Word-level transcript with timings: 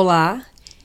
Olá, 0.00 0.42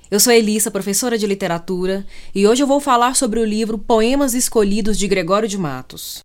eu 0.09 0.19
sou 0.19 0.33
Elissa, 0.33 0.71
professora 0.71 1.19
de 1.19 1.27
literatura, 1.27 2.03
e 2.33 2.47
hoje 2.47 2.63
eu 2.63 2.67
vou 2.67 2.79
falar 2.79 3.15
sobre 3.15 3.39
o 3.39 3.45
livro 3.45 3.77
Poemas 3.77 4.33
Escolhidos 4.33 4.97
de 4.97 5.07
Gregório 5.07 5.47
de 5.47 5.55
Matos. 5.55 6.23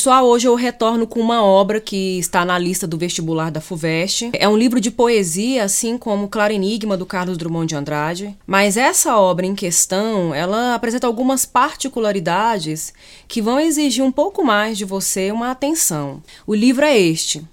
Pessoal, 0.00 0.24
hoje 0.24 0.48
eu 0.48 0.54
retorno 0.54 1.06
com 1.06 1.20
uma 1.20 1.44
obra 1.44 1.78
que 1.78 2.18
está 2.18 2.42
na 2.42 2.56
lista 2.56 2.86
do 2.86 2.96
vestibular 2.96 3.50
da 3.50 3.60
FUVEST. 3.60 4.30
É 4.32 4.48
um 4.48 4.56
livro 4.56 4.80
de 4.80 4.90
poesia, 4.90 5.62
assim 5.62 5.98
como 5.98 6.26
Claro 6.26 6.54
Enigma, 6.54 6.96
do 6.96 7.04
Carlos 7.04 7.36
Drummond 7.36 7.66
de 7.66 7.76
Andrade. 7.76 8.34
Mas 8.46 8.78
essa 8.78 9.18
obra 9.18 9.44
em 9.44 9.54
questão, 9.54 10.34
ela 10.34 10.74
apresenta 10.74 11.06
algumas 11.06 11.44
particularidades 11.44 12.94
que 13.28 13.42
vão 13.42 13.60
exigir 13.60 14.02
um 14.02 14.10
pouco 14.10 14.42
mais 14.42 14.78
de 14.78 14.86
você 14.86 15.30
uma 15.30 15.50
atenção. 15.50 16.22
O 16.46 16.54
livro 16.54 16.86
é 16.86 16.98
este, 16.98 17.44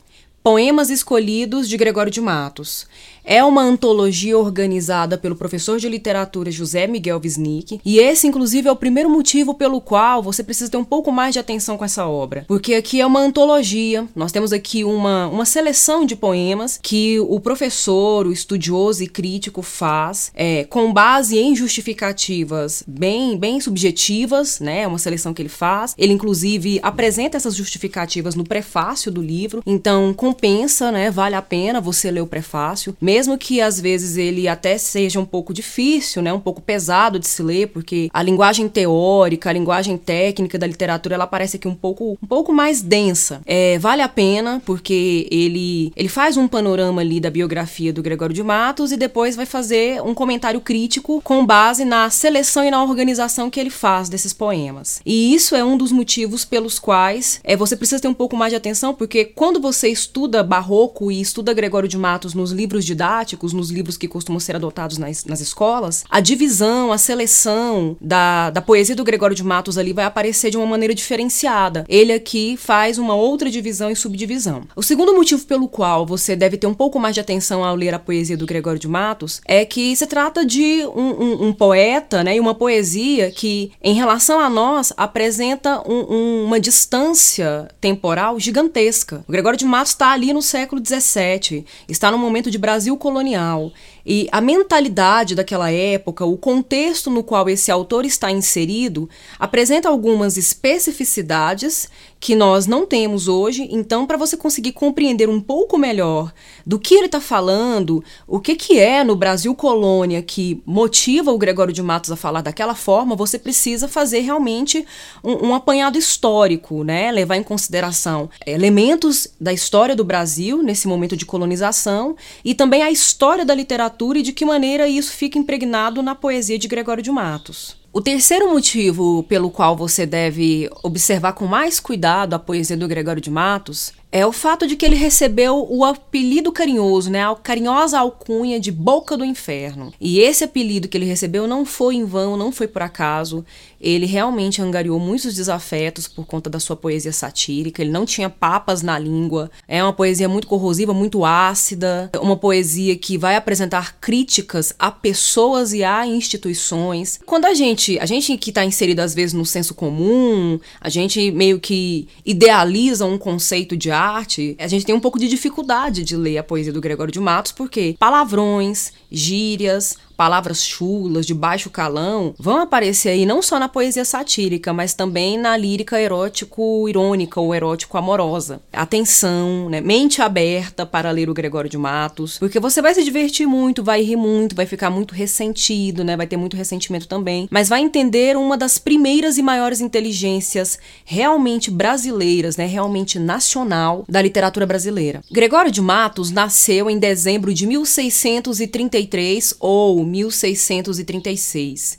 Poemas 0.42 0.90
Escolhidos 0.90 1.68
de 1.68 1.76
Gregório 1.76 2.10
de 2.10 2.22
Matos. 2.22 2.88
É 3.30 3.44
uma 3.44 3.62
antologia 3.62 4.38
organizada 4.38 5.18
pelo 5.18 5.36
professor 5.36 5.78
de 5.78 5.90
literatura 5.90 6.50
José 6.50 6.88
Miguel 6.88 7.20
Wisnik, 7.22 7.82
e 7.84 8.00
esse, 8.00 8.26
inclusive, 8.26 8.70
é 8.70 8.72
o 8.72 8.76
primeiro 8.76 9.10
motivo 9.10 9.54
pelo 9.54 9.82
qual 9.82 10.24
você 10.24 10.42
precisa 10.42 10.72
ter 10.72 10.78
um 10.78 10.84
pouco 10.86 11.12
mais 11.12 11.34
de 11.34 11.40
atenção 11.40 11.78
com 11.78 11.84
essa 11.84 12.08
obra. 12.08 12.46
Porque 12.48 12.74
aqui 12.74 13.02
é 13.02 13.06
uma 13.06 13.20
antologia, 13.20 14.08
nós 14.16 14.32
temos 14.32 14.54
aqui 14.54 14.86
uma, 14.86 15.28
uma 15.28 15.44
seleção 15.44 16.06
de 16.06 16.16
poemas 16.16 16.80
que 16.82 17.20
o 17.20 17.38
professor, 17.42 18.26
o 18.26 18.32
estudioso 18.32 19.04
e 19.04 19.08
crítico 19.08 19.62
faz 19.62 20.32
é, 20.34 20.64
com 20.64 20.94
base 20.94 21.38
em 21.38 21.54
justificativas 21.54 22.82
bem, 22.88 23.38
bem 23.38 23.60
subjetivas, 23.60 24.62
né? 24.62 24.84
É 24.84 24.88
uma 24.88 25.00
seleção 25.00 25.34
que 25.34 25.42
ele 25.42 25.50
faz. 25.50 25.94
Ele, 25.98 26.14
inclusive, 26.14 26.80
apresenta 26.82 27.36
essas 27.36 27.58
justificativas 27.58 28.36
no 28.36 28.46
prefácio 28.46 29.12
do 29.12 29.22
livro, 29.22 29.62
então 29.66 30.14
compensa, 30.14 30.94
né? 30.94 31.12
Vale 31.12 31.36
a 31.36 31.42
pena 31.42 31.82
você 31.82 32.10
ler 32.10 32.22
o 32.22 32.28
prefácio, 32.28 32.96
mesmo 33.02 33.17
mesmo 33.18 33.36
que 33.36 33.60
às 33.60 33.82
vezes 33.82 34.16
ele 34.16 34.48
até 34.48 34.78
seja 34.78 35.20
um 35.20 35.26
pouco 35.26 35.52
difícil, 35.52 36.22
né, 36.22 36.32
um 36.32 36.40
pouco 36.40 36.62
pesado 36.62 37.18
de 37.18 37.28
se 37.28 37.42
ler, 37.42 37.66
porque 37.70 38.12
a 38.14 38.22
linguagem 38.22 38.70
teórica, 38.70 39.50
a 39.50 39.54
linguagem 39.54 39.98
técnica 39.98 40.56
da 40.60 40.68
literatura, 40.68 41.16
ela 41.16 41.26
parece 41.26 41.58
aqui 41.58 41.68
um 41.68 41.74
pouco, 41.74 42.16
um 42.22 42.28
pouco 42.28 42.54
mais 42.54 42.80
densa. 42.80 43.42
É, 43.44 43.80
vale 43.80 44.04
a 44.04 44.08
pena, 44.08 44.62
porque 44.64 45.28
ele, 45.32 45.92
ele 45.96 46.08
faz 46.08 46.38
um 46.38 46.48
panorama 46.48 47.02
ali 47.02 47.20
da 47.20 47.32
biografia 47.32 47.92
do 47.92 48.04
Gregório 48.04 48.36
de 48.36 48.44
Matos 48.44 48.92
e 48.92 48.98
depois 48.98 49.36
vai 49.36 49.48
fazer 49.48 50.00
um 50.04 50.14
comentário 50.14 50.62
crítico 50.62 51.20
com 51.24 51.44
base 51.44 51.84
na 51.84 52.12
seleção 52.12 52.64
e 52.64 52.70
na 52.70 52.84
organização 52.84 53.50
que 53.50 53.60
ele 53.60 53.72
faz 53.72 54.10
desses 54.10 54.32
poemas. 54.32 55.02
E 55.04 55.34
isso 55.34 55.56
é 55.56 55.64
um 55.64 55.76
dos 55.76 55.92
motivos 55.92 56.46
pelos 56.46 56.78
quais 56.78 57.40
é, 57.44 57.58
você 57.58 57.76
precisa 57.76 58.00
ter 58.00 58.08
um 58.08 58.14
pouco 58.14 58.36
mais 58.36 58.52
de 58.52 58.58
atenção, 58.58 58.94
porque 58.94 59.26
quando 59.26 59.60
você 59.60 59.90
estuda 59.90 60.44
barroco 60.44 61.12
e 61.12 61.20
estuda 61.20 61.52
Gregório 61.52 61.90
de 61.90 61.98
Matos 61.98 62.36
nos 62.36 62.52
livros 62.52 62.86
didáticos, 62.86 63.07
didáticos, 63.08 63.54
nos 63.54 63.72
livros 63.72 63.98
que 63.98 64.08
costumam 64.08 64.40
ser 64.40 64.56
adotados 64.56 64.98
nas, 64.98 65.24
nas 65.24 65.40
escolas, 65.40 66.04
a 66.10 66.20
divisão, 66.20 66.92
a 66.92 66.98
seleção 66.98 67.96
da, 68.02 68.50
da 68.50 68.62
poesia 68.62 68.96
do 68.96 69.04
Gregório 69.04 69.36
de 69.36 69.44
Matos 69.44 69.78
ali 69.78 69.94
vai 69.94 70.06
aparecer 70.06 70.52
de 70.52 70.58
uma 70.58 70.66
maneira 70.66 70.94
diferenciada. 70.94 71.86
Ele 71.88 72.12
aqui 72.12 72.58
faz 72.58 72.98
uma 72.98 73.16
outra 73.16 73.50
divisão 73.50 73.90
e 73.90 73.96
subdivisão. 73.96 74.64
O 74.76 74.84
segundo 74.84 75.14
motivo 75.14 75.46
pelo 75.46 75.70
qual 75.70 76.06
você 76.06 76.36
deve 76.36 76.58
ter 76.58 76.68
um 76.68 76.74
pouco 76.74 77.00
mais 77.00 77.16
de 77.16 77.22
atenção 77.22 77.64
ao 77.64 77.76
ler 77.76 77.94
a 77.94 78.00
poesia 78.00 78.36
do 78.36 78.46
Gregório 78.46 78.80
de 78.80 78.88
Matos 78.88 79.42
é 79.46 79.64
que 79.64 79.96
se 79.96 80.06
trata 80.06 80.46
de 80.46 80.86
um, 80.88 81.24
um, 81.24 81.48
um 81.48 81.54
poeta 81.54 82.24
né, 82.24 82.36
e 82.36 82.40
uma 82.40 82.56
poesia 82.56 83.32
que, 83.32 83.72
em 83.82 83.94
relação 83.94 84.40
a 84.40 84.50
nós, 84.50 84.92
apresenta 84.98 85.82
um, 85.90 86.46
uma 86.46 86.60
distância 86.60 87.70
temporal 87.80 88.40
gigantesca. 88.40 89.24
O 89.28 89.32
Gregório 89.32 89.58
de 89.58 89.66
Matos 89.66 89.94
está 89.94 90.12
ali 90.12 90.34
no 90.34 90.42
século 90.42 90.82
XVII, 90.86 91.66
está 91.88 92.12
no 92.12 92.18
momento 92.18 92.52
de 92.52 92.58
Brasil 92.58 92.87
colonial. 92.96 93.74
E 94.06 94.30
a 94.32 94.40
mentalidade 94.40 95.36
daquela 95.36 95.70
época, 95.70 96.24
o 96.24 96.38
contexto 96.38 97.10
no 97.10 97.24
qual 97.24 97.50
esse 97.50 97.70
autor 97.70 98.06
está 98.06 98.32
inserido, 98.32 99.10
apresenta 99.38 99.90
algumas 99.90 100.38
especificidades 100.38 101.90
que 102.20 102.36
nós 102.36 102.68
não 102.68 102.86
temos 102.86 103.28
hoje. 103.28 103.68
Então, 103.72 104.06
para 104.06 104.18
você 104.18 104.36
conseguir 104.36 104.72
compreender 104.72 105.30
um 105.30 105.40
pouco 105.40 105.78
melhor 105.78 106.34
do 106.66 106.80
que 106.80 106.96
ele 106.96 107.06
está 107.06 107.22
falando, 107.22 108.04
o 108.28 108.40
que, 108.40 108.56
que 108.56 108.80
é 108.80 109.04
no 109.04 109.16
Brasil 109.16 109.54
colônia 109.56 110.22
que 110.22 110.62
motiva 110.66 111.32
o 111.32 111.38
Gregório 111.38 111.74
de 111.74 111.82
Matos 111.82 112.12
a 112.12 112.16
falar 112.16 112.42
daquela 112.42 112.76
forma, 112.76 113.16
você 113.16 113.38
precisa 113.38 113.88
fazer 113.88 114.20
realmente 114.22 114.86
um, 115.24 115.48
um 115.48 115.56
apanhado 115.56 115.98
histórico, 115.98 116.84
né? 116.84 117.12
levar 117.12 117.38
em 117.38 117.44
consideração 117.44 118.30
elementos 118.46 119.28
da 119.40 119.54
história 119.54 119.96
do 119.96 120.04
Brasil 120.04 120.64
nesse 120.64 120.88
momento 120.88 121.16
de 121.16 121.26
colonização 121.26 122.16
e 122.44 122.54
também 122.54 122.82
a 122.82 122.92
história 122.92 123.46
da 123.46 123.54
literatura 123.54 124.20
e 124.20 124.24
de 124.24 124.34
que 124.34 124.46
maneira 124.46 124.88
isso 124.88 125.12
fica 125.12 125.38
impregnado 125.38 126.02
na 126.02 126.16
poesia 126.16 126.58
de 126.58 126.68
Gregório 126.68 127.04
de 127.04 127.12
Matos. 127.12 127.78
O 127.98 128.02
terceiro 128.02 128.48
motivo 128.52 129.24
pelo 129.24 129.50
qual 129.50 129.76
você 129.76 130.06
deve 130.06 130.70
observar 130.84 131.34
com 131.34 131.48
mais 131.48 131.80
cuidado 131.80 132.36
a 132.36 132.40
poesia 132.40 132.78
do 132.78 132.88
Gregório 132.88 133.20
de 133.20 133.32
Matos 133.32 133.92
é 134.12 134.24
o 134.24 134.32
fato 134.32 134.68
de 134.68 134.76
que 134.76 134.86
ele 134.86 134.96
recebeu 134.96 135.66
o 135.68 135.84
apelido 135.84 136.52
carinhoso, 136.52 137.10
né, 137.10 137.28
a 137.28 137.36
carinhosa 137.36 137.98
alcunha 137.98 138.60
de 138.60 138.72
Boca 138.72 139.18
do 139.18 139.26
Inferno. 139.26 139.92
E 140.00 140.20
esse 140.20 140.44
apelido 140.44 140.88
que 140.88 140.96
ele 140.96 141.08
recebeu 141.08 141.48
não 141.48 141.66
foi 141.66 141.96
em 141.96 142.06
vão, 142.06 142.38
não 142.38 142.52
foi 142.52 142.68
por 142.68 142.84
acaso. 142.84 143.44
Ele 143.80 144.06
realmente 144.06 144.62
angariou 144.62 145.00
muitos 145.00 145.36
desafetos 145.36 146.08
por 146.08 146.26
conta 146.26 146.50
da 146.50 146.60
sua 146.60 146.76
poesia 146.76 147.12
satírica. 147.12 147.82
Ele 147.82 147.92
não 147.92 148.06
tinha 148.06 148.30
papas 148.30 148.82
na 148.82 148.98
língua. 148.98 149.50
É 149.68 149.84
uma 149.84 149.94
poesia 149.94 150.28
muito 150.28 150.48
corrosiva, 150.48 150.94
muito 150.94 151.24
ácida, 151.26 152.10
uma 152.20 152.36
poesia 152.36 152.96
que 152.96 153.18
vai 153.18 153.36
apresentar 153.36 153.98
críticas 154.00 154.74
a 154.78 154.92
pessoas 154.92 155.74
e 155.74 155.84
a 155.84 156.06
instituições. 156.06 157.20
Quando 157.26 157.46
a 157.46 157.54
gente, 157.54 157.98
a 158.00 158.06
gente 158.06 158.38
que 158.38 158.50
está 158.50 158.66
inserido 158.66 159.00
às 159.00 159.14
vezes 159.14 159.34
no 159.34 159.46
senso 159.46 159.74
comum, 159.74 160.60
a 160.80 160.90
gente 160.90 161.32
meio 161.32 161.60
que 161.60 162.08
idealiza 162.26 163.06
um 163.06 163.18
conceito 163.18 163.78
de 163.78 163.92
arte, 163.92 164.56
a 164.60 164.68
gente 164.68 164.86
tem 164.86 164.96
um 164.96 165.00
pouco 165.00 165.20
de 165.20 165.28
dificuldade 165.28 166.04
de 166.04 166.16
ler 166.16 166.38
a 166.38 166.44
poesia 166.44 166.74
do 166.74 166.82
Gregório 166.82 167.12
de 167.12 167.20
Matos, 167.20 167.52
porque 167.52 167.96
palavrões, 168.00 168.92
gírias, 169.12 169.98
palavras 170.18 170.66
chulas, 170.66 171.26
de 171.28 171.34
baixo 171.36 171.70
calão, 171.70 172.34
vão 172.40 172.58
aparecer 172.58 173.10
aí 173.10 173.26
não 173.26 173.42
só 173.42 173.60
na 173.60 173.70
poesia 173.70 174.04
satírica, 174.04 174.74
mas 174.74 174.96
também 174.96 175.38
na 175.38 175.56
lírica 175.56 176.02
erótico-irônica 176.02 177.40
ou 177.40 177.54
erótico-amorosa. 177.54 178.60
Atenção, 178.74 179.70
né? 179.70 179.80
Mente 179.80 180.22
aberta 180.22 180.86
para 180.86 181.12
ler 181.12 181.30
o 181.30 181.34
Gregório 181.34 181.70
de 181.70 181.78
Matos, 181.78 182.40
porque 182.40 182.60
você 182.60 182.82
vai 182.82 182.96
se 182.96 183.04
divertir 183.04 183.46
muito, 183.46 183.84
vai 183.84 184.02
rir 184.02 184.16
muito, 184.16 184.56
vai 184.56 184.66
ficar 184.66 184.90
muito 184.90 185.14
ressentido, 185.14 186.04
né? 186.04 186.18
Vai 186.18 186.26
ter 186.26 186.38
muito 186.38 186.58
ressentimento 186.58 187.08
também, 187.08 187.48
mas 187.52 187.70
vai 187.70 187.82
entender 187.82 188.36
uma 188.36 188.58
das 188.58 188.80
primeiras 188.80 189.38
e 189.38 189.44
maiores 189.44 189.82
inteligências 189.82 190.80
realmente 191.06 191.70
brasileiras, 191.70 192.58
né? 192.58 192.66
Realmente 192.66 193.20
nacional 193.20 194.04
da 194.10 194.22
literatura 194.22 194.66
brasileira. 194.66 195.22
Gregório 195.32 195.72
de 195.72 195.82
Matos 195.82 196.32
nasceu 196.32 196.90
em 196.90 196.98
dezembro 196.98 197.54
de 197.54 197.68
1633 197.68 199.54
ou 199.60 200.07
1636. 200.12 201.98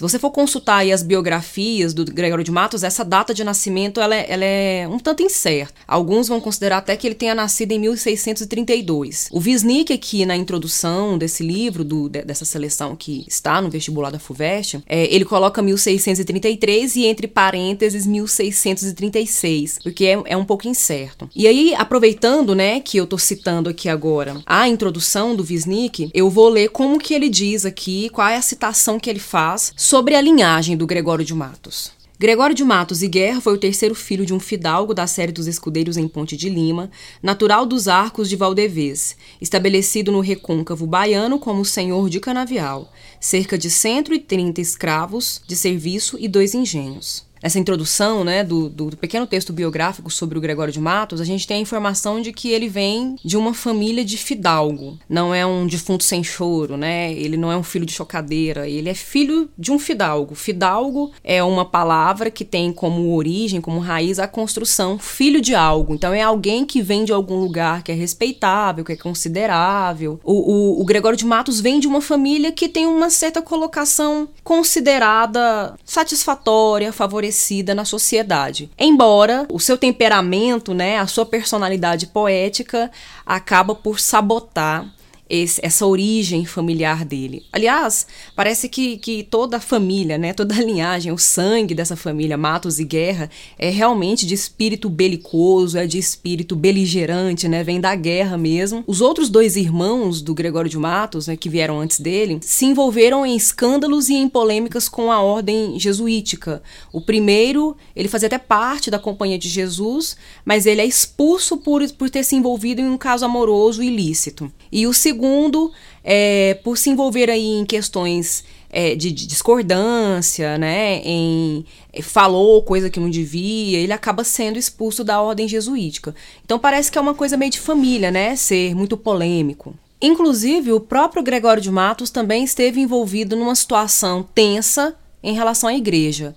Se 0.00 0.02
você 0.02 0.18
for 0.18 0.30
consultar 0.30 0.90
as 0.90 1.02
biografias 1.02 1.92
do 1.92 2.06
Gregório 2.06 2.42
de 2.42 2.50
Matos, 2.50 2.82
essa 2.82 3.04
data 3.04 3.34
de 3.34 3.44
nascimento 3.44 4.00
ela 4.00 4.16
é, 4.16 4.26
ela 4.30 4.44
é, 4.46 4.88
um 4.88 4.98
tanto 4.98 5.22
incerta. 5.22 5.74
Alguns 5.86 6.26
vão 6.26 6.40
considerar 6.40 6.78
até 6.78 6.96
que 6.96 7.06
ele 7.06 7.14
tenha 7.14 7.34
nascido 7.34 7.72
em 7.72 7.78
1632. 7.78 9.28
O 9.30 9.38
Wisnik 9.38 9.92
aqui 9.92 10.24
na 10.24 10.34
introdução 10.34 11.18
desse 11.18 11.42
livro, 11.42 11.84
do, 11.84 12.08
dessa 12.08 12.46
seleção 12.46 12.96
que 12.96 13.26
está 13.28 13.60
no 13.60 13.68
vestibular 13.68 14.08
da 14.08 14.18
FUVEST, 14.18 14.82
é, 14.86 15.14
ele 15.14 15.26
coloca 15.26 15.60
1633 15.60 16.96
e 16.96 17.04
entre 17.04 17.28
parênteses 17.28 18.06
1636, 18.06 19.80
porque 19.82 20.06
é, 20.06 20.22
é 20.24 20.34
um 20.34 20.46
pouco 20.46 20.66
incerto. 20.66 21.28
E 21.36 21.46
aí, 21.46 21.74
aproveitando, 21.74 22.54
né, 22.54 22.80
que 22.80 22.96
eu 22.96 23.06
tô 23.06 23.18
citando 23.18 23.68
aqui 23.68 23.86
agora 23.86 24.40
a 24.46 24.66
introdução 24.66 25.36
do 25.36 25.44
Wisnik, 25.44 26.10
eu 26.14 26.30
vou 26.30 26.48
ler 26.48 26.70
como 26.70 26.98
que 26.98 27.12
ele 27.12 27.28
diz 27.28 27.66
aqui, 27.66 28.08
qual 28.08 28.26
é 28.26 28.36
a 28.36 28.42
citação 28.42 28.98
que 28.98 29.10
ele 29.10 29.20
faz 29.20 29.74
sobre 29.90 30.14
a 30.14 30.20
linhagem 30.20 30.76
do 30.76 30.86
Gregório 30.86 31.24
de 31.24 31.34
Matos. 31.34 31.90
Gregório 32.16 32.54
de 32.54 32.62
Matos 32.62 33.02
e 33.02 33.08
Guerra 33.08 33.40
foi 33.40 33.54
o 33.54 33.58
terceiro 33.58 33.92
filho 33.92 34.24
de 34.24 34.32
um 34.32 34.38
fidalgo 34.38 34.94
da 34.94 35.04
série 35.04 35.32
dos 35.32 35.48
escudeiros 35.48 35.96
em 35.96 36.06
Ponte 36.06 36.36
de 36.36 36.48
Lima, 36.48 36.92
natural 37.20 37.66
dos 37.66 37.88
Arcos 37.88 38.28
de 38.28 38.36
Valdevez, 38.36 39.16
estabelecido 39.40 40.12
no 40.12 40.20
recôncavo 40.20 40.86
baiano 40.86 41.40
como 41.40 41.64
senhor 41.64 42.08
de 42.08 42.20
canavial, 42.20 42.92
cerca 43.18 43.58
de 43.58 43.68
130 43.68 44.60
escravos 44.60 45.42
de 45.44 45.56
serviço 45.56 46.16
e 46.20 46.28
dois 46.28 46.54
engenhos. 46.54 47.28
Nessa 47.42 47.58
introdução, 47.58 48.22
né, 48.24 48.44
do, 48.44 48.68
do, 48.68 48.90
do, 48.90 48.96
pequeno 48.96 49.26
texto 49.26 49.52
biográfico 49.52 50.10
sobre 50.10 50.36
o 50.36 50.40
Gregório 50.40 50.72
de 50.72 50.80
Matos, 50.80 51.20
a 51.20 51.24
gente 51.24 51.46
tem 51.46 51.58
a 51.58 51.60
informação 51.60 52.20
de 52.20 52.32
que 52.32 52.50
ele 52.50 52.68
vem 52.68 53.16
de 53.24 53.36
uma 53.36 53.54
família 53.54 54.04
de 54.04 54.16
fidalgo. 54.16 54.98
Não 55.08 55.34
é 55.34 55.44
um 55.46 55.66
defunto 55.66 56.04
sem 56.04 56.22
choro, 56.22 56.76
né? 56.76 57.12
Ele 57.12 57.36
não 57.36 57.50
é 57.50 57.56
um 57.56 57.62
filho 57.62 57.86
de 57.86 57.92
chocadeira, 57.92 58.68
ele 58.68 58.88
é 58.88 58.94
filho 58.94 59.48
de 59.58 59.72
um 59.72 59.78
fidalgo. 59.78 60.34
Fidalgo 60.34 61.12
é 61.24 61.42
uma 61.42 61.64
palavra 61.64 62.30
que 62.30 62.44
tem 62.44 62.72
como 62.72 63.14
origem, 63.14 63.60
como 63.60 63.80
raiz, 63.80 64.18
a 64.18 64.28
construção 64.28 64.98
filho 64.98 65.40
de 65.40 65.54
algo. 65.54 65.94
Então 65.94 66.12
é 66.12 66.22
alguém 66.22 66.64
que 66.64 66.82
vem 66.82 67.04
de 67.04 67.12
algum 67.12 67.40
lugar 67.40 67.82
que 67.82 67.92
é 67.92 67.94
respeitável, 67.94 68.84
que 68.84 68.92
é 68.92 68.96
considerável. 68.96 70.20
O, 70.22 70.32
o, 70.32 70.82
o 70.82 70.84
Gregório 70.84 71.16
de 71.16 71.24
Matos 71.24 71.60
vem 71.60 71.80
de 71.80 71.88
uma 71.88 72.00
família 72.00 72.52
que 72.52 72.68
tem 72.68 72.86
uma 72.86 73.08
certa 73.08 73.40
colocação 73.40 74.28
considerada 74.44 75.74
satisfatória, 75.84 76.92
favorecida 76.92 77.29
na 77.74 77.84
sociedade. 77.84 78.70
Embora 78.78 79.46
o 79.50 79.58
seu 79.58 79.76
temperamento, 79.76 80.74
né, 80.74 80.98
a 80.98 81.06
sua 81.06 81.26
personalidade 81.26 82.06
poética 82.06 82.90
acaba 83.24 83.74
por 83.74 84.00
sabotar 84.00 84.86
esse, 85.30 85.60
essa 85.64 85.86
origem 85.86 86.44
familiar 86.44 87.04
dele. 87.04 87.44
Aliás, 87.52 88.06
parece 88.34 88.68
que, 88.68 88.98
que 88.98 89.22
toda 89.22 89.58
a 89.58 89.60
família, 89.60 90.18
né, 90.18 90.32
toda 90.32 90.56
a 90.56 90.62
linhagem, 90.62 91.12
o 91.12 91.18
sangue 91.18 91.72
dessa 91.74 91.94
família, 91.94 92.36
Matos 92.36 92.80
e 92.80 92.84
Guerra, 92.84 93.30
é 93.56 93.70
realmente 93.70 94.26
de 94.26 94.34
espírito 94.34 94.90
belicoso, 94.90 95.78
é 95.78 95.86
de 95.86 95.98
espírito 95.98 96.56
beligerante, 96.56 97.46
né, 97.46 97.62
vem 97.62 97.80
da 97.80 97.94
guerra 97.94 98.36
mesmo. 98.36 98.82
Os 98.86 99.00
outros 99.00 99.30
dois 99.30 99.54
irmãos 99.54 100.20
do 100.20 100.34
Gregório 100.34 100.68
de 100.68 100.76
Matos, 100.76 101.28
né, 101.28 101.36
que 101.36 101.48
vieram 101.48 101.78
antes 101.78 102.00
dele, 102.00 102.40
se 102.42 102.66
envolveram 102.66 103.24
em 103.24 103.36
escândalos 103.36 104.08
e 104.08 104.14
em 104.14 104.28
polêmicas 104.28 104.88
com 104.88 105.12
a 105.12 105.22
ordem 105.22 105.78
jesuítica. 105.78 106.60
O 106.92 107.00
primeiro, 107.00 107.76
ele 107.94 108.08
fazia 108.08 108.26
até 108.26 108.38
parte 108.38 108.90
da 108.90 108.98
Companhia 108.98 109.38
de 109.38 109.48
Jesus, 109.48 110.16
mas 110.44 110.66
ele 110.66 110.80
é 110.80 110.86
expulso 110.86 111.56
por, 111.56 111.88
por 111.92 112.10
ter 112.10 112.24
se 112.24 112.34
envolvido 112.34 112.80
em 112.80 112.88
um 112.88 112.98
caso 112.98 113.24
amoroso 113.24 113.80
ilícito. 113.80 114.50
E 114.72 114.86
o 114.86 114.92
segundo 114.92 115.19
segundo, 115.20 115.70
é, 116.02 116.54
por 116.64 116.78
se 116.78 116.88
envolver 116.88 117.28
aí 117.28 117.46
em 117.46 117.66
questões 117.66 118.42
é, 118.70 118.94
de, 118.94 119.12
de, 119.12 119.26
discordância, 119.26 120.56
né, 120.56 121.02
em 121.04 121.66
é, 121.92 122.00
falou 122.00 122.62
coisa 122.62 122.88
que 122.88 122.98
não 122.98 123.10
devia, 123.10 123.78
ele 123.78 123.92
acaba 123.92 124.24
sendo 124.24 124.58
expulso 124.58 125.04
da 125.04 125.20
ordem 125.20 125.46
jesuítica. 125.46 126.14
Então 126.42 126.58
parece 126.58 126.90
que 126.90 126.96
é 126.96 127.00
uma 127.00 127.12
coisa 127.12 127.36
meio 127.36 127.50
de 127.50 127.60
família, 127.60 128.10
né, 128.10 128.34
ser 128.34 128.74
muito 128.74 128.96
polêmico. 128.96 129.74
Inclusive, 130.00 130.72
o 130.72 130.80
próprio 130.80 131.22
Gregório 131.22 131.62
de 131.62 131.70
Matos 131.70 132.08
também 132.08 132.42
esteve 132.42 132.80
envolvido 132.80 133.36
numa 133.36 133.54
situação 133.54 134.26
tensa 134.34 134.96
em 135.22 135.34
relação 135.34 135.68
à 135.68 135.74
igreja. 135.74 136.34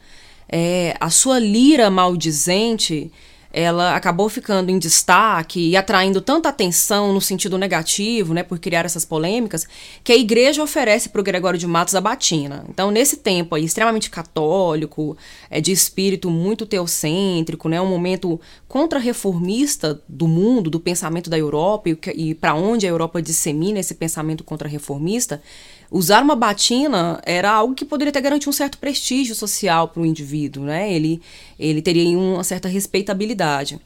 É, 0.50 0.98
a 1.00 1.10
sua 1.10 1.40
lira 1.40 1.90
maldizente 1.90 3.10
ela 3.54 3.96
acabou 3.96 4.28
ficando 4.28 4.72
em 4.72 4.80
destaque 4.80 5.70
e 5.70 5.78
atraindo 5.78 6.20
tanta 6.20 6.50
atenção 6.50 7.14
no 7.14 7.22
sentido 7.22 7.56
negativo, 7.56 8.34
né, 8.34 8.42
por 8.42 8.58
criar 8.58 8.84
essas 8.84 9.06
polêmicas, 9.06 9.68
que 10.04 10.12
a 10.12 10.18
igreja 10.18 10.64
oferece 10.64 11.10
para 11.10 11.22
o 11.22 11.24
Gregório 11.24 11.60
de 11.60 11.68
Matos 11.68 11.94
a 11.94 12.02
batina. 12.02 12.66
Então, 12.68 12.90
nesse 12.90 13.18
tempo 13.18 13.54
aí, 13.54 13.64
extremamente 13.64 14.10
católico, 14.10 15.16
é, 15.52 15.62
de 15.62 15.72
espírito 15.72 16.32
muito 16.32 16.66
teocêntrico, 16.66 17.70
né, 17.70 17.80
um 17.80 17.86
momento 17.86 18.42
contra-reformista 18.68 20.02
do 20.10 20.28
mundo, 20.28 20.72
do 20.72 20.80
pensamento 20.80 21.30
da 21.30 21.38
Europa 21.38 21.90
e, 21.90 21.98
e 22.16 22.34
para 22.34 22.56
onde 22.56 22.88
a 22.88 22.90
Europa 22.90 23.22
dissemina 23.22 23.80
esse 23.80 23.94
pensamento 23.94 24.44
contra-reformista, 24.44 25.44
usar 25.94 26.24
uma 26.24 26.36
batina 26.36 27.22
era 27.24 27.52
algo 27.52 27.76
que 27.76 27.86
poderia 27.86 28.12
ter 28.12 28.20
garantido 28.20 28.50
um 28.50 28.54
certo 28.54 28.80
prestígio 28.80 29.36
social 29.36 29.88
para 29.88 30.02
o 30.02 30.06
indivíduo, 30.06 30.64
né? 30.64 30.92
Ele, 30.92 31.22
ele 31.60 31.84
teria 31.84 32.18
uma 32.18 32.44
certa 32.44 32.68
respeitabilidade. 32.68 33.80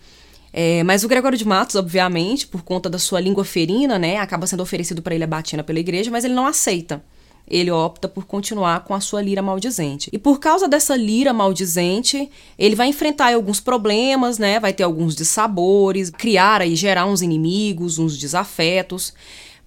É, 0.54 0.81
mas 0.83 1.04
o 1.04 1.07
Gregório 1.09 1.38
de 1.38 1.45
Matos, 1.45 1.75
obviamente, 1.75 2.48
por 2.48 2.63
conta 2.63 2.89
da 2.89 2.98
sua 2.98 3.19
língua 3.19 3.44
ferina, 3.44 4.00
né, 4.00 4.18
acaba 4.18 4.48
sendo 4.48 4.63
oferecido 4.63 5.01
para 5.01 5.13
ele 5.13 5.25
a 5.25 5.27
batina 5.27 5.63
pela 5.63 5.80
igreja, 5.80 6.09
mas 6.09 6.24
ele 6.24 6.33
não 6.33 6.48
aceita. 6.48 7.04
Ele 7.45 7.69
opta 7.69 8.07
por 8.07 8.25
continuar 8.25 8.86
com 8.86 8.94
a 8.94 9.01
sua 9.01 9.21
lira 9.21 9.42
maldizente. 9.42 10.09
E 10.12 10.18
por 10.18 10.39
causa 10.39 10.68
dessa 10.68 10.95
lira 10.95 11.33
maldizente, 11.33 12.30
ele 12.57 12.75
vai 12.75 12.88
enfrentar 12.88 13.33
alguns 13.33 13.59
problemas, 13.59 14.38
né? 14.38 14.59
Vai 14.59 14.74
ter 14.74 14.83
alguns 14.83 15.15
dissabores, 15.15 16.09
criar 16.09 16.65
e 16.65 16.75
gerar 16.75 17.06
uns 17.06 17.21
inimigos, 17.21 18.00
uns 18.00 18.18
desafetos. 18.18 19.13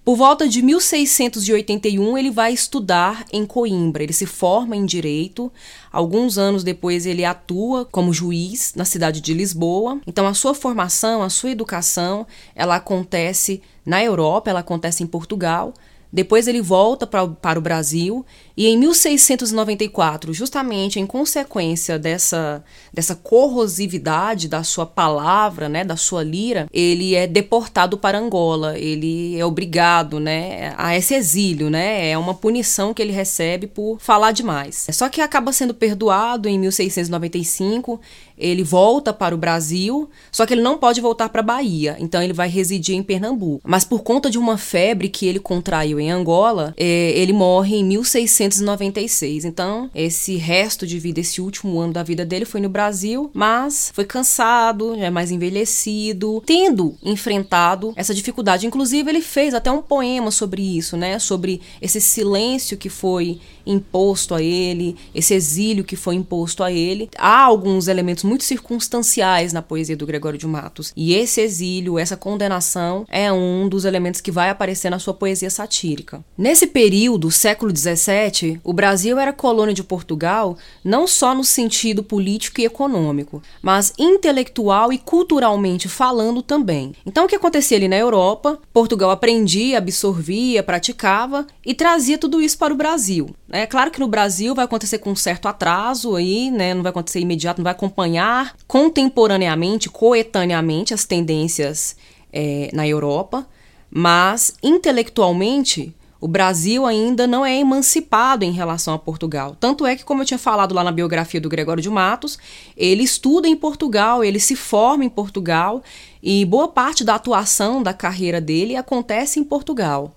Por 0.03 0.15
volta 0.15 0.49
de 0.49 0.63
1681, 0.63 2.17
ele 2.17 2.31
vai 2.31 2.51
estudar 2.51 3.23
em 3.31 3.45
Coimbra. 3.45 4.01
Ele 4.01 4.11
se 4.11 4.25
forma 4.25 4.75
em 4.75 4.83
direito. 4.83 5.51
Alguns 5.91 6.39
anos 6.39 6.63
depois, 6.63 7.05
ele 7.05 7.23
atua 7.23 7.85
como 7.85 8.11
juiz 8.11 8.73
na 8.75 8.83
cidade 8.83 9.21
de 9.21 9.31
Lisboa. 9.31 10.01
Então, 10.07 10.25
a 10.25 10.33
sua 10.33 10.55
formação, 10.55 11.21
a 11.21 11.29
sua 11.29 11.51
educação, 11.51 12.25
ela 12.55 12.77
acontece 12.77 13.61
na 13.85 14.03
Europa, 14.03 14.49
ela 14.49 14.61
acontece 14.61 15.03
em 15.03 15.07
Portugal. 15.07 15.71
Depois 16.11 16.47
ele 16.47 16.61
volta 16.61 17.07
pra, 17.07 17.27
para 17.27 17.57
o 17.57 17.61
Brasil 17.61 18.25
e 18.55 18.67
em 18.67 18.77
1694, 18.77 20.33
justamente 20.33 20.99
em 20.99 21.07
consequência 21.07 21.97
dessa, 21.97 22.63
dessa 22.93 23.15
corrosividade 23.15 24.47
da 24.47 24.63
sua 24.63 24.85
palavra, 24.85 25.69
né, 25.69 25.83
da 25.83 25.95
sua 25.95 26.23
lira, 26.23 26.67
ele 26.71 27.15
é 27.15 27.25
deportado 27.25 27.97
para 27.97 28.19
Angola. 28.19 28.77
Ele 28.77 29.39
é 29.39 29.45
obrigado, 29.45 30.19
né, 30.19 30.73
a 30.77 30.95
esse 30.95 31.13
exílio, 31.13 31.69
né? 31.69 32.09
É 32.09 32.17
uma 32.17 32.33
punição 32.33 32.93
que 32.93 33.01
ele 33.01 33.13
recebe 33.13 33.67
por 33.67 33.99
falar 33.99 34.31
demais. 34.31 34.87
Só 34.91 35.07
que 35.07 35.21
acaba 35.21 35.53
sendo 35.53 35.73
perdoado 35.73 36.49
em 36.49 36.59
1695 36.59 37.99
ele 38.41 38.63
volta 38.63 39.13
para 39.13 39.35
o 39.35 39.37
Brasil, 39.37 40.09
só 40.31 40.45
que 40.45 40.53
ele 40.53 40.61
não 40.61 40.77
pode 40.77 40.99
voltar 40.99 41.29
para 41.29 41.41
a 41.41 41.43
Bahia, 41.43 41.95
então 41.99 42.21
ele 42.21 42.33
vai 42.33 42.49
residir 42.49 42.95
em 42.95 43.03
Pernambuco. 43.03 43.61
Mas 43.65 43.85
por 43.85 44.01
conta 44.01 44.29
de 44.29 44.37
uma 44.37 44.57
febre 44.57 45.07
que 45.07 45.25
ele 45.25 45.39
contraiu 45.39 45.99
em 45.99 46.11
Angola, 46.11 46.73
é, 46.77 47.11
ele 47.15 47.31
morre 47.31 47.77
em 47.77 47.83
1696. 47.83 49.45
Então, 49.45 49.89
esse 49.93 50.35
resto 50.35 50.87
de 50.87 50.97
vida, 50.99 51.19
esse 51.19 51.39
último 51.39 51.79
ano 51.79 51.93
da 51.93 52.03
vida 52.03 52.25
dele 52.25 52.45
foi 52.45 52.59
no 52.59 52.69
Brasil, 52.69 53.29
mas 53.33 53.91
foi 53.93 54.05
cansado, 54.05 54.95
é 54.95 55.09
mais 55.09 55.31
envelhecido, 55.31 56.41
tendo 56.45 56.95
enfrentado 57.03 57.93
essa 57.95 58.13
dificuldade. 58.13 58.65
Inclusive, 58.65 59.09
ele 59.09 59.21
fez 59.21 59.53
até 59.53 59.71
um 59.71 59.81
poema 59.81 60.31
sobre 60.31 60.61
isso, 60.61 60.97
né? 60.97 61.19
Sobre 61.19 61.61
esse 61.81 62.01
silêncio 62.01 62.77
que 62.77 62.89
foi 62.89 63.39
imposto 63.65 64.33
a 64.33 64.41
ele, 64.41 64.95
esse 65.13 65.33
exílio 65.33 65.83
que 65.83 65.95
foi 65.95 66.15
imposto 66.15 66.63
a 66.63 66.71
ele. 66.71 67.09
Há 67.17 67.41
alguns 67.43 67.87
elementos 67.87 68.23
muito 68.23 68.43
circunstanciais 68.43 69.53
na 69.53 69.61
poesia 69.61 69.95
do 69.95 70.05
Gregório 70.05 70.39
de 70.39 70.47
Matos. 70.47 70.91
E 70.95 71.13
esse 71.13 71.41
exílio, 71.41 71.97
essa 71.99 72.17
condenação, 72.17 73.05
é 73.09 73.31
um 73.31 73.67
dos 73.67 73.85
elementos 73.85 74.21
que 74.21 74.31
vai 74.31 74.49
aparecer 74.49 74.89
na 74.89 74.99
sua 74.99 75.13
poesia 75.13 75.49
satírica. 75.49 76.23
Nesse 76.37 76.67
período, 76.67 77.31
século 77.31 77.75
XVII, 77.75 78.59
o 78.63 78.73
Brasil 78.73 79.19
era 79.19 79.33
colônia 79.33 79.73
de 79.73 79.83
Portugal 79.83 80.57
não 80.83 81.07
só 81.07 81.33
no 81.33 81.43
sentido 81.43 82.03
político 82.03 82.61
e 82.61 82.65
econômico, 82.65 83.41
mas 83.61 83.93
intelectual 83.97 84.91
e 84.91 84.97
culturalmente 84.97 85.87
falando 85.87 86.41
também. 86.41 86.93
Então, 87.05 87.25
o 87.25 87.27
que 87.27 87.35
acontecia 87.35 87.77
ali 87.77 87.87
na 87.87 87.97
Europa? 87.97 88.59
Portugal 88.73 89.11
aprendia, 89.11 89.77
absorvia, 89.77 90.63
praticava 90.63 91.45
e 91.65 91.73
trazia 91.73 92.17
tudo 92.17 92.41
isso 92.41 92.57
para 92.57 92.73
o 92.73 92.77
Brasil. 92.77 93.29
É 93.53 93.65
claro 93.67 93.91
que 93.91 93.99
no 93.99 94.07
Brasil 94.07 94.55
vai 94.55 94.63
acontecer 94.63 94.99
com 94.99 95.11
um 95.11 95.15
certo 95.15 95.47
atraso 95.47 96.15
aí, 96.15 96.49
né? 96.49 96.73
Não 96.73 96.81
vai 96.81 96.89
acontecer 96.89 97.19
imediato, 97.19 97.59
não 97.59 97.65
vai 97.65 97.73
acompanhar 97.73 98.55
contemporaneamente, 98.65 99.89
coetaneamente 99.89 100.93
as 100.93 101.03
tendências 101.03 101.97
é, 102.31 102.69
na 102.71 102.87
Europa, 102.87 103.45
mas 103.89 104.53
intelectualmente 104.63 105.93
o 106.21 106.27
Brasil 106.27 106.85
ainda 106.85 107.25
não 107.25 107.43
é 107.43 107.57
emancipado 107.57 108.45
em 108.45 108.51
relação 108.51 108.93
a 108.93 108.99
Portugal. 108.99 109.57
Tanto 109.59 109.87
é 109.87 109.95
que, 109.95 110.05
como 110.05 110.21
eu 110.21 110.25
tinha 110.25 110.37
falado 110.37 110.73
lá 110.73 110.83
na 110.83 110.91
biografia 110.91 111.41
do 111.41 111.49
Gregório 111.49 111.81
de 111.81 111.89
Matos, 111.89 112.37
ele 112.77 113.01
estuda 113.03 113.47
em 113.47 113.55
Portugal, 113.55 114.23
ele 114.23 114.39
se 114.39 114.55
forma 114.55 115.03
em 115.03 115.09
Portugal 115.09 115.81
e 116.21 116.45
boa 116.45 116.67
parte 116.67 117.03
da 117.03 117.15
atuação 117.15 117.81
da 117.81 117.91
carreira 117.91 118.39
dele 118.39 118.75
acontece 118.75 119.39
em 119.39 119.43
Portugal. 119.43 120.15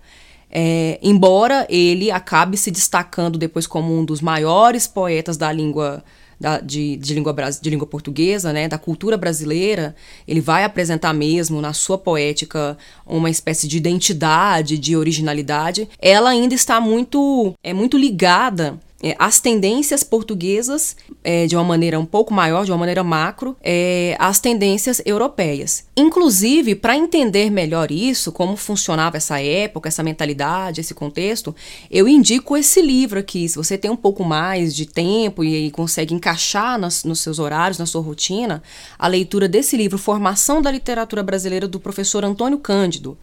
É, 0.57 1.01
embora 1.03 1.67
ele 1.69 2.13
acabe 2.13 2.57
se 2.57 2.71
destacando 2.71 3.37
depois 3.37 3.67
como 3.67 3.93
um 3.93 4.05
dos 4.05 4.21
maiores 4.21 4.87
poetas 4.87 5.37
da 5.37 5.51
língua 5.51 6.05
da, 6.39 6.61
de, 6.61 6.97
de, 6.97 7.15
língua, 7.15 7.35
de 7.61 7.71
língua 7.71 7.87
portuguesa, 7.87 8.53
né, 8.53 8.69
da 8.69 8.79
cultura 8.79 9.17
brasileira, 9.17 9.95
ele 10.27 10.41
vai 10.41 10.65
apresentar 10.65 11.13
mesmo 11.13 11.61
na 11.61 11.73
sua 11.73 11.97
poética 11.97 12.77
uma 13.07 13.31
espécie 13.31 13.67
de 13.67 13.77
identidade, 13.77 14.79
de 14.79 14.97
originalidade. 14.97 15.89
Ela 15.99 16.31
ainda 16.31 16.55
está 16.55 16.81
muito 16.81 17.55
é 17.63 17.73
muito 17.73 17.97
ligada 17.97 18.79
é, 19.05 19.15
as 19.19 19.39
tendências 19.39 20.03
portuguesas 20.03 20.97
é, 21.23 21.47
de 21.47 21.55
uma 21.55 21.63
maneira 21.63 22.01
um 22.01 22.07
pouco 22.07 22.33
maior, 22.33 22.65
de 22.65 22.73
uma 22.73 22.79
maneira 22.79 23.05
macro, 23.05 23.55
é, 23.63 24.17
as 24.19 24.41
tendências 24.41 25.03
europeias. 25.05 25.85
Inclusive, 25.95 26.75
para 26.75 26.97
entender 26.97 27.51
melhor 27.51 27.93
isso, 27.93 28.33
como 28.33 28.57
funcionava 28.57 29.19
essa 29.19 29.39
época, 29.43 29.89
essa 29.91 30.03
mentalidade, 30.03 30.81
esse 30.81 30.95
contexto, 30.95 31.55
eu 31.91 32.09
indico 32.09 32.57
esse 32.57 32.81
livro 32.81 33.21
aqui. 33.21 33.47
Se 33.47 33.57
você 33.57 33.77
tem 33.77 33.91
um 33.91 33.97
pouco 33.97 34.25
mais 34.25 34.75
de 34.75 34.87
tempo 34.87 35.45
e, 35.45 35.67
e 35.67 35.71
consegue 35.71 36.15
encaixar 36.15 36.79
nas, 36.79 37.05
nos 37.05 37.21
seus 37.21 37.39
horários, 37.39 37.79
na 37.79 37.85
sua 37.85 38.01
rotina, 38.01 38.63
a 38.99 39.07
leitura 39.07 39.47
desse 39.47 39.77
livro, 39.77 39.99
Formação 39.99 40.63
da 40.63 40.71
Literatura 40.71 41.23
Brasileira, 41.23 41.69
do 41.69 41.79
professor 41.79 42.25
Antônio 42.25 42.57
Cândido. 42.59 43.19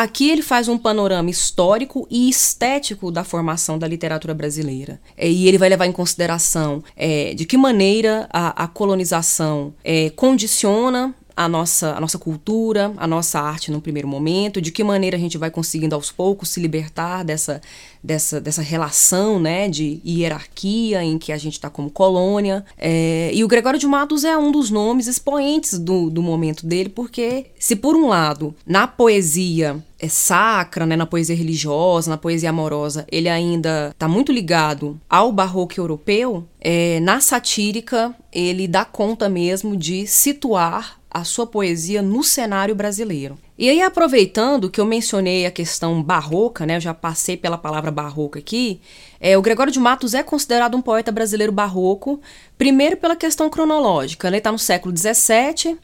Aqui 0.00 0.30
ele 0.30 0.42
faz 0.42 0.68
um 0.68 0.78
panorama 0.78 1.28
histórico 1.28 2.06
e 2.08 2.28
estético 2.28 3.10
da 3.10 3.24
formação 3.24 3.76
da 3.76 3.88
literatura 3.88 4.32
brasileira. 4.32 5.00
É, 5.16 5.28
e 5.28 5.48
ele 5.48 5.58
vai 5.58 5.68
levar 5.68 5.86
em 5.86 5.92
consideração 5.92 6.84
é, 6.94 7.34
de 7.34 7.44
que 7.44 7.56
maneira 7.56 8.28
a, 8.32 8.62
a 8.62 8.68
colonização 8.68 9.74
é, 9.82 10.08
condiciona 10.10 11.12
a 11.38 11.48
nossa, 11.48 11.94
a 11.94 12.00
nossa 12.00 12.18
cultura, 12.18 12.92
a 12.96 13.06
nossa 13.06 13.38
arte 13.38 13.70
no 13.70 13.80
primeiro 13.80 14.08
momento, 14.08 14.60
de 14.60 14.72
que 14.72 14.82
maneira 14.82 15.16
a 15.16 15.20
gente 15.20 15.38
vai 15.38 15.52
conseguindo 15.52 15.94
aos 15.94 16.10
poucos 16.10 16.48
se 16.48 16.58
libertar 16.58 17.22
dessa, 17.22 17.60
dessa, 18.02 18.40
dessa 18.40 18.60
relação 18.60 19.38
né, 19.38 19.68
de 19.68 20.00
hierarquia 20.04 21.00
em 21.04 21.16
que 21.16 21.30
a 21.30 21.38
gente 21.38 21.52
está 21.52 21.70
como 21.70 21.90
colônia. 21.90 22.64
É, 22.76 23.30
e 23.32 23.44
o 23.44 23.48
Gregório 23.48 23.78
de 23.78 23.86
Matos 23.86 24.24
é 24.24 24.36
um 24.36 24.50
dos 24.50 24.68
nomes 24.68 25.06
expoentes 25.06 25.78
do, 25.78 26.10
do 26.10 26.20
momento 26.20 26.66
dele, 26.66 26.88
porque 26.88 27.46
se 27.56 27.76
por 27.76 27.94
um 27.94 28.08
lado, 28.08 28.52
na 28.66 28.88
poesia 28.88 29.80
é 30.00 30.08
sacra, 30.08 30.86
né, 30.86 30.96
na 30.96 31.06
poesia 31.06 31.36
religiosa, 31.36 32.10
na 32.10 32.16
poesia 32.16 32.50
amorosa, 32.50 33.06
ele 33.10 33.28
ainda 33.28 33.90
está 33.90 34.08
muito 34.08 34.32
ligado 34.32 35.00
ao 35.08 35.30
barroco 35.30 35.74
europeu, 35.78 36.44
é, 36.60 36.98
na 36.98 37.20
satírica 37.20 38.12
ele 38.32 38.66
dá 38.66 38.84
conta 38.84 39.28
mesmo 39.28 39.76
de 39.76 40.04
situar 40.06 40.97
a 41.10 41.24
sua 41.24 41.46
poesia 41.46 42.02
no 42.02 42.22
cenário 42.22 42.74
brasileiro. 42.74 43.38
E 43.58 43.68
aí, 43.68 43.80
aproveitando 43.82 44.70
que 44.70 44.80
eu 44.80 44.84
mencionei 44.84 45.46
a 45.46 45.50
questão 45.50 46.02
barroca, 46.02 46.66
né, 46.66 46.76
eu 46.76 46.80
já 46.80 46.94
passei 46.94 47.36
pela 47.36 47.58
palavra 47.58 47.90
barroca 47.90 48.38
aqui, 48.38 48.80
é, 49.20 49.36
o 49.36 49.42
Gregório 49.42 49.72
de 49.72 49.80
Matos 49.80 50.14
é 50.14 50.22
considerado 50.22 50.76
um 50.76 50.82
poeta 50.82 51.10
brasileiro 51.10 51.52
barroco, 51.52 52.20
primeiro 52.56 52.96
pela 52.96 53.16
questão 53.16 53.50
cronológica, 53.50 54.28
ele 54.28 54.32
né, 54.32 54.38
está 54.38 54.52
no 54.52 54.58
século 54.58 54.94
XVII, 54.96 55.78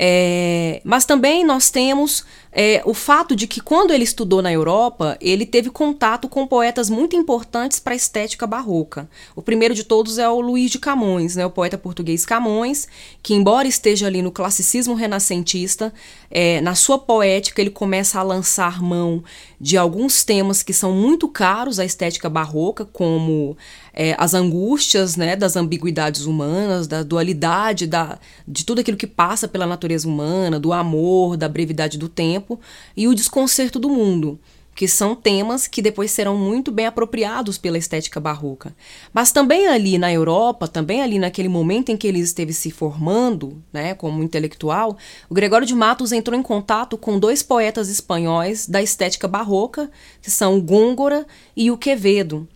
é, 0.00 0.80
mas 0.84 1.04
também 1.04 1.44
nós 1.44 1.70
temos 1.70 2.24
é, 2.52 2.80
o 2.84 2.94
fato 2.94 3.34
de 3.34 3.48
que 3.48 3.60
quando 3.60 3.90
ele 3.90 4.04
estudou 4.04 4.40
na 4.40 4.52
Europa, 4.52 5.18
ele 5.20 5.44
teve 5.44 5.70
contato 5.70 6.28
com 6.28 6.46
poetas 6.46 6.88
muito 6.88 7.16
importantes 7.16 7.80
para 7.80 7.94
a 7.94 7.96
estética 7.96 8.46
barroca. 8.46 9.10
O 9.34 9.42
primeiro 9.42 9.74
de 9.74 9.82
todos 9.82 10.16
é 10.18 10.28
o 10.28 10.40
Luís 10.40 10.70
de 10.70 10.78
Camões, 10.78 11.34
né, 11.34 11.44
o 11.44 11.50
poeta 11.50 11.76
português 11.76 12.24
Camões, 12.24 12.86
que 13.22 13.34
embora 13.34 13.66
esteja 13.66 14.06
ali 14.06 14.22
no 14.22 14.30
classicismo 14.30 14.94
renascentista, 14.94 15.92
é, 16.30 16.60
na 16.60 16.76
sua 16.76 16.98
poética 16.98 17.60
ele 17.60 17.70
começa 17.70 18.20
a 18.20 18.22
lançar 18.22 18.80
mão 18.80 19.24
de 19.60 19.76
alguns 19.76 20.22
temas 20.24 20.62
que 20.62 20.72
são 20.72 20.92
muito 20.92 21.28
caros 21.28 21.80
à 21.80 21.84
estética 21.84 22.28
barroca, 22.28 22.84
como 22.84 23.56
é, 24.00 24.14
as 24.16 24.32
angústias 24.32 25.16
né, 25.16 25.34
das 25.34 25.56
ambiguidades 25.56 26.24
humanas, 26.24 26.86
da 26.86 27.02
dualidade, 27.02 27.84
da, 27.84 28.16
de 28.46 28.64
tudo 28.64 28.80
aquilo 28.80 28.96
que 28.96 29.08
passa 29.08 29.48
pela 29.48 29.66
natureza 29.66 30.06
humana, 30.06 30.60
do 30.60 30.72
amor, 30.72 31.36
da 31.36 31.48
brevidade 31.48 31.98
do 31.98 32.08
tempo 32.08 32.60
e 32.96 33.08
o 33.08 33.14
desconcerto 33.14 33.76
do 33.76 33.88
mundo, 33.88 34.38
que 34.72 34.86
são 34.86 35.16
temas 35.16 35.66
que 35.66 35.82
depois 35.82 36.12
serão 36.12 36.36
muito 36.36 36.70
bem 36.70 36.86
apropriados 36.86 37.58
pela 37.58 37.76
estética 37.76 38.20
barroca. 38.20 38.72
Mas 39.12 39.32
também 39.32 39.66
ali 39.66 39.98
na 39.98 40.12
Europa, 40.12 40.68
também 40.68 41.02
ali 41.02 41.18
naquele 41.18 41.48
momento 41.48 41.88
em 41.88 41.96
que 41.96 42.06
ele 42.06 42.20
esteve 42.20 42.52
se 42.52 42.70
formando, 42.70 43.60
né, 43.72 43.94
como 43.94 44.22
intelectual, 44.22 44.96
o 45.28 45.34
Gregório 45.34 45.66
de 45.66 45.74
Matos 45.74 46.12
entrou 46.12 46.38
em 46.38 46.42
contato 46.42 46.96
com 46.96 47.18
dois 47.18 47.42
poetas 47.42 47.88
espanhóis 47.88 48.64
da 48.68 48.80
estética 48.80 49.26
barroca, 49.26 49.90
que 50.22 50.30
são 50.30 50.56
o 50.56 50.62
Góngora 50.62 51.26
e 51.56 51.68
o 51.68 51.76
Quevedo. 51.76 52.46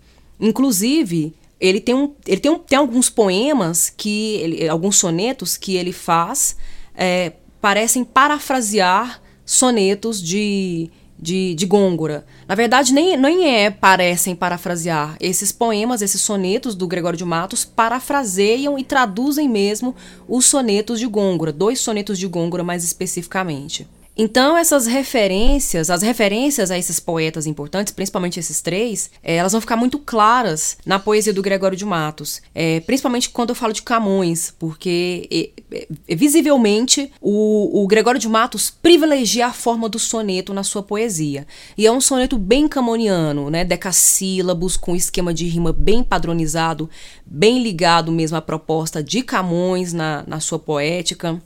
Inclusive, 0.42 1.32
ele 1.60 1.80
tem, 1.80 1.94
um, 1.94 2.12
ele 2.26 2.40
tem, 2.40 2.50
um, 2.50 2.58
tem 2.58 2.76
alguns 2.76 3.08
poemas 3.08 3.88
que 3.88 4.34
ele, 4.34 4.68
alguns 4.68 4.96
sonetos 4.96 5.56
que 5.56 5.76
ele 5.76 5.92
faz 5.92 6.56
é, 6.96 7.34
parecem 7.60 8.02
parafrasear 8.02 9.22
sonetos 9.46 10.20
de, 10.20 10.90
de, 11.16 11.54
de 11.54 11.64
Gôngora. 11.64 12.26
Na 12.48 12.56
verdade, 12.56 12.92
nem, 12.92 13.16
nem 13.16 13.54
é 13.54 13.70
parecem 13.70 14.34
parafrasear. 14.34 15.16
Esses 15.20 15.52
poemas, 15.52 16.02
esses 16.02 16.20
sonetos 16.20 16.74
do 16.74 16.88
Gregório 16.88 17.16
de 17.16 17.24
Matos 17.24 17.64
parafraseiam 17.64 18.76
e 18.76 18.82
traduzem 18.82 19.48
mesmo 19.48 19.94
os 20.26 20.46
sonetos 20.46 20.98
de 20.98 21.06
Gôngora, 21.06 21.52
dois 21.52 21.78
sonetos 21.78 22.18
de 22.18 22.26
Gôngora 22.26 22.64
mais 22.64 22.82
especificamente. 22.82 23.86
Então, 24.16 24.58
essas 24.58 24.86
referências, 24.86 25.88
as 25.88 26.02
referências 26.02 26.70
a 26.70 26.78
esses 26.78 27.00
poetas 27.00 27.46
importantes, 27.46 27.92
principalmente 27.94 28.38
esses 28.38 28.60
três, 28.60 29.10
é, 29.22 29.36
elas 29.36 29.52
vão 29.52 29.60
ficar 29.60 29.76
muito 29.76 29.98
claras 29.98 30.76
na 30.84 30.98
poesia 30.98 31.32
do 31.32 31.40
Gregório 31.40 31.76
de 31.76 31.84
Matos. 31.84 32.42
É, 32.54 32.80
principalmente 32.80 33.30
quando 33.30 33.50
eu 33.50 33.54
falo 33.54 33.72
de 33.72 33.80
Camões, 33.80 34.54
porque 34.58 35.52
é, 35.70 36.14
visivelmente 36.14 37.10
o, 37.22 37.82
o, 37.82 37.86
Gregório 37.86 38.20
de 38.20 38.28
Matos 38.28 38.70
privilegia 38.70 39.46
a 39.46 39.52
forma 39.52 39.88
do 39.88 39.98
soneto 39.98 40.52
na 40.52 40.62
sua 40.62 40.82
poesia. 40.82 41.46
E 41.76 41.86
é 41.86 41.92
um 41.92 42.00
soneto 42.00 42.36
bem 42.36 42.68
camoniano, 42.68 43.48
né? 43.48 43.64
Decassílabos, 43.64 44.76
com 44.76 44.94
esquema 44.94 45.32
de 45.32 45.46
rima 45.46 45.72
bem 45.72 46.04
padronizado, 46.04 46.88
bem 47.24 47.62
ligado 47.62 48.12
mesmo 48.12 48.36
à 48.36 48.42
proposta 48.42 49.02
de 49.02 49.22
Camões 49.22 49.94
na, 49.94 50.22
na 50.26 50.38
sua 50.38 50.58
poética. 50.58 51.40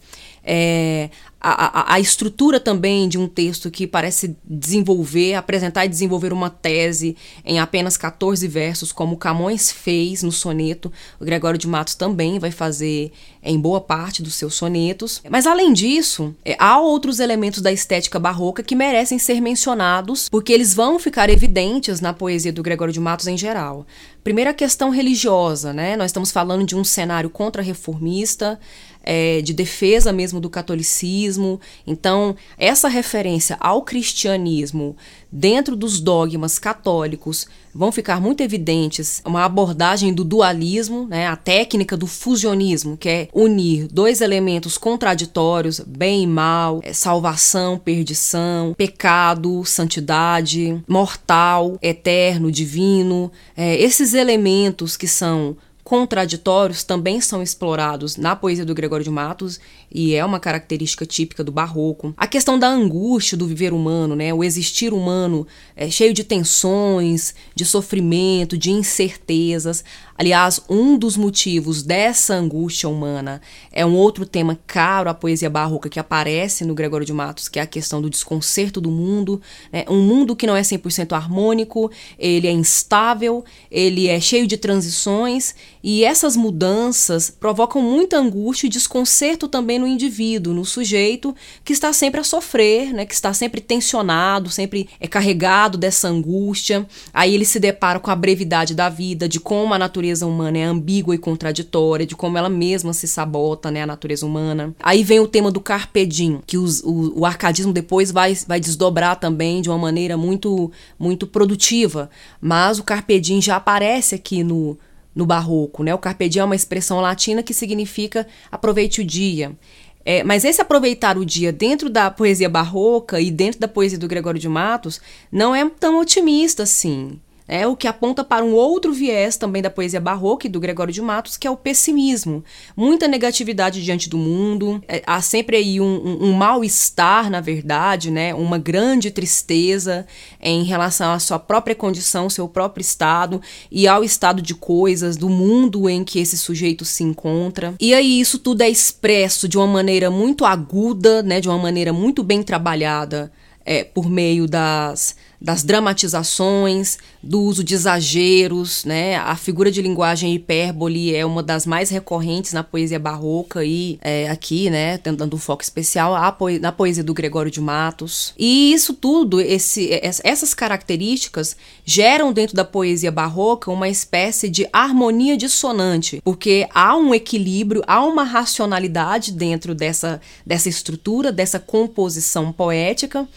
É, 0.48 1.10
a, 1.40 1.92
a, 1.92 1.94
a, 1.94 2.00
estrutura 2.00 2.60
também 2.60 3.08
de 3.08 3.18
um 3.18 3.26
texto 3.26 3.70
que 3.70 3.86
parece 3.86 4.36
desenvolver, 4.44 5.34
apresentar 5.34 5.84
e 5.84 5.88
desenvolver 5.88 6.32
uma 6.32 6.48
tese 6.48 7.16
em 7.44 7.58
apenas 7.58 7.96
14 7.96 8.46
versos, 8.48 8.92
como 8.92 9.16
Camões 9.16 9.70
fez 9.70 10.22
no 10.22 10.30
soneto, 10.30 10.90
o 11.20 11.24
Gregório 11.24 11.58
de 11.58 11.68
Matos 11.68 11.96
também 11.96 12.38
vai 12.38 12.50
fazer 12.52 13.12
em 13.42 13.58
boa 13.58 13.80
parte 13.80 14.22
dos 14.22 14.34
seus 14.34 14.54
sonetos. 14.54 15.20
Mas 15.28 15.46
além 15.46 15.72
disso, 15.72 16.34
é, 16.44 16.56
há 16.58 16.78
outros 16.78 17.20
elementos 17.20 17.60
da 17.60 17.72
estética 17.72 18.18
barroca 18.18 18.62
que 18.62 18.74
merecem 18.74 19.18
ser 19.18 19.40
mencionados, 19.40 20.28
porque 20.28 20.52
eles 20.52 20.74
vão 20.74 20.98
ficar 20.98 21.28
evidentes 21.28 22.00
na 22.00 22.12
poesia 22.12 22.52
do 22.52 22.62
Gregório 22.62 22.94
de 22.94 23.00
Matos 23.00 23.26
em 23.26 23.36
geral. 23.36 23.86
Primeira 24.24 24.52
questão 24.52 24.90
religiosa, 24.90 25.72
né? 25.72 25.96
Nós 25.96 26.06
estamos 26.06 26.32
falando 26.32 26.64
de 26.64 26.74
um 26.74 26.82
cenário 26.82 27.30
contra-reformista, 27.30 28.58
é, 29.06 29.40
de 29.40 29.54
defesa 29.54 30.12
mesmo 30.12 30.40
do 30.40 30.50
catolicismo. 30.50 31.60
Então, 31.86 32.34
essa 32.58 32.88
referência 32.88 33.56
ao 33.60 33.82
cristianismo 33.82 34.96
dentro 35.30 35.76
dos 35.76 36.00
dogmas 36.00 36.58
católicos 36.58 37.46
vão 37.74 37.92
ficar 37.92 38.20
muito 38.20 38.42
evidentes 38.42 39.20
uma 39.24 39.44
abordagem 39.44 40.14
do 40.14 40.24
dualismo, 40.24 41.06
né, 41.06 41.26
a 41.26 41.36
técnica 41.36 41.94
do 41.94 42.06
fusionismo, 42.06 42.96
que 42.96 43.08
é 43.08 43.28
unir 43.34 43.86
dois 43.88 44.22
elementos 44.22 44.78
contraditórios, 44.78 45.78
bem 45.80 46.22
e 46.22 46.26
mal, 46.26 46.80
é, 46.82 46.92
salvação, 46.92 47.78
perdição, 47.78 48.74
pecado, 48.76 49.62
santidade, 49.64 50.82
mortal, 50.88 51.78
eterno, 51.82 52.50
divino. 52.50 53.30
É, 53.54 53.76
esses 53.76 54.14
elementos 54.14 54.96
que 54.96 55.06
são 55.06 55.56
contraditórios 55.86 56.82
também 56.82 57.20
são 57.20 57.40
explorados 57.40 58.16
na 58.16 58.34
poesia 58.34 58.64
do 58.64 58.74
Gregório 58.74 59.04
de 59.04 59.10
Matos 59.10 59.60
e 59.90 60.14
é 60.14 60.24
uma 60.24 60.40
característica 60.40 61.06
típica 61.06 61.42
do 61.42 61.52
barroco. 61.52 62.14
A 62.16 62.26
questão 62.26 62.58
da 62.58 62.68
angústia 62.68 63.36
do 63.36 63.46
viver 63.46 63.72
humano, 63.72 64.14
né? 64.16 64.32
O 64.32 64.42
existir 64.44 64.92
humano 64.92 65.46
é 65.74 65.90
cheio 65.90 66.12
de 66.12 66.24
tensões, 66.24 67.34
de 67.54 67.64
sofrimento, 67.64 68.58
de 68.58 68.70
incertezas. 68.70 69.84
Aliás, 70.18 70.60
um 70.68 70.96
dos 70.96 71.16
motivos 71.16 71.82
dessa 71.82 72.34
angústia 72.34 72.88
humana 72.88 73.40
é 73.70 73.84
um 73.84 73.94
outro 73.94 74.24
tema 74.24 74.58
caro 74.66 75.10
à 75.10 75.14
poesia 75.14 75.50
barroca 75.50 75.90
que 75.90 76.00
aparece 76.00 76.64
no 76.64 76.74
Gregório 76.74 77.06
de 77.06 77.12
Matos, 77.12 77.48
que 77.48 77.58
é 77.58 77.62
a 77.62 77.66
questão 77.66 78.00
do 78.00 78.08
desconcerto 78.08 78.80
do 78.80 78.90
mundo. 78.90 79.40
Né? 79.70 79.84
Um 79.88 80.00
mundo 80.00 80.34
que 80.34 80.46
não 80.46 80.56
é 80.56 80.62
100% 80.62 81.12
harmônico, 81.12 81.90
ele 82.18 82.46
é 82.46 82.52
instável, 82.52 83.44
ele 83.70 84.08
é 84.08 84.18
cheio 84.18 84.46
de 84.46 84.56
transições 84.56 85.54
e 85.82 86.02
essas 86.02 86.34
mudanças 86.36 87.30
provocam 87.30 87.82
muita 87.82 88.18
angústia 88.18 88.66
e 88.66 88.70
desconcerto 88.70 89.46
também 89.48 89.75
no 89.78 89.86
indivíduo, 89.86 90.54
no 90.54 90.64
sujeito 90.64 91.34
que 91.64 91.72
está 91.72 91.92
sempre 91.92 92.20
a 92.20 92.24
sofrer, 92.24 92.92
né? 92.92 93.06
que 93.06 93.14
está 93.14 93.32
sempre 93.32 93.60
tensionado, 93.60 94.50
sempre 94.50 94.88
é 95.00 95.06
carregado 95.06 95.78
dessa 95.78 96.08
angústia. 96.08 96.86
Aí 97.12 97.34
ele 97.34 97.44
se 97.44 97.58
depara 97.58 97.98
com 97.98 98.10
a 98.10 98.16
brevidade 98.16 98.74
da 98.74 98.88
vida, 98.88 99.28
de 99.28 99.40
como 99.40 99.74
a 99.74 99.78
natureza 99.78 100.26
humana 100.26 100.58
é 100.58 100.64
ambígua 100.64 101.14
e 101.14 101.18
contraditória, 101.18 102.06
de 102.06 102.16
como 102.16 102.38
ela 102.38 102.48
mesma 102.48 102.92
se 102.92 103.06
sabota, 103.06 103.70
né, 103.70 103.82
a 103.82 103.86
natureza 103.86 104.26
humana. 104.26 104.74
Aí 104.80 105.02
vem 105.02 105.20
o 105.20 105.28
tema 105.28 105.50
do 105.50 105.60
carpe 105.60 106.06
diem, 106.06 106.40
que 106.46 106.58
os, 106.58 106.80
o, 106.82 107.20
o 107.20 107.26
arcadismo 107.26 107.72
depois 107.72 108.10
vai, 108.10 108.36
vai 108.46 108.60
desdobrar 108.60 109.16
também 109.16 109.60
de 109.60 109.68
uma 109.68 109.78
maneira 109.78 110.16
muito, 110.16 110.70
muito 110.98 111.26
produtiva, 111.26 112.10
mas 112.40 112.78
o 112.78 112.84
carpe 112.84 113.18
diem 113.20 113.40
já 113.40 113.56
aparece 113.56 114.14
aqui 114.14 114.42
no, 114.42 114.78
no 115.16 115.24
barroco, 115.24 115.82
né? 115.82 115.94
O 115.94 115.98
carpe 115.98 116.28
diem 116.28 116.42
é 116.42 116.44
uma 116.44 116.54
expressão 116.54 117.00
latina 117.00 117.42
que 117.42 117.54
significa 117.54 118.26
aproveite 118.52 119.00
o 119.00 119.04
dia. 119.04 119.56
É, 120.04 120.22
mas 120.22 120.44
esse 120.44 120.60
aproveitar 120.60 121.18
o 121.18 121.24
dia 121.24 121.50
dentro 121.50 121.90
da 121.90 122.10
poesia 122.10 122.48
barroca 122.48 123.20
e 123.20 123.30
dentro 123.30 123.58
da 123.58 123.66
poesia 123.66 123.98
do 123.98 124.06
Gregório 124.06 124.38
de 124.38 124.48
Matos 124.48 125.00
não 125.32 125.52
é 125.52 125.68
tão 125.68 125.98
otimista 125.98 126.62
assim 126.62 127.18
é 127.48 127.66
o 127.66 127.76
que 127.76 127.86
aponta 127.86 128.24
para 128.24 128.44
um 128.44 128.52
outro 128.52 128.92
viés 128.92 129.36
também 129.36 129.62
da 129.62 129.70
poesia 129.70 130.00
barroca 130.00 130.46
e 130.46 130.50
do 130.50 130.60
Gregório 130.60 130.92
de 130.92 131.00
Matos, 131.00 131.36
que 131.36 131.46
é 131.46 131.50
o 131.50 131.56
pessimismo. 131.56 132.44
Muita 132.76 133.06
negatividade 133.06 133.84
diante 133.84 134.08
do 134.08 134.18
mundo, 134.18 134.82
é, 134.88 135.02
há 135.06 135.20
sempre 135.20 135.56
aí 135.56 135.80
um, 135.80 135.84
um, 135.84 136.24
um 136.26 136.32
mal-estar, 136.32 137.30
na 137.30 137.40
verdade, 137.40 138.10
né? 138.10 138.34
uma 138.34 138.58
grande 138.58 139.10
tristeza 139.10 140.06
em 140.40 140.64
relação 140.64 141.12
à 141.12 141.18
sua 141.18 141.38
própria 141.38 141.74
condição, 141.74 142.28
seu 142.28 142.48
próprio 142.48 142.82
estado 142.82 143.40
e 143.70 143.86
ao 143.86 144.02
estado 144.02 144.42
de 144.42 144.54
coisas 144.54 145.16
do 145.16 145.28
mundo 145.28 145.88
em 145.88 146.02
que 146.02 146.18
esse 146.18 146.36
sujeito 146.36 146.84
se 146.84 147.04
encontra. 147.04 147.74
E 147.80 147.94
aí 147.94 148.20
isso 148.20 148.38
tudo 148.38 148.62
é 148.62 148.68
expresso 148.68 149.48
de 149.48 149.56
uma 149.56 149.66
maneira 149.66 150.10
muito 150.10 150.44
aguda, 150.44 151.22
né? 151.22 151.40
de 151.40 151.48
uma 151.48 151.58
maneira 151.58 151.92
muito 151.92 152.22
bem 152.22 152.42
trabalhada 152.42 153.30
é, 153.66 153.82
por 153.82 154.08
meio 154.08 154.46
das 154.46 155.16
das 155.40 155.62
dramatizações, 155.62 156.98
do 157.22 157.40
uso 157.42 157.62
de 157.62 157.74
exageros, 157.74 158.84
né? 158.84 159.16
A 159.16 159.36
figura 159.36 159.70
de 159.70 159.82
linguagem 159.82 160.34
hipérbole 160.34 161.14
é 161.14 161.24
uma 161.24 161.42
das 161.42 161.66
mais 161.66 161.90
recorrentes 161.90 162.52
na 162.52 162.62
poesia 162.62 162.98
barroca 162.98 163.64
e 163.64 163.98
é, 164.00 164.28
aqui, 164.28 164.70
né, 164.70 164.98
dando 164.98 165.34
um 165.34 165.38
foco 165.38 165.62
especial 165.62 166.14
na 166.60 166.72
poesia 166.72 167.02
do 167.02 167.14
Gregório 167.14 167.50
de 167.50 167.60
Matos. 167.60 168.32
E 168.38 168.72
isso 168.72 168.94
tudo, 168.94 169.40
esse, 169.40 169.90
essas 170.02 170.54
características 170.54 171.56
geram 171.84 172.32
dentro 172.32 172.56
da 172.56 172.64
poesia 172.64 173.10
barroca 173.10 173.70
uma 173.70 173.88
espécie 173.88 174.48
de 174.48 174.68
harmonia 174.72 175.36
dissonante, 175.36 176.20
porque 176.24 176.68
há 176.72 176.96
um 176.96 177.14
equilíbrio, 177.14 177.82
há 177.86 178.02
uma 178.04 178.24
racionalidade 178.24 179.32
dentro 179.32 179.74
dessa, 179.74 180.20
dessa 180.44 180.68
estrutura, 180.68 181.32
dessa 181.32 181.58
composição 181.58 182.52
poética 182.52 183.28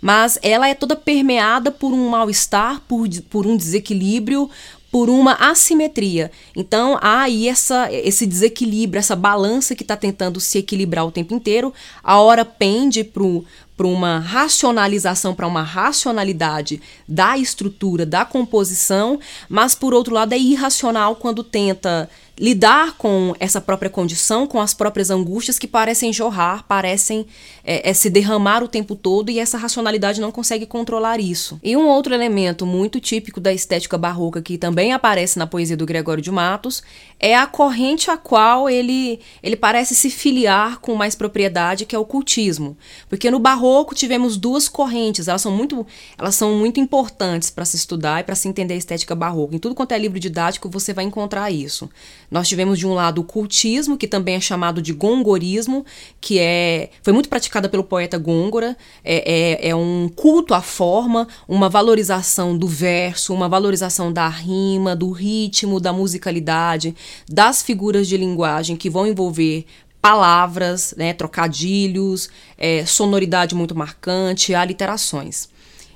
mas 0.00 0.38
ela 0.42 0.68
é 0.68 0.74
toda 0.74 0.96
permeada 0.96 1.70
por 1.70 1.92
um 1.92 2.08
mal-estar, 2.08 2.80
por, 2.88 3.08
por 3.30 3.46
um 3.46 3.56
desequilíbrio, 3.56 4.50
por 4.90 5.10
uma 5.10 5.32
assimetria. 5.34 6.30
Então 6.56 6.98
há 7.02 7.22
aí 7.22 7.48
essa, 7.48 7.92
esse 7.92 8.24
desequilíbrio, 8.26 8.98
essa 8.98 9.14
balança 9.14 9.74
que 9.74 9.82
está 9.82 9.94
tentando 9.94 10.40
se 10.40 10.56
equilibrar 10.56 11.04
o 11.06 11.12
tempo 11.12 11.34
inteiro. 11.34 11.70
A 12.02 12.18
hora 12.18 12.46
pende 12.46 13.04
para 13.04 13.86
uma 13.86 14.18
racionalização, 14.18 15.34
para 15.34 15.46
uma 15.46 15.62
racionalidade 15.62 16.80
da 17.06 17.36
estrutura, 17.36 18.06
da 18.06 18.24
composição, 18.24 19.20
mas 19.50 19.74
por 19.74 19.92
outro 19.92 20.14
lado 20.14 20.32
é 20.32 20.38
irracional 20.38 21.16
quando 21.16 21.44
tenta 21.44 22.08
lidar 22.38 22.96
com 22.98 23.34
essa 23.40 23.60
própria 23.60 23.88
condição, 23.88 24.46
com 24.46 24.60
as 24.60 24.74
próprias 24.74 25.10
angústias 25.10 25.58
que 25.58 25.66
parecem 25.66 26.12
jorrar, 26.12 26.64
parecem 26.68 27.26
é, 27.64 27.90
é, 27.90 27.94
se 27.94 28.10
derramar 28.10 28.62
o 28.62 28.68
tempo 28.68 28.94
todo 28.94 29.30
e 29.30 29.38
essa 29.38 29.56
racionalidade 29.56 30.20
não 30.20 30.30
consegue 30.30 30.66
controlar 30.66 31.18
isso. 31.18 31.58
E 31.62 31.76
um 31.76 31.86
outro 31.88 32.12
elemento 32.12 32.66
muito 32.66 33.00
típico 33.00 33.40
da 33.40 33.52
estética 33.52 33.96
barroca 33.96 34.42
que 34.42 34.58
também 34.58 34.92
aparece 34.92 35.38
na 35.38 35.46
poesia 35.46 35.76
do 35.76 35.86
Gregório 35.86 36.22
de 36.22 36.30
Matos 36.30 36.82
é 37.18 37.34
a 37.34 37.46
corrente 37.46 38.10
a 38.10 38.16
qual 38.18 38.68
ele, 38.68 39.18
ele 39.42 39.56
parece 39.56 39.94
se 39.94 40.10
filiar 40.10 40.78
com 40.80 40.94
mais 40.94 41.14
propriedade, 41.14 41.86
que 41.86 41.96
é 41.96 41.98
o 41.98 42.04
cultismo. 42.04 42.76
Porque 43.08 43.30
no 43.30 43.38
barroco 43.38 43.94
tivemos 43.94 44.36
duas 44.36 44.68
correntes, 44.68 45.26
elas 45.26 45.40
são 45.40 45.52
muito, 45.52 45.86
elas 46.18 46.34
são 46.34 46.54
muito 46.56 46.78
importantes 46.78 47.50
para 47.50 47.64
se 47.64 47.76
estudar 47.76 48.20
e 48.20 48.24
para 48.24 48.34
se 48.34 48.46
entender 48.46 48.74
a 48.74 48.76
estética 48.76 49.14
barroca. 49.14 49.56
Em 49.56 49.58
tudo 49.58 49.74
quanto 49.74 49.92
é 49.92 49.98
livro 49.98 50.20
didático 50.20 50.68
você 50.68 50.92
vai 50.92 51.04
encontrar 51.04 51.50
isso. 51.50 51.88
Nós 52.30 52.48
tivemos 52.48 52.78
de 52.78 52.86
um 52.86 52.94
lado 52.94 53.20
o 53.20 53.24
cultismo, 53.24 53.96
que 53.96 54.08
também 54.08 54.36
é 54.36 54.40
chamado 54.40 54.82
de 54.82 54.92
gongorismo, 54.92 55.84
que 56.20 56.38
é 56.38 56.90
foi 57.02 57.12
muito 57.12 57.28
praticada 57.28 57.68
pelo 57.68 57.84
poeta 57.84 58.18
Gôngora. 58.18 58.76
É, 59.04 59.60
é, 59.62 59.68
é 59.70 59.74
um 59.74 60.10
culto 60.14 60.54
à 60.54 60.60
forma, 60.60 61.28
uma 61.48 61.68
valorização 61.68 62.56
do 62.56 62.66
verso, 62.66 63.32
uma 63.32 63.48
valorização 63.48 64.12
da 64.12 64.28
rima, 64.28 64.96
do 64.96 65.10
ritmo, 65.10 65.80
da 65.80 65.92
musicalidade, 65.92 66.94
das 67.28 67.62
figuras 67.62 68.08
de 68.08 68.16
linguagem 68.16 68.76
que 68.76 68.90
vão 68.90 69.06
envolver 69.06 69.64
palavras, 70.00 70.94
né, 70.96 71.12
trocadilhos, 71.12 72.30
é, 72.56 72.86
sonoridade 72.86 73.56
muito 73.56 73.74
marcante, 73.74 74.54
aliterações. 74.54 75.48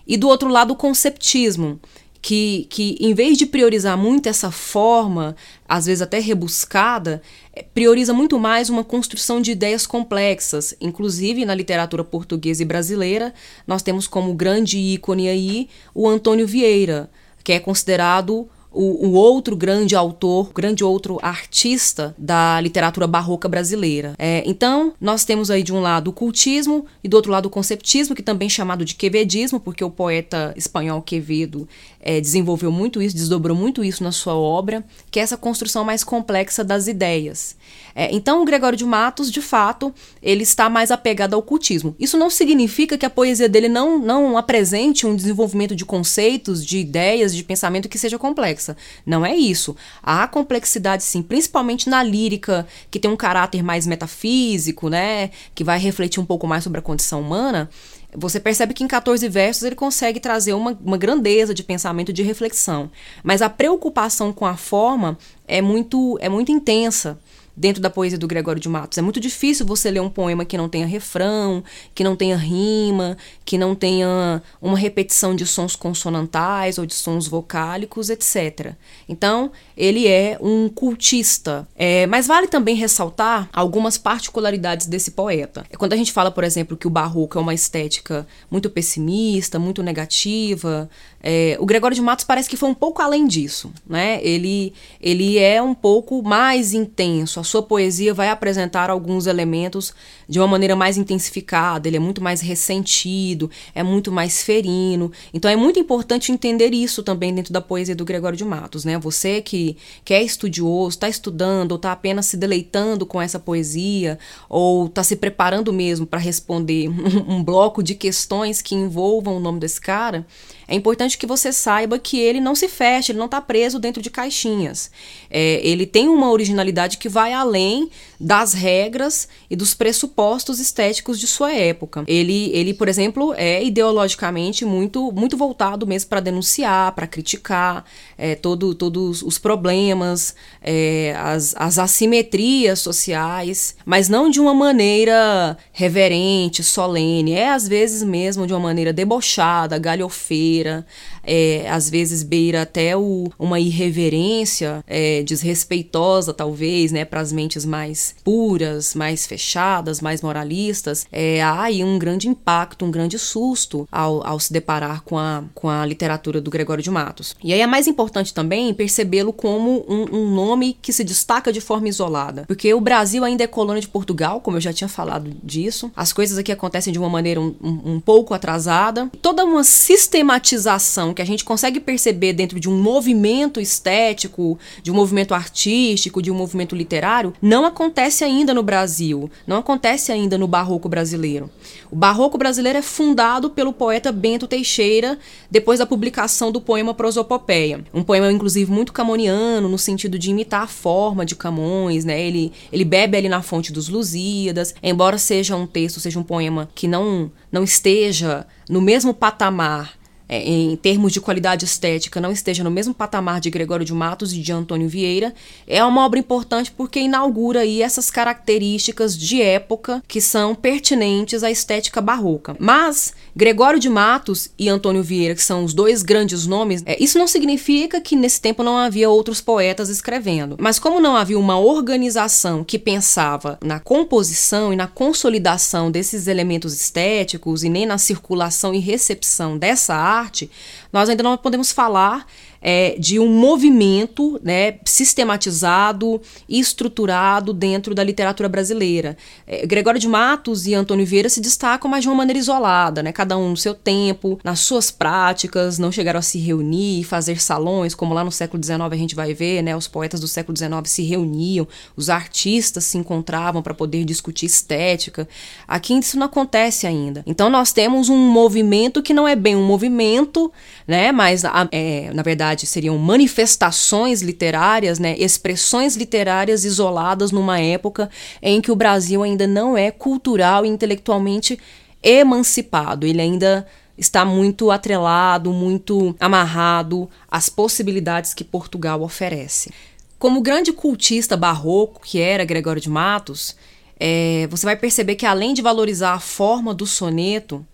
E 0.04 0.16
do 0.16 0.26
outro 0.26 0.48
lado, 0.48 0.72
o 0.72 0.76
conceptismo, 0.76 1.78
que, 2.22 2.66
que 2.68 2.96
em 3.00 3.14
vez 3.14 3.38
de 3.38 3.46
priorizar 3.46 3.96
muito 3.96 4.28
essa 4.28 4.50
forma, 4.50 5.34
às 5.68 5.86
vezes 5.86 6.02
até 6.02 6.18
rebuscada, 6.18 7.22
é, 7.54 7.62
prioriza 7.62 8.12
muito 8.12 8.38
mais 8.38 8.68
uma 8.68 8.84
construção 8.84 9.40
de 9.40 9.52
ideias 9.52 9.86
complexas. 9.86 10.74
Inclusive, 10.80 11.44
na 11.44 11.54
literatura 11.54 12.04
portuguesa 12.04 12.62
e 12.62 12.66
brasileira, 12.66 13.32
nós 13.66 13.82
temos 13.82 14.06
como 14.06 14.34
grande 14.34 14.78
ícone 14.78 15.28
aí 15.28 15.68
o 15.94 16.08
Antônio 16.08 16.46
Vieira, 16.46 17.10
que 17.42 17.52
é 17.52 17.60
considerado 17.60 18.48
o, 18.72 19.08
o, 19.08 19.12
outro 19.12 19.56
grande 19.56 19.96
autor, 19.96 20.52
grande 20.54 20.84
outro 20.84 21.18
artista 21.22 22.14
da 22.16 22.60
literatura 22.60 23.06
barroca 23.06 23.48
brasileira. 23.48 24.14
É, 24.18 24.42
então, 24.46 24.92
nós 25.00 25.24
temos 25.24 25.50
aí 25.50 25.62
de 25.62 25.72
um 25.72 25.80
lado 25.80 26.08
o 26.08 26.12
cultismo 26.12 26.86
e 27.02 27.08
do 27.08 27.16
outro 27.16 27.32
lado 27.32 27.46
o 27.46 27.50
conceptismo, 27.50 28.14
que 28.14 28.22
também 28.22 28.46
é 28.46 28.50
chamado 28.50 28.84
de 28.84 28.94
quevedismo, 28.94 29.58
porque 29.58 29.82
o 29.82 29.90
poeta 29.90 30.54
espanhol 30.56 31.02
Quevedo 31.02 31.68
é, 32.00 32.20
desenvolveu 32.20 32.70
muito 32.70 33.02
isso, 33.02 33.16
desdobrou 33.16 33.56
muito 33.56 33.82
isso 33.82 34.04
na 34.04 34.12
sua 34.12 34.34
obra, 34.34 34.84
que 35.10 35.18
é 35.18 35.22
essa 35.22 35.36
construção 35.36 35.84
mais 35.84 36.04
complexa 36.04 36.62
das 36.62 36.86
ideias. 36.86 37.56
É, 37.94 38.14
então, 38.14 38.42
o 38.42 38.44
Gregório 38.44 38.76
de 38.76 38.84
Matos, 38.84 39.30
de 39.30 39.40
fato, 39.40 39.94
ele 40.22 40.42
está 40.42 40.68
mais 40.68 40.90
apegado 40.90 41.34
ao 41.34 41.42
cultismo. 41.42 41.94
Isso 41.98 42.16
não 42.18 42.30
significa 42.30 42.96
que 42.96 43.06
a 43.06 43.10
poesia 43.10 43.48
dele 43.48 43.68
não, 43.68 43.98
não 43.98 44.36
apresente 44.36 45.06
um 45.06 45.14
desenvolvimento 45.14 45.74
de 45.74 45.84
conceitos, 45.84 46.64
de 46.64 46.78
ideias, 46.78 47.34
de 47.34 47.44
pensamento 47.44 47.88
que 47.88 47.98
seja 47.98 48.18
complexa. 48.18 48.76
Não 49.04 49.24
é 49.24 49.34
isso. 49.34 49.76
Há 50.02 50.26
complexidade, 50.26 51.02
sim, 51.02 51.22
principalmente 51.22 51.88
na 51.88 52.02
lírica, 52.02 52.66
que 52.90 52.98
tem 52.98 53.10
um 53.10 53.16
caráter 53.16 53.62
mais 53.62 53.86
metafísico, 53.86 54.88
né, 54.88 55.30
que 55.54 55.64
vai 55.64 55.78
refletir 55.78 56.20
um 56.20 56.24
pouco 56.24 56.46
mais 56.46 56.64
sobre 56.64 56.78
a 56.78 56.82
condição 56.82 57.20
humana. 57.20 57.68
Você 58.16 58.40
percebe 58.40 58.74
que 58.74 58.82
em 58.82 58.88
14 58.88 59.28
versos 59.28 59.62
ele 59.62 59.76
consegue 59.76 60.18
trazer 60.18 60.52
uma, 60.52 60.76
uma 60.84 60.98
grandeza 60.98 61.54
de 61.54 61.62
pensamento, 61.62 62.12
de 62.12 62.22
reflexão. 62.22 62.90
Mas 63.22 63.40
a 63.40 63.48
preocupação 63.48 64.32
com 64.32 64.44
a 64.44 64.56
forma 64.56 65.16
é 65.46 65.62
muito, 65.62 66.18
é 66.20 66.28
muito 66.28 66.50
intensa 66.50 67.18
dentro 67.60 67.82
da 67.82 67.90
poesia 67.90 68.18
do 68.18 68.26
Gregório 68.26 68.60
de 68.60 68.70
Matos. 68.70 68.96
É 68.96 69.02
muito 69.02 69.20
difícil 69.20 69.66
você 69.66 69.90
ler 69.90 70.00
um 70.00 70.08
poema 70.08 70.46
que 70.46 70.56
não 70.56 70.66
tenha 70.66 70.86
refrão, 70.86 71.62
que 71.94 72.02
não 72.02 72.16
tenha 72.16 72.34
rima, 72.34 73.18
que 73.44 73.58
não 73.58 73.74
tenha 73.74 74.42
uma 74.62 74.78
repetição 74.78 75.34
de 75.34 75.46
sons 75.46 75.76
consonantais 75.76 76.78
ou 76.78 76.86
de 76.86 76.94
sons 76.94 77.28
vocálicos, 77.28 78.08
etc. 78.08 78.72
Então, 79.06 79.52
ele 79.76 80.08
é 80.08 80.38
um 80.40 80.70
cultista. 80.70 81.68
É, 81.76 82.06
mas 82.06 82.26
vale 82.26 82.48
também 82.48 82.74
ressaltar 82.74 83.50
algumas 83.52 83.98
particularidades 83.98 84.86
desse 84.86 85.10
poeta. 85.10 85.66
É 85.70 85.76
quando 85.76 85.92
a 85.92 85.96
gente 85.96 86.12
fala, 86.12 86.30
por 86.30 86.44
exemplo, 86.44 86.78
que 86.78 86.86
o 86.86 86.90
barroco 86.90 87.38
é 87.38 87.42
uma 87.42 87.52
estética 87.52 88.26
muito 88.50 88.70
pessimista, 88.70 89.58
muito 89.58 89.82
negativa, 89.82 90.88
é, 91.22 91.56
o 91.60 91.66
Gregório 91.66 91.94
de 91.94 92.00
Matos 92.00 92.24
parece 92.24 92.48
que 92.48 92.56
foi 92.56 92.68
um 92.68 92.74
pouco 92.74 93.02
além 93.02 93.26
disso, 93.26 93.70
né? 93.86 94.18
Ele, 94.22 94.72
ele 95.00 95.38
é 95.38 95.60
um 95.60 95.74
pouco 95.74 96.22
mais 96.22 96.72
intenso. 96.72 97.38
Sua 97.50 97.64
poesia 97.64 98.14
vai 98.14 98.28
apresentar 98.28 98.90
alguns 98.90 99.26
elementos 99.26 99.92
de 100.28 100.38
uma 100.38 100.46
maneira 100.46 100.76
mais 100.76 100.96
intensificada. 100.96 101.88
Ele 101.88 101.96
é 101.96 102.00
muito 102.00 102.22
mais 102.22 102.40
ressentido, 102.40 103.50
é 103.74 103.82
muito 103.82 104.12
mais 104.12 104.40
ferino. 104.40 105.10
Então 105.34 105.50
é 105.50 105.56
muito 105.56 105.76
importante 105.80 106.30
entender 106.30 106.72
isso 106.72 107.02
também 107.02 107.34
dentro 107.34 107.52
da 107.52 107.60
poesia 107.60 107.96
do 107.96 108.04
Gregório 108.04 108.38
de 108.38 108.44
Matos, 108.44 108.84
né? 108.84 108.96
Você 109.00 109.42
que, 109.42 109.76
que 110.04 110.14
é 110.14 110.22
estudioso, 110.22 110.90
está 110.90 111.08
estudando 111.08 111.72
ou 111.72 111.76
está 111.76 111.90
apenas 111.90 112.26
se 112.26 112.36
deleitando 112.36 113.04
com 113.04 113.20
essa 113.20 113.40
poesia 113.40 114.16
ou 114.48 114.86
está 114.86 115.02
se 115.02 115.16
preparando 115.16 115.72
mesmo 115.72 116.06
para 116.06 116.20
responder 116.20 116.88
um, 116.88 117.34
um 117.34 117.42
bloco 117.42 117.82
de 117.82 117.96
questões 117.96 118.62
que 118.62 118.76
envolvam 118.76 119.36
o 119.36 119.40
nome 119.40 119.58
desse 119.58 119.80
cara 119.80 120.24
é 120.70 120.74
importante 120.76 121.18
que 121.18 121.26
você 121.26 121.52
saiba 121.52 121.98
que 121.98 122.16
ele 122.20 122.40
não 122.40 122.54
se 122.54 122.68
fecha, 122.68 123.10
ele 123.10 123.18
não 123.18 123.26
está 123.26 123.40
preso 123.40 123.80
dentro 123.80 124.00
de 124.00 124.08
caixinhas. 124.08 124.88
É, 125.28 125.60
ele 125.64 125.84
tem 125.84 126.08
uma 126.08 126.30
originalidade 126.30 126.96
que 126.96 127.08
vai 127.08 127.32
além 127.32 127.90
das 128.20 128.52
regras 128.52 129.26
e 129.50 129.56
dos 129.56 129.74
pressupostos 129.74 130.60
estéticos 130.60 131.18
de 131.18 131.26
sua 131.26 131.52
época. 131.52 132.04
Ele, 132.06 132.52
ele 132.54 132.72
por 132.72 132.86
exemplo, 132.86 133.34
é 133.36 133.64
ideologicamente 133.64 134.64
muito, 134.64 135.10
muito 135.10 135.36
voltado 135.36 135.88
mesmo 135.88 136.08
para 136.08 136.20
denunciar, 136.20 136.92
para 136.92 137.08
criticar 137.08 137.84
é, 138.16 138.36
todo, 138.36 138.72
todos 138.72 139.22
os 139.22 139.38
problemas, 139.38 140.36
é, 140.62 141.16
as, 141.18 141.52
as 141.56 141.80
assimetrias 141.80 142.78
sociais, 142.78 143.74
mas 143.84 144.08
não 144.08 144.30
de 144.30 144.38
uma 144.38 144.54
maneira 144.54 145.58
reverente, 145.72 146.62
solene. 146.62 147.32
É 147.32 147.50
às 147.50 147.66
vezes 147.66 148.04
mesmo 148.04 148.46
de 148.46 148.52
uma 148.52 148.60
maneira 148.60 148.92
debochada, 148.92 149.76
galhofeira 149.76 150.59
brasileira, 150.60 150.86
é, 151.24 151.68
às 151.70 151.88
vezes 151.88 152.22
beira 152.22 152.62
até 152.62 152.96
o, 152.96 153.30
uma 153.38 153.58
irreverência 153.58 154.84
é, 154.86 155.22
desrespeitosa, 155.22 156.32
talvez, 156.32 156.92
né, 156.92 157.04
para 157.04 157.20
as 157.20 157.32
mentes 157.32 157.64
mais 157.64 158.14
puras, 158.24 158.94
mais 158.94 159.26
fechadas, 159.26 160.00
mais 160.00 160.22
moralistas, 160.22 161.06
é, 161.10 161.42
há 161.42 161.62
aí 161.62 161.84
um 161.84 161.98
grande 161.98 162.28
impacto, 162.28 162.84
um 162.84 162.90
grande 162.90 163.18
susto 163.18 163.88
ao, 163.90 164.26
ao 164.26 164.40
se 164.40 164.52
deparar 164.52 165.02
com 165.02 165.18
a, 165.18 165.44
com 165.54 165.68
a 165.68 165.84
literatura 165.84 166.40
do 166.40 166.50
Gregório 166.50 166.82
de 166.82 166.90
Matos. 166.90 167.34
E 167.42 167.52
aí 167.52 167.60
é 167.60 167.66
mais 167.66 167.86
importante 167.86 168.34
também 168.34 168.72
percebê-lo 168.74 169.32
como 169.32 169.84
um, 169.88 170.16
um 170.16 170.34
nome 170.34 170.76
que 170.80 170.92
se 170.92 171.04
destaca 171.04 171.52
de 171.52 171.60
forma 171.60 171.88
isolada, 171.88 172.44
porque 172.46 172.72
o 172.72 172.80
Brasil 172.80 173.24
ainda 173.24 173.44
é 173.44 173.46
colônia 173.46 173.80
de 173.80 173.88
Portugal, 173.88 174.40
como 174.40 174.56
eu 174.56 174.60
já 174.60 174.72
tinha 174.72 174.88
falado 174.88 175.30
disso, 175.42 175.90
as 175.96 176.12
coisas 176.12 176.38
aqui 176.38 176.52
acontecem 176.52 176.92
de 176.92 176.98
uma 176.98 177.08
maneira 177.08 177.40
um, 177.40 177.54
um, 177.62 177.94
um 177.94 178.00
pouco 178.00 178.34
atrasada, 178.34 179.10
toda 179.20 179.44
uma 179.44 179.64
sistematização 179.64 181.09
que 181.14 181.22
a 181.22 181.26
gente 181.26 181.44
consegue 181.44 181.80
perceber 181.80 182.32
dentro 182.32 182.58
de 182.60 182.68
um 182.68 182.80
movimento 182.80 183.60
estético, 183.60 184.58
de 184.82 184.90
um 184.90 184.94
movimento 184.94 185.34
artístico, 185.34 186.22
de 186.22 186.30
um 186.30 186.34
movimento 186.34 186.74
literário, 186.74 187.32
não 187.40 187.64
acontece 187.64 188.24
ainda 188.24 188.54
no 188.54 188.62
Brasil, 188.62 189.30
não 189.46 189.56
acontece 189.56 190.12
ainda 190.12 190.36
no 190.36 190.46
barroco 190.46 190.88
brasileiro. 190.88 191.50
O 191.90 191.96
barroco 191.96 192.38
brasileiro 192.38 192.78
é 192.78 192.82
fundado 192.82 193.50
pelo 193.50 193.72
poeta 193.72 194.12
Bento 194.12 194.46
Teixeira 194.46 195.18
depois 195.50 195.78
da 195.78 195.86
publicação 195.86 196.52
do 196.52 196.60
poema 196.60 196.94
Prosopopeia, 196.94 197.84
um 197.92 198.02
poema 198.02 198.30
inclusive 198.30 198.70
muito 198.70 198.92
camoniano 198.92 199.68
no 199.68 199.78
sentido 199.78 200.18
de 200.18 200.30
imitar 200.30 200.62
a 200.62 200.66
forma 200.66 201.26
de 201.26 201.34
Camões, 201.34 202.04
né? 202.04 202.20
Ele 202.20 202.52
ele 202.72 202.84
bebe 202.84 203.16
ali 203.16 203.28
na 203.28 203.42
fonte 203.42 203.72
dos 203.72 203.88
Lusíadas, 203.88 204.74
embora 204.82 205.18
seja 205.18 205.56
um 205.56 205.66
texto, 205.66 206.00
seja 206.00 206.18
um 206.18 206.22
poema 206.22 206.68
que 206.74 206.86
não 206.86 207.30
não 207.50 207.64
esteja 207.64 208.46
no 208.68 208.80
mesmo 208.80 209.12
patamar 209.12 209.99
é, 210.30 210.48
em 210.48 210.76
termos 210.76 211.12
de 211.12 211.20
qualidade 211.20 211.64
estética, 211.64 212.20
não 212.20 212.30
esteja 212.30 212.62
no 212.62 212.70
mesmo 212.70 212.94
patamar 212.94 213.40
de 213.40 213.50
Gregório 213.50 213.84
de 213.84 213.92
Matos 213.92 214.32
e 214.32 214.38
de 214.38 214.52
Antônio 214.52 214.88
Vieira, 214.88 215.34
é 215.66 215.84
uma 215.84 216.06
obra 216.06 216.20
importante 216.20 216.70
porque 216.70 217.00
inaugura 217.00 217.60
aí 217.60 217.82
essas 217.82 218.12
características 218.12 219.18
de 219.18 219.42
época 219.42 220.00
que 220.06 220.20
são 220.20 220.54
pertinentes 220.54 221.42
à 221.42 221.50
estética 221.50 222.00
barroca. 222.00 222.56
Mas 222.60 223.12
Gregório 223.34 223.80
de 223.80 223.88
Matos 223.88 224.50
e 224.56 224.68
Antônio 224.68 225.02
Vieira, 225.02 225.34
que 225.34 225.42
são 225.42 225.64
os 225.64 225.74
dois 225.74 226.00
grandes 226.02 226.46
nomes, 226.46 226.84
é, 226.86 226.96
isso 227.02 227.18
não 227.18 227.26
significa 227.26 228.00
que 228.00 228.14
nesse 228.14 228.40
tempo 228.40 228.62
não 228.62 228.76
havia 228.78 229.10
outros 229.10 229.40
poetas 229.40 229.88
escrevendo. 229.88 230.56
Mas 230.60 230.78
como 230.78 231.00
não 231.00 231.16
havia 231.16 231.38
uma 231.38 231.58
organização 231.58 232.62
que 232.62 232.78
pensava 232.78 233.58
na 233.64 233.80
composição 233.80 234.72
e 234.72 234.76
na 234.76 234.86
consolidação 234.86 235.90
desses 235.90 236.28
elementos 236.28 236.72
estéticos 236.72 237.64
e 237.64 237.68
nem 237.68 237.84
na 237.84 237.98
circulação 237.98 238.72
e 238.72 238.78
recepção 238.78 239.58
dessa 239.58 239.94
arte, 239.94 240.19
arte, 240.20 240.50
nós 240.92 241.08
ainda 241.08 241.22
não 241.22 241.36
podemos 241.36 241.72
falar 241.72 242.26
é, 242.60 242.96
de 242.98 243.18
um 243.18 243.28
movimento 243.28 244.38
né, 244.42 244.78
sistematizado 244.84 246.20
e 246.48 246.60
estruturado 246.60 247.52
dentro 247.52 247.94
da 247.94 248.04
literatura 248.04 248.48
brasileira. 248.48 249.16
É, 249.46 249.66
Gregório 249.66 249.98
de 249.98 250.08
Matos 250.08 250.66
e 250.66 250.74
Antônio 250.74 251.06
Vieira 251.06 251.28
se 251.28 251.40
destacam, 251.40 251.90
mas 251.90 252.02
de 252.02 252.08
uma 252.08 252.16
maneira 252.16 252.38
isolada, 252.38 253.02
né, 253.02 253.12
cada 253.12 253.36
um 253.38 253.50
no 253.50 253.56
seu 253.56 253.74
tempo, 253.74 254.38
nas 254.44 254.60
suas 254.60 254.90
práticas, 254.90 255.78
não 255.78 255.90
chegaram 255.90 256.18
a 256.18 256.22
se 256.22 256.38
reunir, 256.38 257.04
fazer 257.04 257.40
salões, 257.40 257.94
como 257.94 258.12
lá 258.12 258.22
no 258.22 258.32
século 258.32 258.62
XIX 258.62 258.80
a 258.80 258.96
gente 258.96 259.14
vai 259.14 259.32
ver, 259.32 259.62
né, 259.62 259.76
os 259.76 259.88
poetas 259.88 260.20
do 260.20 260.28
século 260.28 260.56
XIX 260.56 260.72
se 260.84 261.02
reuniam, 261.02 261.66
os 261.96 262.10
artistas 262.10 262.84
se 262.84 262.98
encontravam 262.98 263.62
para 263.62 263.74
poder 263.74 264.04
discutir 264.04 264.46
estética. 264.46 265.28
Aqui 265.66 265.94
isso 265.94 266.18
não 266.18 266.26
acontece 266.26 266.86
ainda. 266.86 267.22
Então 267.26 267.50
nós 267.50 267.72
temos 267.72 268.08
um 268.08 268.16
movimento 268.16 269.02
que 269.02 269.14
não 269.14 269.26
é 269.26 269.36
bem 269.36 269.56
um 269.56 269.66
movimento, 269.66 270.52
né, 270.86 271.12
mas 271.12 271.42
é, 271.72 272.10
na 272.12 272.22
verdade 272.22 272.49
verdade, 272.50 272.66
seriam 272.66 272.98
manifestações 272.98 274.22
literárias, 274.22 274.98
né, 274.98 275.16
expressões 275.18 275.96
literárias 275.96 276.64
isoladas 276.64 277.30
numa 277.30 277.60
época 277.60 278.10
em 278.42 278.60
que 278.60 278.70
o 278.70 278.76
Brasil 278.76 279.22
ainda 279.22 279.46
não 279.46 279.76
é 279.76 279.90
cultural 279.90 280.64
e 280.64 280.68
intelectualmente 280.68 281.58
emancipado. 282.02 283.06
Ele 283.06 283.20
ainda 283.20 283.66
está 283.96 284.24
muito 284.24 284.70
atrelado, 284.70 285.52
muito 285.52 286.14
amarrado 286.18 287.08
às 287.30 287.48
possibilidades 287.48 288.34
que 288.34 288.44
Portugal 288.44 289.02
oferece. 289.02 289.70
Como 290.18 290.42
grande 290.42 290.72
cultista 290.72 291.36
barroco 291.36 292.00
que 292.02 292.20
era 292.20 292.44
Gregório 292.44 292.80
de 292.80 292.90
Matos, 292.90 293.56
é, 293.98 294.46
você 294.50 294.66
vai 294.66 294.76
perceber 294.76 295.14
que 295.14 295.26
além 295.26 295.54
de 295.54 295.62
valorizar 295.62 296.14
a 296.14 296.20
forma 296.20 296.74
do 296.74 296.86
soneto, 296.86 297.64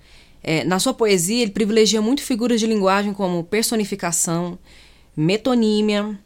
é, 0.48 0.62
na 0.62 0.78
sua 0.78 0.94
poesia, 0.94 1.42
ele 1.42 1.50
privilegia 1.50 2.00
muito 2.00 2.22
figuras 2.22 2.60
de 2.60 2.68
linguagem 2.68 3.12
como 3.12 3.42
personificação, 3.42 4.56
metonímia, 5.16 6.16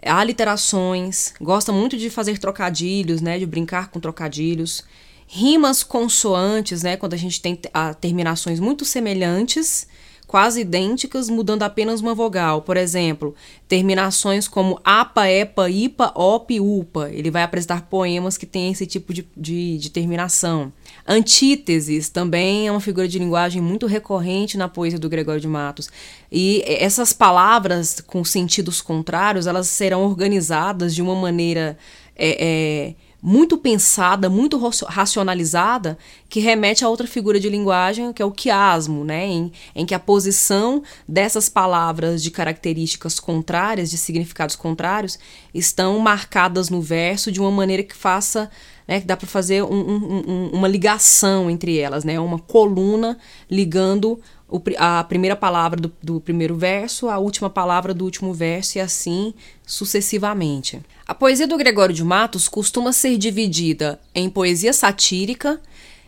aliterações, 0.00 1.34
gosta 1.40 1.72
muito 1.72 1.96
de 1.96 2.08
fazer 2.08 2.38
trocadilhos, 2.38 3.20
né, 3.20 3.36
de 3.36 3.44
brincar 3.44 3.90
com 3.90 3.98
trocadilhos, 3.98 4.84
rimas 5.26 5.82
consoantes, 5.82 6.84
né, 6.84 6.96
quando 6.96 7.14
a 7.14 7.16
gente 7.16 7.40
tem 7.40 7.58
a, 7.72 7.92
terminações 7.92 8.60
muito 8.60 8.84
semelhantes, 8.84 9.88
quase 10.24 10.60
idênticas, 10.60 11.28
mudando 11.28 11.64
apenas 11.64 12.00
uma 12.00 12.14
vogal. 12.14 12.62
Por 12.62 12.76
exemplo, 12.76 13.34
terminações 13.66 14.46
como 14.46 14.80
apa, 14.84 15.28
epa, 15.28 15.68
ipa, 15.68 16.12
op, 16.14 16.60
upa. 16.60 17.10
Ele 17.10 17.30
vai 17.30 17.42
apresentar 17.42 17.82
poemas 17.82 18.36
que 18.36 18.46
têm 18.46 18.70
esse 18.70 18.86
tipo 18.86 19.12
de, 19.12 19.28
de, 19.36 19.78
de 19.78 19.90
terminação. 19.90 20.72
Antíteses 21.06 22.08
também 22.08 22.66
é 22.66 22.70
uma 22.70 22.80
figura 22.80 23.06
de 23.06 23.18
linguagem 23.18 23.60
muito 23.60 23.86
recorrente 23.86 24.56
na 24.56 24.68
poesia 24.68 24.98
do 24.98 25.08
Gregório 25.08 25.40
de 25.40 25.48
Matos. 25.48 25.90
E 26.32 26.64
essas 26.66 27.12
palavras 27.12 28.00
com 28.06 28.24
sentidos 28.24 28.80
contrários, 28.80 29.46
elas 29.46 29.68
serão 29.68 30.02
organizadas 30.04 30.94
de 30.94 31.02
uma 31.02 31.14
maneira 31.14 31.76
é, 32.16 32.46
é, 32.88 32.94
muito 33.22 33.58
pensada, 33.58 34.28
muito 34.28 34.58
racionalizada, 34.86 35.98
que 36.28 36.40
remete 36.40 36.84
a 36.84 36.88
outra 36.88 37.06
figura 37.06 37.40
de 37.40 37.48
linguagem, 37.48 38.12
que 38.12 38.20
é 38.20 38.24
o 38.24 38.30
quiasmo, 38.30 39.04
né? 39.04 39.26
em, 39.26 39.52
em 39.74 39.86
que 39.86 39.94
a 39.94 39.98
posição 39.98 40.82
dessas 41.08 41.48
palavras 41.48 42.22
de 42.22 42.30
características 42.30 43.18
contrárias, 43.20 43.90
de 43.90 43.98
significados 43.98 44.56
contrários, 44.56 45.18
estão 45.54 45.98
marcadas 45.98 46.70
no 46.70 46.82
verso 46.82 47.32
de 47.32 47.40
uma 47.40 47.50
maneira 47.50 47.82
que 47.82 47.96
faça 47.96 48.50
né, 48.86 49.00
que 49.00 49.06
dá 49.06 49.16
para 49.16 49.26
fazer 49.26 49.62
um, 49.62 49.74
um, 49.74 50.24
um, 50.26 50.50
uma 50.52 50.68
ligação 50.68 51.50
entre 51.50 51.78
elas, 51.78 52.04
né, 52.04 52.18
uma 52.20 52.38
coluna 52.38 53.18
ligando 53.50 54.20
o, 54.48 54.60
a 54.78 55.02
primeira 55.04 55.34
palavra 55.34 55.80
do, 55.80 55.92
do 56.02 56.20
primeiro 56.20 56.54
verso 56.54 57.08
à 57.08 57.18
última 57.18 57.48
palavra 57.48 57.94
do 57.94 58.04
último 58.04 58.32
verso 58.32 58.78
e 58.78 58.80
assim 58.80 59.34
sucessivamente. 59.66 60.80
A 61.06 61.14
poesia 61.14 61.46
do 61.46 61.56
Gregório 61.56 61.94
de 61.94 62.04
Matos 62.04 62.48
costuma 62.48 62.92
ser 62.92 63.16
dividida 63.18 64.00
em 64.14 64.28
poesia 64.28 64.72
satírica, 64.72 65.60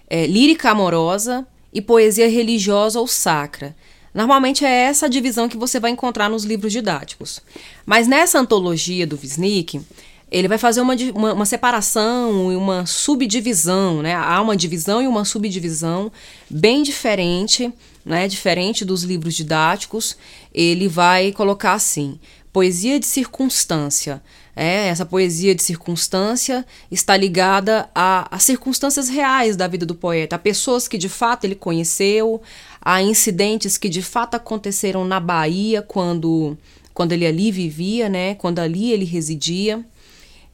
é, 0.09 0.27
lírica 0.27 0.71
amorosa 0.71 1.47
e 1.73 1.83
poesia 1.83 2.29
religiosa 2.29 3.01
ou 3.01 3.07
sacra. 3.07 3.75
Normalmente 4.15 4.65
é 4.65 4.71
essa 4.71 5.05
a 5.05 5.11
divisão 5.11 5.47
que 5.47 5.59
você 5.59 5.79
vai 5.79 5.91
encontrar 5.91 6.31
nos 6.31 6.45
livros 6.45 6.73
didáticos. 6.73 7.43
Mas 7.85 8.09
nessa 8.09 8.39
antologia 8.39 9.07
do 9.07 9.19
Wisnik, 9.21 9.83
ele 10.31 10.49
vai 10.49 10.59
fazer 10.59 10.81
uma, 10.81 10.95
uma, 11.15 11.33
uma, 11.35 11.47
separação 11.47 12.51
e 12.51 12.57
uma 12.57 12.85
subdivisão, 12.85 14.03
né? 14.03 14.15
Há 14.15 14.41
uma 14.41 14.57
divisão 14.57 15.01
e 15.01 15.07
uma 15.07 15.25
subdivisão 15.25 16.11
bem 16.51 16.83
diferente, 16.83 17.73
né? 18.05 18.27
Diferente 18.27 18.85
dos 18.85 19.05
livros 19.05 19.35
didáticos. 19.35 20.17
Ele 20.53 20.89
vai 20.89 21.31
colocar 21.31 21.75
assim: 21.75 22.19
poesia 22.53 22.99
de 22.99 23.07
circunstância. 23.07 24.21
É, 24.59 24.89
essa 24.89 25.05
poesia 25.05 25.55
de 25.55 25.63
circunstância 25.63 26.65
está 26.91 27.15
ligada 27.15 27.89
a, 27.95 28.27
a 28.35 28.39
circunstâncias 28.39 29.09
reais 29.09 29.55
da 29.55 29.69
vida 29.69 29.85
do 29.85 29.95
poeta, 29.95 30.37
a 30.37 30.39
pessoas 30.39 30.89
que 30.89 30.97
de 30.97 31.11
fato 31.11 31.45
ele 31.45 31.55
conheceu, 31.55 32.41
a 32.81 33.03
incidentes 33.03 33.77
que 33.77 33.91
de 33.91 34.01
fato 34.01 34.35
aconteceram 34.35 35.05
na 35.05 35.21
Bahia 35.21 35.83
quando, 35.83 36.57
quando 36.95 37.13
ele 37.13 37.27
ali 37.27 37.53
vivia, 37.53 38.09
né? 38.09 38.35
Quando 38.35 38.59
ali 38.59 38.91
ele 38.91 39.05
residia. 39.05 39.85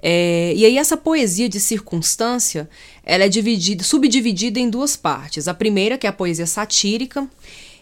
É, 0.02 0.52
e 0.56 0.66
aí 0.66 0.76
essa 0.76 0.96
poesia 0.96 1.48
de 1.48 1.60
circunstância, 1.60 2.68
ela 3.04 3.24
é 3.24 3.28
dividida, 3.28 3.84
subdividida 3.84 4.58
em 4.58 4.68
duas 4.68 4.96
partes. 4.96 5.46
A 5.46 5.54
primeira, 5.54 5.96
que 5.96 6.06
é 6.06 6.10
a 6.10 6.12
poesia 6.12 6.46
satírica, 6.46 7.28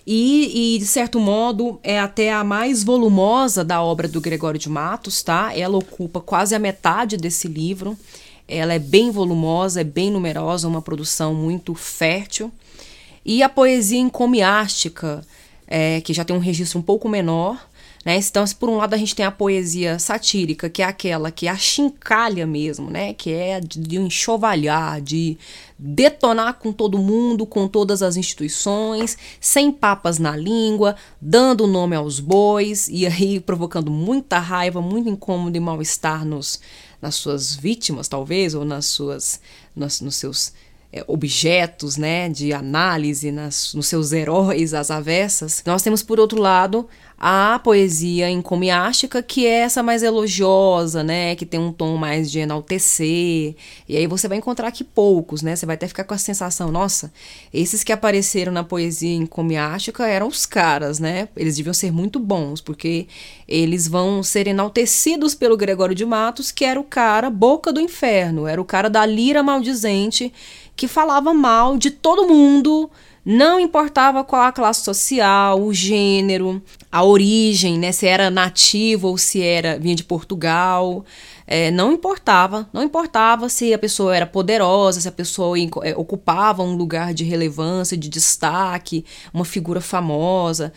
e, 0.06 0.74
e, 0.74 0.78
de 0.78 0.86
certo 0.86 1.20
modo 1.20 1.78
é 1.82 1.98
até 1.98 2.32
a 2.32 2.42
mais 2.42 2.82
volumosa 2.82 3.64
da 3.64 3.82
obra 3.82 4.08
do 4.08 4.20
Gregório 4.20 4.58
de 4.58 4.68
Matos, 4.68 5.22
tá? 5.22 5.56
Ela 5.56 5.78
ocupa 5.78 6.20
quase 6.20 6.54
a 6.54 6.58
metade 6.58 7.16
desse 7.16 7.46
livro. 7.46 7.96
Ela 8.48 8.74
é 8.74 8.78
bem 8.78 9.10
volumosa, 9.10 9.82
é 9.82 9.84
bem 9.84 10.10
numerosa, 10.10 10.66
uma 10.66 10.82
produção 10.82 11.34
muito 11.34 11.74
fértil. 11.74 12.50
E 13.24 13.42
a 13.42 13.48
poesia 13.48 13.98
encomiástica, 13.98 15.24
é, 15.66 16.00
que 16.00 16.12
já 16.12 16.24
tem 16.24 16.34
um 16.34 16.40
registro 16.40 16.78
um 16.80 16.82
pouco 16.82 17.08
menor, 17.08 17.69
Né? 18.04 18.16
Então, 18.16 18.44
por 18.58 18.70
um 18.70 18.76
lado 18.76 18.94
a 18.94 18.96
gente 18.96 19.14
tem 19.14 19.26
a 19.26 19.30
poesia 19.30 19.98
satírica, 19.98 20.70
que 20.70 20.82
é 20.82 20.86
aquela 20.86 21.30
que 21.30 21.46
achincalha 21.46 22.46
mesmo, 22.46 22.90
né? 22.90 23.12
que 23.12 23.30
é 23.30 23.60
de, 23.60 23.98
enxovalhar, 23.98 25.02
de 25.02 25.36
detonar 25.78 26.54
com 26.54 26.72
todo 26.72 26.98
mundo, 26.98 27.44
com 27.44 27.68
todas 27.68 28.02
as 28.02 28.16
instituições, 28.16 29.18
sem 29.38 29.70
papas 29.70 30.18
na 30.18 30.34
língua, 30.34 30.96
dando 31.20 31.66
nome 31.66 31.94
aos 31.94 32.20
bois 32.20 32.88
e 32.88 33.06
aí 33.06 33.38
provocando 33.38 33.90
muita 33.90 34.38
raiva, 34.38 34.80
muito 34.80 35.08
incômodo 35.08 35.56
e 35.56 35.60
mal-estar 35.60 36.24
nos, 36.24 36.58
nas 37.02 37.16
suas 37.16 37.54
vítimas, 37.54 38.08
talvez, 38.08 38.54
ou 38.54 38.64
nas 38.64 38.86
suas, 38.86 39.40
nos, 39.76 40.00
nos 40.00 40.16
seus 40.16 40.52
é, 40.92 41.04
objetos 41.06 41.96
né, 41.96 42.28
de 42.28 42.52
análise, 42.52 43.30
nas, 43.30 43.74
nos 43.74 43.86
seus 43.86 44.12
heróis, 44.12 44.74
as 44.74 44.90
avessas. 44.90 45.62
Nós 45.64 45.82
temos, 45.82 46.02
por 46.02 46.18
outro 46.18 46.40
lado, 46.40 46.88
a 47.22 47.60
poesia 47.62 48.30
encomiástica, 48.30 49.22
que 49.22 49.46
é 49.46 49.58
essa 49.58 49.82
mais 49.82 50.02
elogiosa, 50.02 51.04
né? 51.04 51.36
Que 51.36 51.44
tem 51.44 51.60
um 51.60 51.70
tom 51.70 51.98
mais 51.98 52.30
de 52.30 52.38
enaltecer. 52.38 53.54
E 53.86 53.94
aí 53.94 54.06
você 54.06 54.26
vai 54.26 54.38
encontrar 54.38 54.68
aqui 54.68 54.82
poucos, 54.82 55.42
né? 55.42 55.54
Você 55.54 55.66
vai 55.66 55.74
até 55.74 55.86
ficar 55.86 56.04
com 56.04 56.14
a 56.14 56.18
sensação, 56.18 56.72
nossa, 56.72 57.12
esses 57.52 57.84
que 57.84 57.92
apareceram 57.92 58.50
na 58.50 58.64
poesia 58.64 59.14
encomiástica 59.14 60.08
eram 60.08 60.28
os 60.28 60.46
caras, 60.46 60.98
né? 60.98 61.28
Eles 61.36 61.56
deviam 61.56 61.74
ser 61.74 61.92
muito 61.92 62.18
bons, 62.18 62.62
porque 62.62 63.06
eles 63.46 63.86
vão 63.86 64.22
ser 64.22 64.46
enaltecidos 64.46 65.34
pelo 65.34 65.58
Gregório 65.58 65.94
de 65.94 66.06
Matos, 66.06 66.50
que 66.50 66.64
era 66.64 66.80
o 66.80 66.84
cara 66.84 67.28
boca 67.28 67.70
do 67.70 67.80
inferno, 67.80 68.46
era 68.46 68.58
o 68.58 68.64
cara 68.64 68.88
da 68.88 69.04
lira 69.04 69.42
maldizente, 69.42 70.32
que 70.80 70.88
falava 70.88 71.34
mal 71.34 71.76
de 71.76 71.90
todo 71.90 72.26
mundo 72.26 72.90
não 73.22 73.60
importava 73.60 74.24
qual 74.24 74.40
a 74.40 74.50
classe 74.50 74.82
social, 74.82 75.60
o 75.60 75.74
gênero, 75.74 76.62
a 76.90 77.04
origem, 77.04 77.78
né, 77.78 77.92
se 77.92 78.06
era 78.06 78.30
nativo 78.30 79.08
ou 79.08 79.18
se 79.18 79.42
era 79.42 79.78
vinha 79.78 79.94
de 79.94 80.02
Portugal. 80.02 81.04
É, 81.46 81.70
não 81.70 81.92
importava, 81.92 82.66
não 82.72 82.82
importava 82.82 83.50
se 83.50 83.74
a 83.74 83.78
pessoa 83.78 84.16
era 84.16 84.24
poderosa, 84.24 85.02
se 85.02 85.08
a 85.08 85.12
pessoa 85.12 85.58
é, 85.82 85.94
ocupava 85.94 86.62
um 86.62 86.74
lugar 86.74 87.12
de 87.12 87.24
relevância, 87.24 87.94
de 87.94 88.08
destaque, 88.08 89.04
uma 89.34 89.44
figura 89.44 89.82
famosa, 89.82 90.72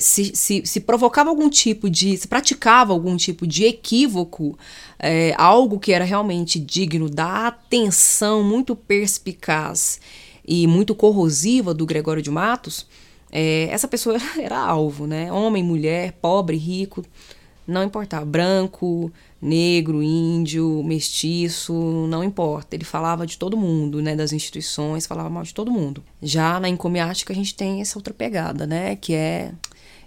se, 0.00 0.34
se, 0.34 0.62
se, 0.64 0.80
provocava 0.80 1.28
algum 1.28 1.50
tipo 1.50 1.90
de, 1.90 2.16
se 2.16 2.26
praticava 2.26 2.92
algum 2.92 3.16
tipo 3.16 3.46
de 3.46 3.64
equívoco, 3.64 4.58
é, 4.98 5.34
algo 5.36 5.78
que 5.78 5.92
era 5.92 6.04
realmente 6.04 6.58
digno 6.58 7.08
da 7.10 7.48
atenção 7.48 8.42
muito 8.42 8.74
perspicaz 8.74 10.00
e 10.46 10.66
muito 10.66 10.94
corrosiva 10.94 11.74
do 11.74 11.86
Gregório 11.86 12.22
de 12.22 12.30
Matos, 12.30 12.86
é, 13.30 13.68
essa 13.70 13.88
pessoa 13.88 14.16
era 14.38 14.58
alvo, 14.58 15.06
né? 15.06 15.32
Homem, 15.32 15.62
mulher, 15.62 16.12
pobre, 16.12 16.56
rico, 16.56 17.04
não 17.66 17.82
importava. 17.82 18.24
Branco, 18.24 19.12
negro, 19.42 20.02
índio, 20.02 20.82
mestiço, 20.84 21.74
não 22.08 22.22
importa. 22.22 22.76
Ele 22.76 22.84
falava 22.84 23.26
de 23.26 23.36
todo 23.36 23.56
mundo, 23.56 24.00
né? 24.00 24.14
Das 24.14 24.32
instituições, 24.32 25.06
falava 25.06 25.28
mal 25.28 25.42
de 25.42 25.52
todo 25.52 25.70
mundo. 25.70 26.04
Já 26.22 26.60
na 26.60 26.68
encomiástica 26.68 27.32
a 27.32 27.36
gente 27.36 27.54
tem 27.54 27.80
essa 27.80 27.98
outra 27.98 28.14
pegada, 28.14 28.66
né? 28.66 28.96
Que 28.96 29.14
é 29.14 29.52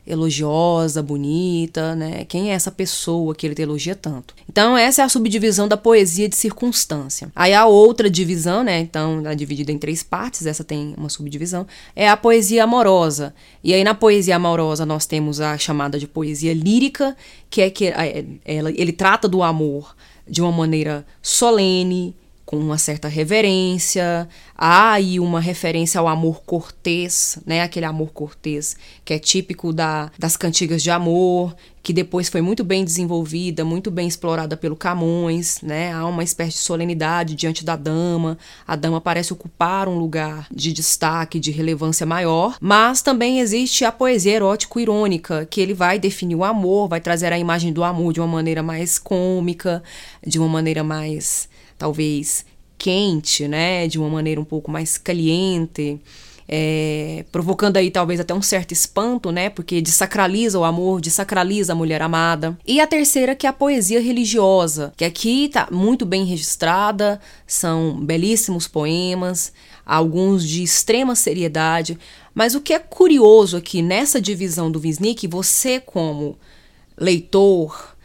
elogiosa, 0.07 1.03
bonita, 1.03 1.95
né? 1.95 2.25
Quem 2.25 2.51
é 2.51 2.53
essa 2.53 2.71
pessoa 2.71 3.35
que 3.35 3.45
ele 3.45 3.53
te 3.53 3.61
elogia 3.61 3.95
tanto? 3.95 4.33
Então, 4.49 4.77
essa 4.77 5.01
é 5.01 5.05
a 5.05 5.09
subdivisão 5.09 5.67
da 5.67 5.75
poesia 5.75 6.29
de 6.29 6.35
circunstância. 6.35 7.31
Aí 7.35 7.53
a 7.53 7.65
outra 7.65 8.09
divisão, 8.09 8.63
né? 8.63 8.79
Então, 8.79 9.21
é 9.25 9.35
dividida 9.35 9.71
em 9.71 9.77
três 9.77 10.01
partes, 10.01 10.45
essa 10.45 10.63
tem 10.63 10.95
uma 10.97 11.09
subdivisão, 11.09 11.67
é 11.95 12.09
a 12.09 12.15
poesia 12.15 12.63
amorosa. 12.63 13.33
E 13.63 13.73
aí, 13.73 13.83
na 13.83 13.93
poesia 13.93 14.35
amorosa, 14.35 14.85
nós 14.85 15.05
temos 15.05 15.41
a 15.41 15.57
chamada 15.57 15.99
de 15.99 16.07
poesia 16.07 16.53
lírica, 16.53 17.15
que 17.49 17.61
é 17.61 17.69
que 17.69 17.87
é, 17.87 18.25
ela, 18.45 18.71
ele 18.71 18.93
trata 18.93 19.27
do 19.27 19.43
amor 19.43 19.95
de 20.27 20.41
uma 20.41 20.51
maneira 20.51 21.05
solene, 21.21 22.15
com 22.47 22.57
uma 22.57 22.77
certa 22.77 23.09
reverência. 23.09 24.27
Há 24.57 24.93
aí 24.93 25.19
uma 25.19 25.41
referência 25.41 25.99
ao 25.99 26.07
amor 26.07 26.41
cortês, 26.45 27.37
né? 27.45 27.61
Aquele 27.61 27.85
amor 27.85 28.11
cortês 28.13 28.77
que 29.03 29.13
é 29.13 29.19
típico 29.19 29.73
da, 29.73 30.09
das 30.17 30.37
cantigas 30.37 30.81
de 30.81 30.89
amor, 30.89 31.53
que 31.83 31.91
depois 31.91 32.29
foi 32.29 32.41
muito 32.41 32.63
bem 32.63 32.85
desenvolvida, 32.85 33.65
muito 33.65 33.91
bem 33.91 34.07
explorada 34.07 34.55
pelo 34.55 34.77
Camões, 34.77 35.59
né? 35.61 35.91
Há 35.91 36.07
uma 36.07 36.23
espécie 36.23 36.53
de 36.53 36.59
solenidade 36.59 37.35
diante 37.35 37.65
da 37.65 37.75
dama. 37.75 38.37
A 38.65 38.77
dama 38.77 39.01
parece 39.01 39.33
ocupar 39.33 39.89
um 39.89 39.99
lugar 39.99 40.47
de 40.49 40.71
destaque, 40.71 41.41
de 41.41 41.51
relevância 41.51 42.05
maior, 42.05 42.55
mas 42.61 43.01
também 43.01 43.41
existe 43.41 43.83
a 43.83 43.91
poesia 43.91 44.35
erótico-irônica, 44.35 45.45
que 45.45 45.59
ele 45.59 45.73
vai 45.73 45.99
definir 45.99 46.35
o 46.35 46.45
amor, 46.45 46.87
vai 46.87 47.01
trazer 47.01 47.33
a 47.33 47.37
imagem 47.37 47.73
do 47.73 47.83
amor 47.83 48.13
de 48.13 48.21
uma 48.21 48.27
maneira 48.27 48.63
mais 48.63 48.97
cômica, 48.97 49.83
de 50.25 50.39
uma 50.39 50.47
maneira 50.47 50.81
mais 50.81 51.49
talvez 51.77 52.45
quente, 52.77 53.47
né, 53.47 53.87
de 53.87 53.97
uma 53.97 54.09
maneira 54.09 54.39
um 54.39 54.45
pouco 54.45 54.69
mais 54.69 54.97
caliente, 54.97 55.99
é, 56.47 57.25
provocando 57.31 57.75
aí 57.77 57.91
talvez 57.91 58.19
até 58.19 58.33
um 58.33 58.41
certo 58.41 58.71
espanto, 58.71 59.31
né, 59.31 59.49
porque 59.49 59.81
desacraliza 59.81 60.57
o 60.57 60.63
amor, 60.63 61.01
desacraliza 61.01 61.73
a 61.73 61.75
mulher 61.75 62.01
amada. 62.01 62.57
E 62.65 62.79
a 62.79 62.87
terceira 62.87 63.35
que 63.35 63.45
é 63.45 63.49
a 63.49 63.53
poesia 63.53 63.99
religiosa, 63.99 64.93
que 64.95 65.03
aqui 65.03 65.45
está 65.45 65.67
muito 65.71 66.05
bem 66.05 66.23
registrada, 66.23 67.19
são 67.45 67.99
belíssimos 67.99 68.67
poemas, 68.67 69.51
alguns 69.85 70.47
de 70.47 70.63
extrema 70.63 71.15
seriedade, 71.15 71.97
mas 72.33 72.55
o 72.55 72.61
que 72.61 72.73
é 72.73 72.79
curioso 72.79 73.57
aqui 73.57 73.81
nessa 73.81 74.21
divisão 74.21 74.71
do 74.71 74.79
Wisnik, 74.79 75.27
você 75.27 75.79
como 75.79 76.37
leitor, 76.97 77.96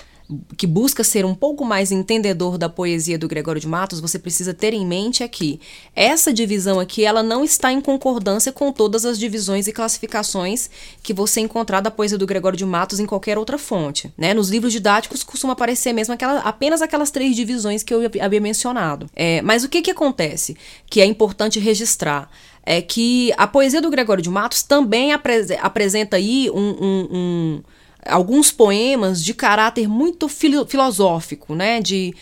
que 0.56 0.66
busca 0.66 1.02
ser 1.02 1.24
um 1.24 1.34
pouco 1.34 1.64
mais 1.64 1.90
entendedor 1.90 2.58
da 2.58 2.68
poesia 2.68 3.18
do 3.18 3.28
Gregório 3.28 3.60
de 3.60 3.68
Matos, 3.68 4.00
você 4.00 4.18
precisa 4.18 4.54
ter 4.54 4.72
em 4.72 4.86
mente 4.86 5.22
aqui, 5.22 5.60
essa 5.94 6.32
divisão 6.32 6.78
aqui, 6.78 7.04
ela 7.04 7.22
não 7.22 7.44
está 7.44 7.72
em 7.72 7.80
concordância 7.80 8.52
com 8.52 8.72
todas 8.72 9.04
as 9.04 9.18
divisões 9.18 9.66
e 9.66 9.72
classificações 9.72 10.70
que 11.02 11.12
você 11.12 11.40
encontrar 11.40 11.80
da 11.80 11.90
poesia 11.90 12.18
do 12.18 12.26
Gregório 12.26 12.56
de 12.56 12.64
Matos 12.64 13.00
em 13.00 13.06
qualquer 13.06 13.38
outra 13.38 13.58
fonte, 13.58 14.12
né? 14.16 14.34
Nos 14.34 14.50
livros 14.50 14.72
didáticos 14.72 15.22
costuma 15.22 15.52
aparecer 15.52 15.92
mesmo 15.92 16.14
aquela, 16.14 16.40
apenas 16.40 16.82
aquelas 16.82 17.10
três 17.10 17.34
divisões 17.34 17.82
que 17.82 17.92
eu 17.92 18.00
havia 18.20 18.40
mencionado. 18.40 19.08
É, 19.14 19.42
mas 19.42 19.64
o 19.64 19.68
que 19.68 19.82
que 19.82 19.90
acontece? 19.90 20.56
Que 20.88 21.00
é 21.00 21.04
importante 21.04 21.58
registrar 21.58 22.30
é 22.64 22.80
que 22.80 23.32
a 23.36 23.46
poesia 23.46 23.80
do 23.80 23.90
Gregório 23.90 24.22
de 24.22 24.30
Matos 24.30 24.62
também 24.62 25.12
apre 25.12 25.32
apresenta 25.60 26.16
aí 26.16 26.48
um, 26.50 26.58
um, 26.58 27.08
um 27.10 27.62
alguns 28.04 28.50
poemas 28.50 29.22
de 29.22 29.32
caráter 29.32 29.88
muito 29.88 30.28
filo 30.28 30.66
filosófico, 30.66 31.54
né? 31.54 31.80
De 31.80 32.14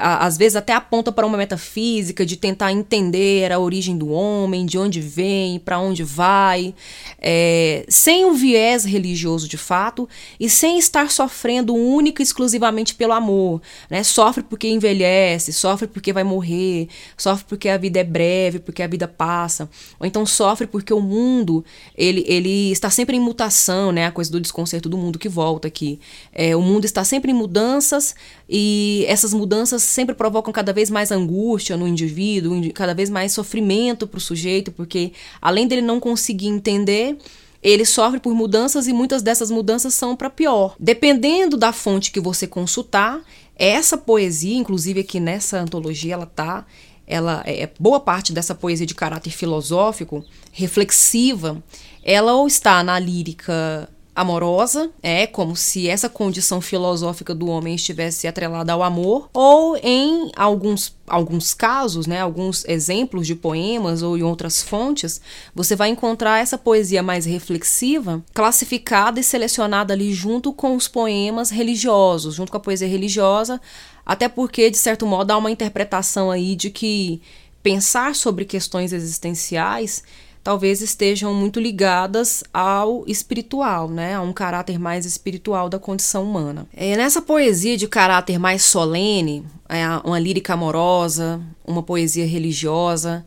às 0.00 0.38
vezes 0.38 0.56
até 0.56 0.72
aponta 0.72 1.12
para 1.12 1.26
uma 1.26 1.36
metafísica 1.36 2.24
de 2.24 2.36
tentar 2.36 2.72
entender 2.72 3.52
a 3.52 3.58
origem 3.58 3.96
do 3.96 4.08
homem, 4.08 4.64
de 4.64 4.78
onde 4.78 5.00
vem, 5.00 5.58
para 5.58 5.78
onde 5.78 6.02
vai, 6.02 6.74
é, 7.18 7.84
sem 7.88 8.24
o 8.24 8.32
viés 8.32 8.84
religioso 8.84 9.46
de 9.46 9.58
fato 9.58 10.08
e 10.40 10.48
sem 10.48 10.78
estar 10.78 11.10
sofrendo 11.10 11.74
única 11.74 12.22
e 12.22 12.24
exclusivamente 12.24 12.94
pelo 12.94 13.12
amor, 13.12 13.60
né? 13.90 14.02
Sofre 14.02 14.42
porque 14.42 14.68
envelhece, 14.68 15.52
sofre 15.52 15.86
porque 15.86 16.12
vai 16.12 16.24
morrer, 16.24 16.88
sofre 17.16 17.44
porque 17.46 17.68
a 17.68 17.76
vida 17.76 18.00
é 18.00 18.04
breve, 18.04 18.60
porque 18.60 18.82
a 18.82 18.86
vida 18.86 19.06
passa, 19.06 19.68
ou 20.00 20.06
então 20.06 20.24
sofre 20.24 20.66
porque 20.66 20.92
o 20.92 21.00
mundo 21.00 21.64
ele, 21.94 22.24
ele 22.26 22.72
está 22.72 22.88
sempre 22.88 23.16
em 23.16 23.20
mutação, 23.20 23.92
né? 23.92 24.06
A 24.06 24.10
coisa 24.10 24.30
do 24.30 24.40
desconcerto 24.40 24.88
do 24.88 24.96
mundo 24.96 25.17
mundo 25.18 25.20
que 25.20 25.28
volta 25.28 25.68
aqui. 25.68 25.98
É, 26.32 26.54
o 26.54 26.62
mundo 26.62 26.84
está 26.84 27.04
sempre 27.04 27.32
em 27.32 27.34
mudanças 27.34 28.14
e 28.48 29.04
essas 29.08 29.34
mudanças 29.34 29.82
sempre 29.82 30.14
provocam 30.14 30.52
cada 30.52 30.72
vez 30.72 30.88
mais 30.88 31.10
angústia 31.10 31.76
no 31.76 31.86
indivíduo, 31.86 32.72
cada 32.72 32.94
vez 32.94 33.10
mais 33.10 33.32
sofrimento 33.32 34.06
para 34.06 34.18
o 34.18 34.20
sujeito, 34.20 34.70
porque 34.70 35.12
além 35.42 35.66
dele 35.66 35.82
não 35.82 35.98
conseguir 35.98 36.46
entender, 36.46 37.18
ele 37.60 37.84
sofre 37.84 38.20
por 38.20 38.32
mudanças 38.32 38.86
e 38.86 38.92
muitas 38.92 39.20
dessas 39.20 39.50
mudanças 39.50 39.92
são 39.92 40.14
para 40.14 40.30
pior. 40.30 40.76
Dependendo 40.78 41.56
da 41.56 41.72
fonte 41.72 42.12
que 42.12 42.20
você 42.20 42.46
consultar, 42.46 43.20
essa 43.56 43.98
poesia, 43.98 44.56
inclusive 44.56 45.00
aqui 45.00 45.18
nessa 45.18 45.58
antologia, 45.58 46.14
ela 46.14 46.26
tá 46.26 46.64
ela 47.10 47.42
é 47.46 47.70
boa 47.80 47.98
parte 47.98 48.34
dessa 48.34 48.54
poesia 48.54 48.84
de 48.84 48.94
caráter 48.94 49.30
filosófico, 49.30 50.22
reflexiva, 50.52 51.62
ela 52.04 52.34
ou 52.34 52.46
está 52.46 52.82
na 52.84 52.98
lírica 52.98 53.88
amorosa, 54.18 54.90
é 55.00 55.28
como 55.28 55.54
se 55.54 55.88
essa 55.88 56.08
condição 56.08 56.60
filosófica 56.60 57.32
do 57.32 57.46
homem 57.46 57.76
estivesse 57.76 58.26
atrelada 58.26 58.72
ao 58.72 58.82
amor, 58.82 59.30
ou 59.32 59.76
em 59.80 60.32
alguns, 60.34 60.92
alguns 61.06 61.54
casos, 61.54 62.04
né, 62.04 62.20
alguns 62.20 62.64
exemplos 62.64 63.28
de 63.28 63.36
poemas 63.36 64.02
ou 64.02 64.18
em 64.18 64.24
outras 64.24 64.60
fontes, 64.60 65.20
você 65.54 65.76
vai 65.76 65.90
encontrar 65.90 66.40
essa 66.40 66.58
poesia 66.58 67.00
mais 67.00 67.26
reflexiva, 67.26 68.20
classificada 68.34 69.20
e 69.20 69.22
selecionada 69.24 69.94
ali 69.94 70.12
junto 70.12 70.52
com 70.52 70.74
os 70.74 70.88
poemas 70.88 71.50
religiosos, 71.50 72.34
junto 72.34 72.50
com 72.50 72.56
a 72.56 72.60
poesia 72.60 72.88
religiosa, 72.88 73.60
até 74.04 74.28
porque, 74.28 74.68
de 74.68 74.78
certo 74.78 75.06
modo, 75.06 75.30
há 75.30 75.36
uma 75.36 75.50
interpretação 75.50 76.28
aí 76.28 76.56
de 76.56 76.70
que 76.70 77.22
pensar 77.62 78.16
sobre 78.16 78.44
questões 78.44 78.92
existenciais 78.92 80.02
talvez 80.48 80.80
estejam 80.80 81.34
muito 81.34 81.60
ligadas 81.60 82.42
ao 82.54 83.04
espiritual, 83.06 83.86
né, 83.86 84.14
a 84.14 84.22
um 84.22 84.32
caráter 84.32 84.78
mais 84.78 85.04
espiritual 85.04 85.68
da 85.68 85.78
condição 85.78 86.24
humana. 86.24 86.66
É, 86.74 86.96
nessa 86.96 87.20
poesia 87.20 87.76
de 87.76 87.86
caráter 87.86 88.38
mais 88.38 88.62
solene, 88.62 89.44
é 89.68 89.86
uma 90.02 90.18
lírica 90.18 90.54
amorosa, 90.54 91.38
uma 91.66 91.82
poesia 91.82 92.26
religiosa, 92.26 93.26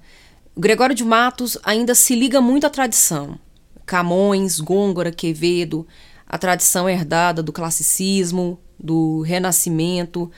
Gregório 0.57 0.95
de 0.95 1.03
Matos 1.05 1.59
ainda 1.63 1.93
se 1.93 2.15
liga 2.15 2.41
muito 2.41 2.65
à 2.65 2.71
tradição. 2.71 3.37
Camões, 3.85 4.59
Gôngora, 4.59 5.11
Quevedo, 5.11 5.85
a 6.25 6.39
tradição 6.39 6.89
herdada 6.89 7.43
do 7.43 7.53
classicismo, 7.53 8.59
do 8.79 9.21
renascimento, 9.21 10.31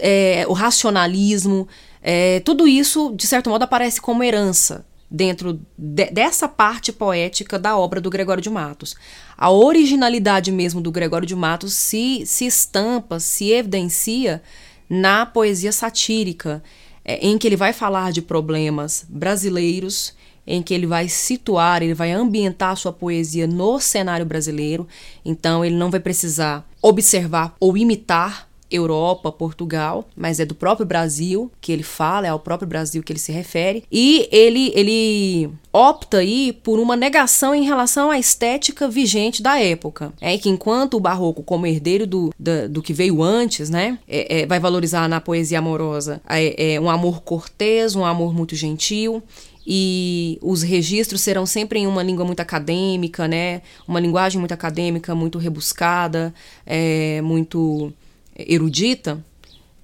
é, 0.00 0.46
o 0.48 0.54
racionalismo, 0.54 1.68
é, 2.00 2.40
tudo 2.40 2.66
isso, 2.66 3.12
de 3.14 3.26
certo 3.26 3.50
modo, 3.50 3.64
aparece 3.64 4.00
como 4.00 4.24
herança 4.24 4.82
dentro 5.10 5.60
de, 5.76 6.06
dessa 6.10 6.48
parte 6.48 6.92
poética 6.92 7.58
da 7.58 7.76
obra 7.76 8.00
do 8.00 8.10
Gregório 8.10 8.42
de 8.42 8.50
Matos. 8.50 8.96
A 9.36 9.50
originalidade 9.50 10.50
mesmo 10.50 10.80
do 10.80 10.90
Gregório 10.90 11.26
de 11.26 11.36
Matos 11.36 11.74
se, 11.74 12.24
se 12.26 12.46
estampa, 12.46 13.20
se 13.20 13.50
evidencia 13.52 14.42
na 14.88 15.26
poesia 15.26 15.72
satírica, 15.72 16.62
é, 17.04 17.26
em 17.26 17.38
que 17.38 17.46
ele 17.46 17.56
vai 17.56 17.72
falar 17.72 18.12
de 18.12 18.22
problemas 18.22 19.06
brasileiros, 19.08 20.14
em 20.46 20.62
que 20.62 20.72
ele 20.72 20.86
vai 20.86 21.08
situar, 21.08 21.82
ele 21.82 21.94
vai 21.94 22.12
ambientar 22.12 22.70
a 22.70 22.76
sua 22.76 22.92
poesia 22.92 23.46
no 23.46 23.80
cenário 23.80 24.24
brasileiro. 24.24 24.86
Então 25.24 25.64
ele 25.64 25.74
não 25.74 25.90
vai 25.90 25.98
precisar 25.98 26.64
observar 26.80 27.54
ou 27.58 27.76
imitar 27.76 28.45
Europa, 28.70 29.30
Portugal, 29.30 30.08
mas 30.16 30.40
é 30.40 30.44
do 30.44 30.54
próprio 30.54 30.86
Brasil 30.86 31.50
que 31.60 31.72
ele 31.72 31.82
fala, 31.82 32.26
é 32.26 32.30
ao 32.30 32.40
próprio 32.40 32.68
Brasil 32.68 33.02
que 33.02 33.12
ele 33.12 33.20
se 33.20 33.32
refere. 33.32 33.84
E 33.90 34.28
ele, 34.32 34.72
ele 34.74 35.50
opta 35.72 36.18
aí 36.18 36.52
por 36.52 36.78
uma 36.78 36.96
negação 36.96 37.54
em 37.54 37.64
relação 37.64 38.10
à 38.10 38.18
estética 38.18 38.88
vigente 38.88 39.42
da 39.42 39.60
época. 39.60 40.12
É 40.20 40.36
que 40.38 40.48
enquanto 40.48 40.94
o 40.94 41.00
barroco, 41.00 41.42
como 41.42 41.66
herdeiro 41.66 42.06
do, 42.06 42.32
do, 42.38 42.68
do 42.68 42.82
que 42.82 42.92
veio 42.92 43.22
antes, 43.22 43.70
né, 43.70 43.98
é, 44.08 44.40
é, 44.40 44.46
vai 44.46 44.58
valorizar 44.58 45.08
na 45.08 45.20
poesia 45.20 45.58
amorosa 45.58 46.20
é, 46.28 46.74
é 46.74 46.80
um 46.80 46.90
amor 46.90 47.22
cortês, 47.22 47.94
um 47.94 48.04
amor 48.04 48.34
muito 48.34 48.54
gentil 48.54 49.22
e 49.66 50.38
os 50.40 50.62
registros 50.62 51.20
serão 51.20 51.44
sempre 51.44 51.80
em 51.80 51.86
uma 51.86 52.02
língua 52.02 52.24
muito 52.24 52.38
acadêmica, 52.38 53.26
né? 53.26 53.62
Uma 53.86 53.98
linguagem 53.98 54.38
muito 54.38 54.52
acadêmica, 54.52 55.12
muito 55.12 55.38
rebuscada, 55.38 56.32
é, 56.64 57.20
muito 57.22 57.92
erudita, 58.38 59.24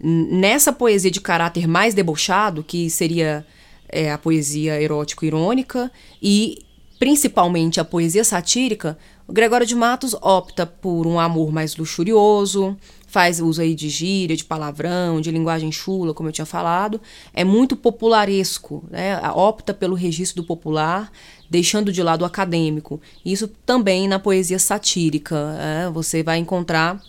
nessa 0.01 0.73
poesia 0.73 1.11
de 1.11 1.21
caráter 1.21 1.67
mais 1.67 1.95
debochado, 1.95 2.63
que 2.63 2.91
seria 2.91 3.47
é, 3.89 4.11
a 4.11 4.19
poesia 4.19 4.81
erótico-irônica 4.81 5.91
e 6.21 6.59
principalmente 6.99 7.81
a 7.81 7.85
poesia 7.85 8.25
satírica, 8.25 8.97
o 9.27 9.33
Gregório 9.33 9.67
de 9.67 9.75
Matos 9.75 10.15
opta 10.21 10.67
por 10.67 11.07
um 11.07 11.19
amor 11.19 11.53
mais 11.53 11.77
luxurioso, 11.77 12.77
faz 13.07 13.41
uso 13.41 13.61
aí 13.61 13.75
de 13.75 13.89
gíria, 13.89 14.37
de 14.37 14.45
palavrão, 14.45 15.21
de 15.21 15.31
linguagem 15.31 15.71
chula, 15.71 16.15
como 16.15 16.29
eu 16.29 16.33
tinha 16.33 16.47
falado, 16.47 17.01
é 17.35 17.45
muito 17.45 17.77
popularesco, 17.77 18.85
né? 18.91 19.21
opta 19.35 19.75
pelo 19.75 19.95
registro 19.95 20.43
do 20.43 20.47
popular, 20.47 21.11
deixando 21.51 21.93
de 21.93 22.03
lado 22.03 22.23
o 22.23 22.25
acadêmico. 22.25 23.01
Isso 23.25 23.49
também 23.67 24.09
na 24.09 24.19
poesia 24.19 24.59
satírica, 24.59 25.57
é? 25.61 25.91
você 25.91 26.23
vai 26.23 26.39
encontrar 26.39 27.03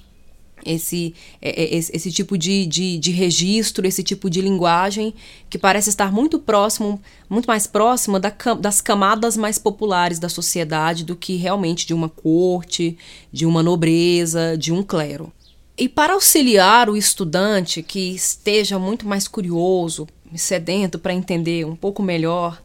esse, 0.65 1.13
é, 1.41 1.63
é, 1.63 1.76
esse, 1.76 1.95
esse, 1.95 2.12
tipo 2.12 2.38
de, 2.38 2.65
de, 2.65 2.97
de, 2.97 3.12
registro, 3.12 3.88
esse 3.88 4.04
tipo 4.04 4.30
de 4.30 4.41
linguagem 4.41 5.13
que 5.49 5.58
parece 5.58 5.89
estar 5.89 6.12
muito 6.12 6.39
próximo, 6.39 7.02
muito 7.30 7.45
mais 7.45 7.67
próxima 7.67 8.19
da, 8.19 8.34
das 8.60 8.82
camadas 8.82 9.38
mais 9.38 9.58
populares 9.58 10.19
da 10.19 10.30
sociedade 10.30 11.04
do 11.04 11.15
que 11.15 11.36
realmente 11.36 11.86
de 11.86 11.93
uma 11.93 12.10
corte, 12.10 12.97
de 13.32 13.45
uma 13.45 13.63
nobreza, 13.63 14.58
de 14.58 14.71
um 14.71 14.84
clero. 14.84 15.32
E 15.78 15.89
para 15.89 16.13
auxiliar 16.13 16.89
o 16.89 16.95
estudante 16.95 17.82
que 17.82 18.13
esteja 18.13 18.78
muito 18.78 19.08
mais 19.08 19.28
curioso, 19.28 20.08
sedento 20.36 20.99
para 20.99 21.13
entender 21.13 21.65
um 21.65 21.76
pouco 21.76 22.04
melhor 22.04 22.62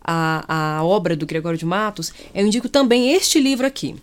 a, 0.00 0.78
a 0.78 0.84
obra 0.84 1.16
do 1.16 1.26
Gregório 1.26 1.58
de 1.58 1.66
Matos, 1.66 2.12
eu 2.34 2.46
indico 2.46 2.68
também 2.68 3.12
este 3.12 3.40
livro 3.40 3.66
aqui. 3.66 3.96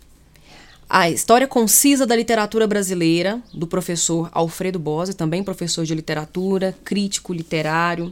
A 0.90 1.08
História 1.08 1.48
Concisa 1.48 2.04
da 2.08 2.16
Literatura 2.16 2.66
Brasileira, 2.66 3.40
do 3.54 3.68
professor 3.68 4.28
Alfredo 4.34 4.80
Bose, 4.80 5.14
também 5.14 5.44
professor 5.44 5.86
de 5.86 5.94
literatura, 5.94 6.76
crítico 6.84 7.32
literário. 7.32 8.12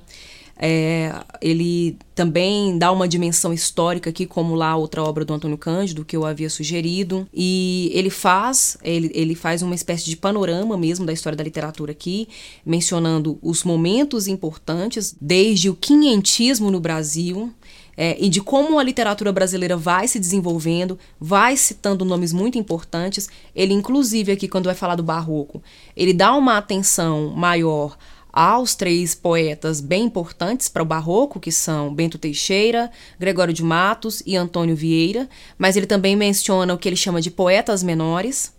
É, 0.60 1.12
ele 1.42 1.98
também 2.14 2.78
dá 2.78 2.92
uma 2.92 3.08
dimensão 3.08 3.52
histórica 3.52 4.12
aqui, 4.12 4.28
como 4.28 4.54
lá 4.54 4.76
outra 4.76 5.04
obra 5.04 5.26
do 5.26 5.34
Antônio 5.34 5.58
Cândido, 5.58 6.06
que 6.06 6.16
eu 6.16 6.24
havia 6.24 6.52
sugerido. 6.52 7.28
E 7.34 7.90
ele 7.96 8.12
faz, 8.12 8.78
ele, 8.84 9.10
ele 9.12 9.34
faz 9.34 9.64
uma 9.64 9.74
espécie 9.74 10.06
de 10.06 10.16
panorama 10.16 10.78
mesmo 10.78 11.04
da 11.04 11.14
história 11.14 11.36
da 11.36 11.44
literatura 11.44 11.92
aqui, 11.92 12.28
mencionando 12.64 13.40
os 13.42 13.64
momentos 13.64 14.28
importantes, 14.28 15.16
desde 15.20 15.68
o 15.68 15.76
quinhentismo 15.76 16.70
no 16.70 16.80
Brasil, 16.80 17.52
é, 17.98 18.16
e 18.24 18.30
de 18.30 18.40
como 18.40 18.78
a 18.78 18.84
literatura 18.84 19.32
brasileira 19.32 19.76
vai 19.76 20.08
se 20.08 20.20
desenvolvendo, 20.20 21.00
vai 21.20 21.58
citando 21.58 22.06
nomes 22.06 22.32
muito 22.32 22.58
importantes. 22.58 23.28
Ele, 23.56 23.74
inclusive, 23.74 24.32
aqui, 24.32 24.48
quando 24.48 24.66
vai 24.66 24.76
falar 24.76 24.96
do 24.96 25.02
Barroco, 25.02 25.64
ele 25.96 26.14
dá 26.14 26.36
uma 26.36 26.58
atenção 26.58 27.30
maior 27.36 27.98
aos 28.32 28.76
três 28.76 29.16
poetas 29.16 29.82
bem 29.82 30.04
importantes 30.04 30.70
para 30.70 30.84
o 30.84 30.86
Barroco, 30.86 31.40
que 31.40 31.52
são 31.52 31.92
Bento 31.92 32.20
Teixeira, 32.20 32.92
Gregório 33.20 33.52
de 33.52 33.64
Matos 33.64 34.22
e 34.28 34.36
Antônio 34.36 34.76
Vieira, 34.76 35.28
mas 35.58 35.76
ele 35.76 35.88
também 35.88 36.16
menciona 36.16 36.72
o 36.72 36.78
que 36.78 36.88
ele 36.88 36.96
chama 36.96 37.20
de 37.20 37.32
poetas 37.32 37.82
menores, 37.82 38.54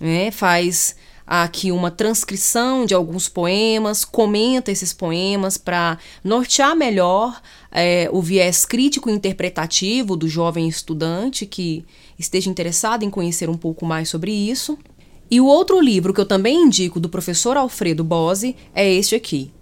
né? 0.00 0.30
faz 0.30 0.96
aqui 1.28 1.70
uma 1.70 1.90
transcrição 1.90 2.86
de 2.86 2.94
alguns 2.94 3.28
poemas, 3.28 4.02
comenta 4.02 4.72
esses 4.72 4.94
poemas 4.94 5.58
para 5.58 5.98
nortear 6.24 6.74
melhor 6.74 7.38
é, 7.70 8.08
o 8.10 8.22
viés 8.22 8.64
crítico 8.64 9.10
e 9.10 9.12
interpretativo 9.12 10.16
do 10.16 10.26
jovem 10.26 10.66
estudante 10.66 11.44
que 11.44 11.84
esteja 12.18 12.48
interessado 12.48 13.02
em 13.02 13.10
conhecer 13.10 13.50
um 13.50 13.56
pouco 13.56 13.84
mais 13.84 14.08
sobre 14.08 14.32
isso. 14.32 14.78
E 15.30 15.38
o 15.38 15.46
outro 15.46 15.78
livro 15.78 16.14
que 16.14 16.20
eu 16.20 16.26
também 16.26 16.62
indico 16.62 16.98
do 16.98 17.10
professor 17.10 17.58
Alfredo 17.58 18.02
Bose 18.02 18.56
é 18.74 18.90
este 18.90 19.14
aqui, 19.14 19.52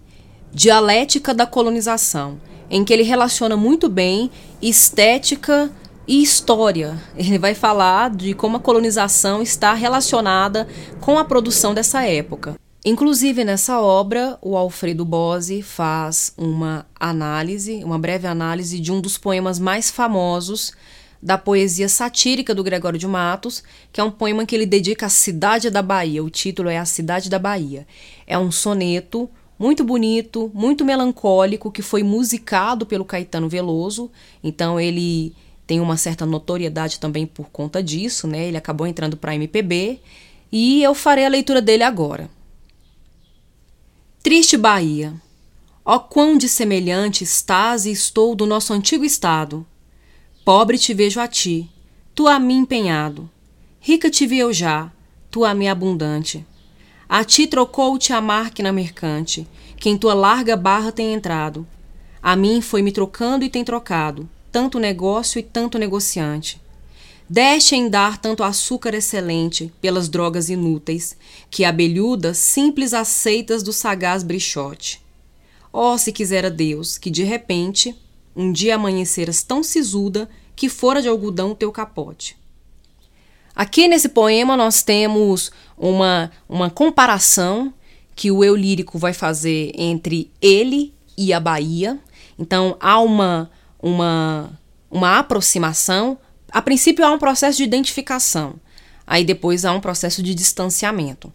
Dialética 0.53 1.35
da 1.35 1.45
Colonização, 1.45 2.41
em 2.71 2.85
que 2.85 2.93
ele 2.93 3.03
relaciona 3.03 3.57
muito 3.57 3.89
bem 3.89 4.31
estética 4.63 5.71
e 6.07 6.23
história. 6.23 6.97
Ele 7.17 7.39
vai 7.39 7.55
falar 7.55 8.11
de 8.11 8.35
como 8.35 8.57
a 8.57 8.61
colonização 8.61 9.43
está 9.43 9.75
relacionada 9.75 10.69
com 11.01 11.19
a 11.19 11.25
produção 11.25 11.75
dessa 11.75 12.03
época. 12.05 12.55
Inclusive, 12.85 13.45
nessa 13.45 13.81
obra, 13.81 14.39
o 14.41 14.57
Alfredo 14.57 15.05
Bose 15.05 15.61
faz 15.61 16.33
uma 16.39 16.87
análise, 16.99 17.83
uma 17.83 17.99
breve 17.99 18.29
análise 18.29 18.79
de 18.79 18.93
um 18.93 19.01
dos 19.01 19.19
poemas 19.19 19.59
mais 19.59 19.91
famosos 19.91 20.73
da 21.21 21.37
poesia 21.37 21.89
satírica 21.89 22.55
do 22.55 22.63
Gregório 22.63 22.99
de 22.99 23.07
Matos, 23.09 23.65
que 23.93 24.01
é 24.01 24.05
um 24.05 24.11
poema 24.11 24.47
que 24.47 24.55
ele 24.55 24.67
dedica 24.67 25.07
à 25.07 25.09
cidade 25.09 25.69
da 25.69 25.83
Bahia. 25.83 26.23
O 26.23 26.31
título 26.31 26.69
é 26.69 26.79
A 26.79 26.85
Cidade 26.85 27.29
da 27.29 27.41
Bahia. 27.41 27.85
É 28.25 28.39
um 28.39 28.53
soneto 28.53 29.29
muito 29.59 29.83
bonito, 29.83 30.49
muito 30.55 30.85
melancólico, 30.85 31.73
que 31.73 31.83
foi 31.83 32.05
musicado 32.05 32.87
pelo 32.87 33.05
Caetano 33.05 33.49
Veloso. 33.49 34.11
Então, 34.45 34.79
ele 34.79 35.35
tem 35.67 35.81
uma 35.81 35.97
certa 35.97 36.25
notoriedade 36.25 37.01
também 37.01 37.27
por 37.27 37.51
conta 37.51 37.83
disso, 37.83 38.27
né? 38.29 38.47
Ele 38.47 38.57
acabou 38.57 38.87
entrando 38.87 39.17
para 39.17 39.35
MPB 39.35 40.01
e 40.53 40.83
eu 40.83 40.95
farei 40.95 41.27
a 41.27 41.31
leitura 41.31 41.61
dele 41.61 41.83
agora. 41.83 42.31
Triste 44.23 44.57
Bahia, 44.57 45.15
ó 45.85 45.99
quão 45.99 46.39
dissemelhante 46.39 47.25
estás 47.25 47.85
e 47.85 47.91
estou 47.91 48.35
do 48.35 48.47
nosso 48.47 48.73
antigo 48.73 49.05
estado. 49.05 49.67
Pobre 50.45 50.79
te 50.79 50.95
vejo 50.95 51.19
a 51.19 51.27
ti, 51.27 51.69
tu 52.15 52.29
a 52.29 52.39
mim 52.39 52.59
empenhado. 52.59 53.29
Rica 53.81 54.09
te 54.09 54.27
vi 54.27 54.39
eu 54.39 54.53
já, 54.53 54.93
tu 55.31 55.45
a 55.45 55.53
mim 55.53 55.67
abundante. 55.67 56.47
A 57.09 57.25
ti 57.25 57.47
trocou-te 57.47 58.13
a 58.13 58.21
máquina 58.21 58.73
mercante, 58.73 59.47
que 59.77 59.89
em 59.89 59.99
tua 59.99 60.15
larga 60.15 60.57
barra 60.57 60.93
tem 60.93 61.13
entrado. 61.13 61.67
A 62.23 62.37
mim 62.37 62.61
foi 62.61 62.83
me 62.83 62.93
trocando 62.93 63.45
e 63.45 63.51
tem 63.51 63.65
trocado 63.65 64.29
tanto 64.57 64.79
negócio 64.79 65.39
e 65.39 65.43
tanto 65.43 65.79
negociante. 65.79 66.59
Deste 67.29 67.77
em 67.77 67.91
dar 67.91 68.17
tanto 68.17 68.43
açúcar 68.43 68.95
excelente 68.95 69.71
pelas 69.83 70.09
drogas 70.09 70.49
inúteis, 70.49 71.15
que 71.51 71.63
abelhudas 71.63 72.39
simples 72.39 72.95
aceitas 72.95 73.63
do 73.63 73.71
sagaz 73.71 74.23
brichote. 74.23 75.03
Oh, 75.71 75.99
se 75.99 76.11
quisera 76.11 76.51
Deus 76.51 76.97
que 76.97 77.11
de 77.11 77.23
repente 77.23 77.95
um 78.35 78.51
dia 78.51 78.77
amanheceras 78.77 79.43
tão 79.43 79.63
sisuda 79.63 80.27
que 80.57 80.71
fora 80.71 81.03
de 81.03 81.09
algodão 81.09 81.55
teu 81.55 81.71
capote. 81.71 82.35
Aqui 83.55 83.87
nesse 83.87 84.09
poema 84.09 84.57
nós 84.57 84.83
temos 84.83 85.53
uma, 85.77 86.33
uma 86.49 86.71
comparação 86.71 87.75
que 88.15 88.31
o 88.31 88.43
eu 88.43 88.57
lírico 88.57 88.99
vai 88.99 89.13
fazer 89.13 89.71
entre 89.77 90.31
ele 90.41 90.95
e 91.15 91.35
a 91.35 91.39
Bahia. 91.39 91.99
Então 92.39 92.75
há 92.81 92.99
uma 92.99 93.51
uma 93.87 94.51
uma 94.91 95.19
aproximação, 95.19 96.19
a 96.51 96.63
princípio 96.63 97.05
há 97.05 97.11
um 97.11 97.19
processo 97.19 97.59
de 97.59 97.65
identificação, 97.65 98.55
aí 99.07 99.25
depois 99.25 99.65
há 99.65 99.73
um 99.73 99.81
processo 99.81 100.23
de 100.23 100.35
distanciamento. 100.35 101.33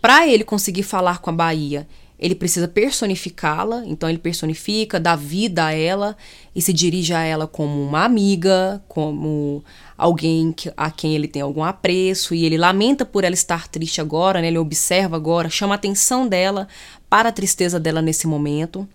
Para 0.00 0.26
ele 0.26 0.44
conseguir 0.44 0.82
falar 0.82 1.18
com 1.18 1.30
a 1.30 1.32
Bahia, 1.32 1.86
ele 2.18 2.34
precisa 2.34 2.68
personificá-la, 2.68 3.82
então 3.86 4.08
ele 4.08 4.18
personifica, 4.18 5.00
dá 5.00 5.16
vida 5.16 5.66
a 5.66 5.72
ela 5.72 6.16
e 6.54 6.62
se 6.62 6.72
dirige 6.72 7.12
a 7.12 7.22
ela 7.22 7.46
como 7.46 7.82
uma 7.82 8.04
amiga, 8.04 8.82
como 8.88 9.64
alguém 9.96 10.52
que, 10.52 10.72
a 10.76 10.90
quem 10.90 11.14
ele 11.14 11.28
tem 11.28 11.42
algum 11.42 11.64
apreço 11.64 12.34
e 12.34 12.44
ele 12.44 12.56
lamenta 12.56 13.04
por 13.04 13.24
ela 13.24 13.34
estar 13.34 13.68
triste 13.68 14.00
agora, 14.00 14.40
né? 14.40 14.48
ele 14.48 14.58
observa 14.58 15.16
agora, 15.16 15.50
chama 15.50 15.74
a 15.74 15.76
atenção 15.76 16.26
dela 16.26 16.68
para 17.08 17.28
a 17.28 17.32
tristeza 17.32 17.80
dela 17.80 18.00
nesse 18.00 18.26
momento. 18.26 18.88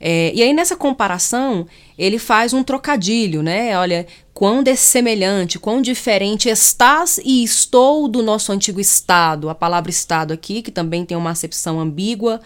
É, 0.00 0.32
e 0.34 0.42
aí, 0.42 0.52
nessa 0.52 0.76
comparação, 0.76 1.66
ele 1.98 2.18
faz 2.18 2.52
um 2.52 2.62
trocadilho, 2.62 3.42
né? 3.42 3.76
Olha, 3.76 4.06
quão 4.32 4.62
dessemelhante, 4.62 5.58
quão 5.58 5.82
diferente 5.82 6.48
estás 6.48 7.18
e 7.24 7.42
estou 7.42 8.06
do 8.06 8.22
nosso 8.22 8.52
antigo 8.52 8.78
estado. 8.78 9.48
A 9.50 9.54
palavra 9.54 9.90
estado 9.90 10.32
aqui, 10.32 10.62
que 10.62 10.70
também 10.70 11.04
tem 11.04 11.16
uma 11.16 11.30
acepção 11.30 11.80
ambígua, 11.80 12.40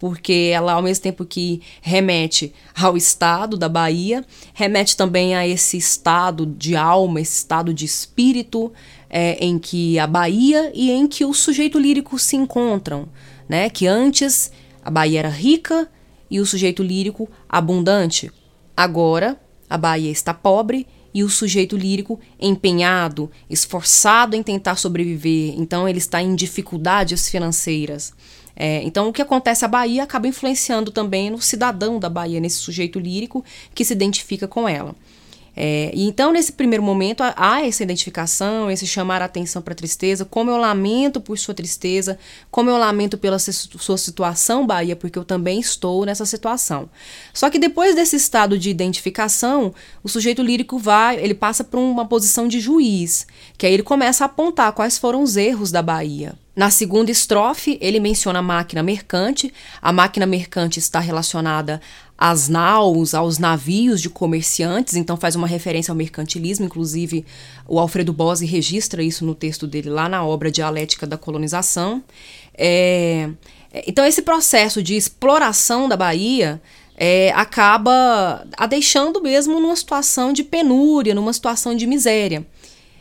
porque 0.00 0.50
ela, 0.52 0.72
ao 0.72 0.82
mesmo 0.82 1.04
tempo 1.04 1.24
que 1.24 1.62
remete 1.80 2.52
ao 2.76 2.96
estado 2.96 3.56
da 3.56 3.68
Bahia, 3.68 4.24
remete 4.52 4.96
também 4.96 5.36
a 5.36 5.46
esse 5.46 5.76
estado 5.76 6.44
de 6.44 6.74
alma, 6.74 7.20
esse 7.20 7.38
estado 7.38 7.72
de 7.72 7.84
espírito, 7.84 8.72
é, 9.08 9.36
em 9.44 9.60
que 9.60 9.96
a 10.00 10.06
Bahia 10.08 10.72
e 10.74 10.90
em 10.90 11.06
que 11.06 11.24
o 11.24 11.32
sujeito 11.32 11.78
lírico 11.78 12.18
se 12.18 12.34
encontram, 12.34 13.08
né? 13.48 13.70
Que 13.70 13.86
antes 13.86 14.50
a 14.84 14.90
Bahia 14.90 15.20
era 15.20 15.28
rica 15.28 15.88
e 16.30 16.40
o 16.40 16.46
sujeito 16.46 16.82
lírico 16.82 17.28
abundante. 17.48 18.30
Agora, 18.76 19.40
a 19.68 19.76
Bahia 19.76 20.10
está 20.10 20.32
pobre 20.34 20.86
e 21.12 21.24
o 21.24 21.30
sujeito 21.30 21.76
lírico 21.76 22.20
empenhado, 22.38 23.30
esforçado 23.48 24.36
em 24.36 24.42
tentar 24.42 24.76
sobreviver. 24.76 25.54
Então, 25.56 25.88
ele 25.88 25.98
está 25.98 26.20
em 26.20 26.34
dificuldades 26.34 27.28
financeiras. 27.28 28.12
É, 28.54 28.82
então, 28.82 29.08
o 29.08 29.12
que 29.12 29.22
acontece 29.22 29.64
à 29.64 29.68
Bahia 29.68 30.02
acaba 30.02 30.28
influenciando 30.28 30.90
também 30.90 31.30
no 31.30 31.40
cidadão 31.40 31.98
da 31.98 32.08
Bahia, 32.08 32.40
nesse 32.40 32.56
sujeito 32.56 32.98
lírico 32.98 33.44
que 33.74 33.84
se 33.84 33.92
identifica 33.92 34.46
com 34.46 34.68
ela. 34.68 34.94
É, 35.56 35.90
e 35.94 36.06
então, 36.06 36.32
nesse 36.32 36.52
primeiro 36.52 36.82
momento, 36.82 37.22
há 37.34 37.66
essa 37.66 37.82
identificação, 37.82 38.70
esse 38.70 38.86
chamar 38.86 39.22
a 39.22 39.24
atenção 39.24 39.62
para 39.62 39.72
a 39.72 39.76
tristeza, 39.76 40.26
como 40.26 40.50
eu 40.50 40.58
lamento 40.58 41.18
por 41.18 41.38
sua 41.38 41.54
tristeza, 41.54 42.18
como 42.50 42.68
eu 42.68 42.76
lamento 42.76 43.16
pela 43.16 43.38
sua 43.38 43.96
situação, 43.96 44.66
Bahia, 44.66 44.94
porque 44.94 45.18
eu 45.18 45.24
também 45.24 45.58
estou 45.58 46.04
nessa 46.04 46.26
situação. 46.26 46.90
Só 47.32 47.48
que 47.48 47.58
depois 47.58 47.94
desse 47.94 48.16
estado 48.16 48.58
de 48.58 48.68
identificação, 48.68 49.74
o 50.04 50.08
sujeito 50.08 50.42
lírico 50.42 50.78
vai, 50.78 51.18
ele 51.18 51.34
passa 51.34 51.64
por 51.64 51.78
uma 51.78 52.04
posição 52.04 52.46
de 52.46 52.60
juiz, 52.60 53.26
que 53.56 53.66
aí 53.66 53.72
ele 53.72 53.82
começa 53.82 54.24
a 54.24 54.26
apontar 54.26 54.72
quais 54.72 54.98
foram 54.98 55.22
os 55.22 55.38
erros 55.38 55.72
da 55.72 55.80
Bahia. 55.80 56.34
Na 56.56 56.70
segunda 56.70 57.10
estrofe, 57.10 57.76
ele 57.82 58.00
menciona 58.00 58.38
a 58.38 58.42
máquina 58.42 58.82
mercante. 58.82 59.52
A 59.82 59.92
máquina 59.92 60.24
mercante 60.24 60.78
está 60.78 60.98
relacionada 60.98 61.82
às 62.18 62.48
naus, 62.48 63.14
aos 63.14 63.38
navios 63.38 64.00
de 64.00 64.08
comerciantes, 64.08 64.94
então 64.94 65.16
faz 65.16 65.36
uma 65.36 65.46
referência 65.46 65.92
ao 65.92 65.96
mercantilismo. 65.96 66.64
Inclusive, 66.64 67.24
o 67.68 67.78
Alfredo 67.78 68.12
Bose 68.12 68.46
registra 68.46 69.02
isso 69.02 69.24
no 69.24 69.34
texto 69.34 69.66
dele 69.66 69.90
lá 69.90 70.08
na 70.08 70.24
obra 70.24 70.50
Dialética 70.50 71.06
da 71.06 71.18
Colonização. 71.18 72.02
É, 72.56 73.28
então, 73.86 74.04
esse 74.04 74.22
processo 74.22 74.82
de 74.82 74.96
exploração 74.96 75.88
da 75.88 75.96
Bahia 75.96 76.60
é, 76.96 77.30
acaba 77.32 78.46
a 78.56 78.66
deixando 78.66 79.20
mesmo 79.20 79.60
numa 79.60 79.76
situação 79.76 80.32
de 80.32 80.42
penúria, 80.42 81.14
numa 81.14 81.32
situação 81.32 81.74
de 81.74 81.86
miséria. 81.86 82.46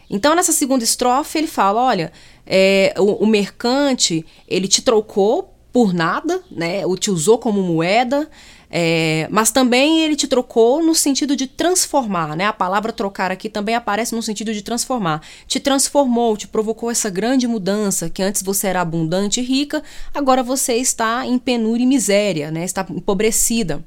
Então, 0.10 0.36
nessa 0.36 0.52
segunda 0.52 0.84
estrofe, 0.84 1.38
ele 1.38 1.48
fala: 1.48 1.82
olha, 1.82 2.12
é, 2.46 2.94
o, 2.98 3.24
o, 3.24 3.26
mercante 3.26 4.26
ele 4.48 4.68
te 4.68 4.82
trocou 4.82 5.54
por 5.72 5.94
nada, 5.94 6.44
né? 6.52 6.86
O 6.86 6.96
te 6.98 7.10
usou 7.10 7.38
como 7.38 7.62
moeda, 7.62 8.30
é, 8.78 9.30
mas 9.32 9.52
também 9.52 10.02
ele 10.02 10.18
te 10.18 10.28
trocou 10.28 10.84
no 10.84 10.94
sentido 10.94 11.34
de 11.34 11.48
transformar, 11.48 12.36
né? 12.36 12.46
A 12.46 12.52
palavra 12.52 12.92
trocar 12.92 13.32
aqui 13.32 13.48
também 13.48 13.74
aparece 13.74 14.14
no 14.14 14.22
sentido 14.22 14.54
de 14.54 14.62
transformar. 14.62 15.22
Te 15.48 15.62
transformou, 15.62 16.36
te 16.36 16.46
provocou 16.46 16.92
essa 16.92 17.10
grande 17.10 17.48
mudança 17.48 18.10
que 18.10 18.22
antes 18.22 18.44
você 18.44 18.68
era 18.68 18.82
abundante 18.82 19.40
e 19.40 19.44
rica, 19.46 19.82
agora 20.14 20.44
você 20.44 20.76
está 20.76 21.26
em 21.26 21.40
penúria 21.40 21.86
e 21.86 21.88
miséria, 21.88 22.52
né? 22.52 22.66
Está 22.66 22.86
empobrecida. 22.90 23.82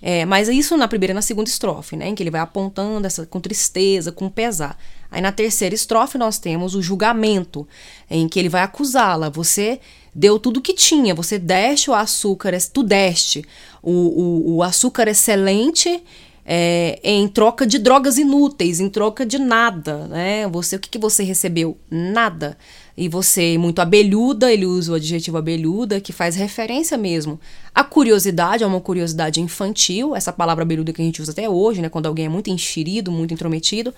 É, 0.00 0.24
mas 0.24 0.48
isso 0.48 0.76
na 0.76 0.86
primeira 0.86 1.10
e 1.10 1.14
na 1.14 1.22
segunda 1.22 1.50
estrofe, 1.50 1.96
né? 1.96 2.06
Em 2.06 2.14
que 2.14 2.22
ele 2.22 2.30
vai 2.30 2.42
apontando 2.42 3.04
essa 3.04 3.26
com 3.26 3.40
tristeza, 3.40 4.12
com 4.12 4.28
pesar. 4.28 4.78
Aí 5.10 5.20
na 5.20 5.32
terceira 5.32 5.74
estrofe 5.74 6.16
nós 6.16 6.38
temos 6.38 6.76
o 6.76 6.82
julgamento, 6.82 7.66
em 8.08 8.28
que 8.28 8.38
ele 8.38 8.48
vai 8.48 8.62
acusá-la. 8.62 9.28
Você 9.30 9.80
deu 10.14 10.38
tudo 10.38 10.60
que 10.60 10.74
tinha, 10.74 11.14
você 11.14 11.38
deste 11.38 11.90
o 11.90 11.94
açúcar, 11.94 12.52
tu 12.72 12.82
deste 12.82 13.44
o, 13.82 13.90
o, 13.90 14.56
o 14.56 14.62
açúcar 14.62 15.08
excelente 15.08 16.02
é, 16.44 16.98
em 17.02 17.28
troca 17.28 17.66
de 17.66 17.78
drogas 17.78 18.18
inúteis, 18.18 18.80
em 18.80 18.88
troca 18.88 19.24
de 19.24 19.38
nada, 19.38 20.06
né? 20.08 20.46
Você, 20.48 20.76
o 20.76 20.78
que, 20.78 20.88
que 20.88 20.98
você 20.98 21.22
recebeu? 21.22 21.78
Nada. 21.90 22.58
E 22.96 23.08
você, 23.08 23.56
muito 23.56 23.80
abelhuda, 23.80 24.52
ele 24.52 24.66
usa 24.66 24.92
o 24.92 24.94
adjetivo 24.96 25.38
abelhuda, 25.38 26.00
que 26.00 26.12
faz 26.12 26.36
referência 26.36 26.98
mesmo 26.98 27.40
à 27.74 27.82
curiosidade, 27.82 28.64
a 28.64 28.66
uma 28.66 28.80
curiosidade 28.80 29.40
infantil, 29.40 30.14
essa 30.14 30.32
palavra 30.32 30.62
abelhuda 30.62 30.92
que 30.92 31.00
a 31.00 31.04
gente 31.04 31.22
usa 31.22 31.32
até 31.32 31.48
hoje, 31.48 31.80
né? 31.80 31.88
Quando 31.88 32.06
alguém 32.06 32.26
é 32.26 32.28
muito 32.28 32.50
enxerido, 32.50 33.10
muito 33.10 33.32
intrometido, 33.32 33.94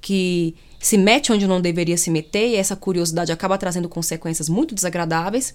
que 0.00 0.54
se 0.78 0.96
mete 0.96 1.32
onde 1.32 1.46
não 1.46 1.60
deveria 1.60 1.96
se 1.96 2.10
meter, 2.10 2.48
e 2.48 2.56
essa 2.56 2.74
curiosidade 2.74 3.30
acaba 3.30 3.58
trazendo 3.58 3.88
consequências 3.88 4.48
muito 4.48 4.74
desagradáveis. 4.74 5.54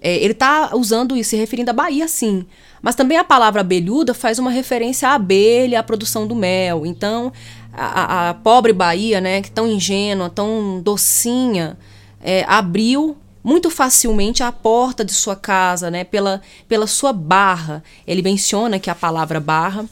É, 0.00 0.16
ele 0.16 0.32
está 0.32 0.74
usando 0.74 1.16
isso, 1.16 1.30
se 1.30 1.36
referindo 1.36 1.70
à 1.70 1.72
Bahia, 1.72 2.06
sim. 2.08 2.44
Mas 2.82 2.94
também 2.94 3.16
a 3.16 3.24
palavra 3.24 3.60
abelhuda 3.60 4.12
faz 4.12 4.38
uma 4.38 4.50
referência 4.50 5.08
à 5.08 5.14
abelha, 5.14 5.80
à 5.80 5.82
produção 5.82 6.26
do 6.26 6.34
mel. 6.34 6.84
Então, 6.84 7.32
a, 7.72 8.30
a 8.30 8.34
pobre 8.34 8.72
Bahia, 8.72 9.20
né, 9.20 9.40
que 9.40 9.50
tão 9.50 9.66
ingênua, 9.66 10.28
tão 10.28 10.80
docinha, 10.82 11.78
é, 12.20 12.44
abriu 12.48 13.16
muito 13.42 13.70
facilmente 13.70 14.42
a 14.42 14.50
porta 14.50 15.04
de 15.04 15.12
sua 15.12 15.36
casa, 15.36 15.90
né, 15.90 16.02
pela, 16.02 16.42
pela 16.68 16.86
sua 16.86 17.12
barra. 17.12 17.82
Ele 18.06 18.20
menciona 18.20 18.78
que 18.78 18.90
a 18.90 18.94
palavra 18.94 19.38
barra 19.38 19.86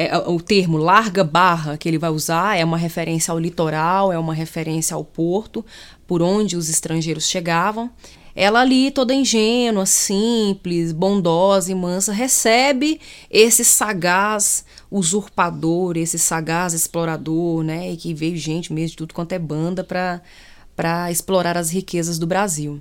é, 0.00 0.16
o 0.16 0.40
termo 0.40 0.78
larga 0.78 1.24
barra 1.24 1.76
que 1.76 1.88
ele 1.88 1.98
vai 1.98 2.10
usar 2.10 2.56
é 2.56 2.64
uma 2.64 2.78
referência 2.78 3.32
ao 3.32 3.38
litoral, 3.38 4.12
é 4.12 4.18
uma 4.18 4.32
referência 4.32 4.94
ao 4.94 5.04
porto, 5.04 5.66
por 6.06 6.22
onde 6.22 6.56
os 6.56 6.68
estrangeiros 6.68 7.28
chegavam. 7.28 7.90
Ela 8.32 8.60
ali, 8.60 8.92
toda 8.92 9.12
ingênua, 9.12 9.84
simples, 9.86 10.92
bondosa 10.92 11.72
e 11.72 11.74
mansa, 11.74 12.12
recebe 12.12 13.00
esse 13.28 13.64
sagaz 13.64 14.64
usurpador, 14.88 15.96
esse 15.96 16.16
sagaz 16.16 16.74
explorador, 16.74 17.64
né? 17.64 17.90
E 17.90 17.96
que 17.96 18.14
veio 18.14 18.36
gente 18.36 18.72
mesmo 18.72 18.90
de 18.90 18.96
tudo 18.98 19.12
quanto 19.12 19.32
é 19.32 19.38
banda 19.40 19.82
para 19.82 21.10
explorar 21.10 21.56
as 21.56 21.70
riquezas 21.70 22.20
do 22.20 22.26
Brasil. 22.28 22.80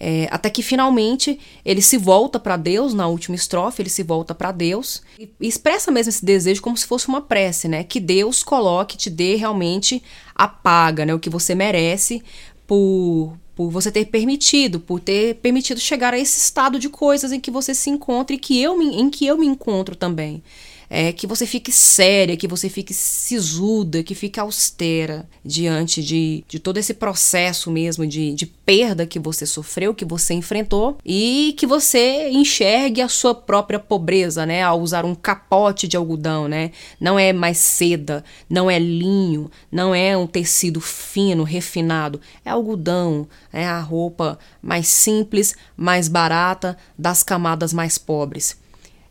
É, 0.00 0.28
até 0.30 0.48
que 0.48 0.62
finalmente 0.62 1.40
ele 1.64 1.82
se 1.82 1.96
volta 1.96 2.38
para 2.38 2.56
Deus 2.56 2.94
na 2.94 3.08
última 3.08 3.34
estrofe, 3.34 3.82
ele 3.82 3.90
se 3.90 4.04
volta 4.04 4.32
para 4.32 4.52
Deus 4.52 5.02
e, 5.18 5.28
expressa 5.40 5.90
mesmo 5.90 6.10
esse 6.10 6.24
desejo 6.24 6.62
como 6.62 6.76
se 6.76 6.86
fosse 6.86 7.08
uma 7.08 7.20
prece, 7.20 7.66
né? 7.66 7.82
Que 7.82 7.98
Deus 7.98 8.44
coloque, 8.44 8.96
te 8.96 9.10
dê 9.10 9.34
realmente 9.34 10.02
a 10.34 10.46
paga, 10.46 11.04
né? 11.04 11.12
O 11.12 11.18
que 11.18 11.28
você 11.28 11.52
merece 11.54 12.22
por, 12.64 13.36
por 13.56 13.70
você 13.70 13.90
ter 13.90 14.04
permitido, 14.04 14.78
por 14.78 15.00
ter 15.00 15.34
permitido 15.36 15.80
chegar 15.80 16.14
a 16.14 16.18
esse 16.18 16.38
estado 16.38 16.78
de 16.78 16.88
coisas 16.88 17.32
em 17.32 17.40
que 17.40 17.50
você 17.50 17.74
se 17.74 17.90
encontra 17.90 18.36
e 18.36 18.38
que 18.38 18.62
eu 18.62 18.78
me, 18.78 19.00
em 19.00 19.10
que 19.10 19.26
eu 19.26 19.36
me 19.36 19.46
encontro 19.46 19.96
também 19.96 20.42
é, 20.90 21.12
que 21.12 21.26
você 21.26 21.46
fique 21.46 21.70
séria, 21.70 22.36
que 22.36 22.48
você 22.48 22.68
fique 22.68 22.94
sisuda, 22.94 24.02
que 24.02 24.14
fique 24.14 24.40
austera 24.40 25.28
diante 25.44 26.02
de, 26.02 26.44
de 26.48 26.58
todo 26.58 26.78
esse 26.78 26.94
processo 26.94 27.70
mesmo 27.70 28.06
de, 28.06 28.32
de 28.32 28.46
perda 28.46 29.06
que 29.06 29.18
você 29.18 29.44
sofreu, 29.44 29.94
que 29.94 30.04
você 30.04 30.34
enfrentou 30.34 30.98
e 31.04 31.54
que 31.58 31.66
você 31.66 32.30
enxergue 32.30 33.02
a 33.02 33.08
sua 33.08 33.34
própria 33.34 33.78
pobreza, 33.78 34.46
né, 34.46 34.62
ao 34.62 34.80
usar 34.80 35.04
um 35.04 35.14
capote 35.14 35.86
de 35.86 35.96
algodão, 35.96 36.48
né? 36.48 36.70
Não 37.00 37.18
é 37.18 37.32
mais 37.32 37.58
seda, 37.58 38.24
não 38.48 38.70
é 38.70 38.78
linho, 38.78 39.50
não 39.70 39.94
é 39.94 40.16
um 40.16 40.26
tecido 40.26 40.80
fino, 40.80 41.42
refinado, 41.44 42.20
é 42.44 42.50
algodão, 42.50 43.28
é 43.52 43.66
a 43.66 43.80
roupa 43.80 44.38
mais 44.62 44.88
simples, 44.88 45.54
mais 45.76 46.08
barata 46.08 46.76
das 46.98 47.22
camadas 47.22 47.72
mais 47.72 47.98
pobres. 47.98 48.56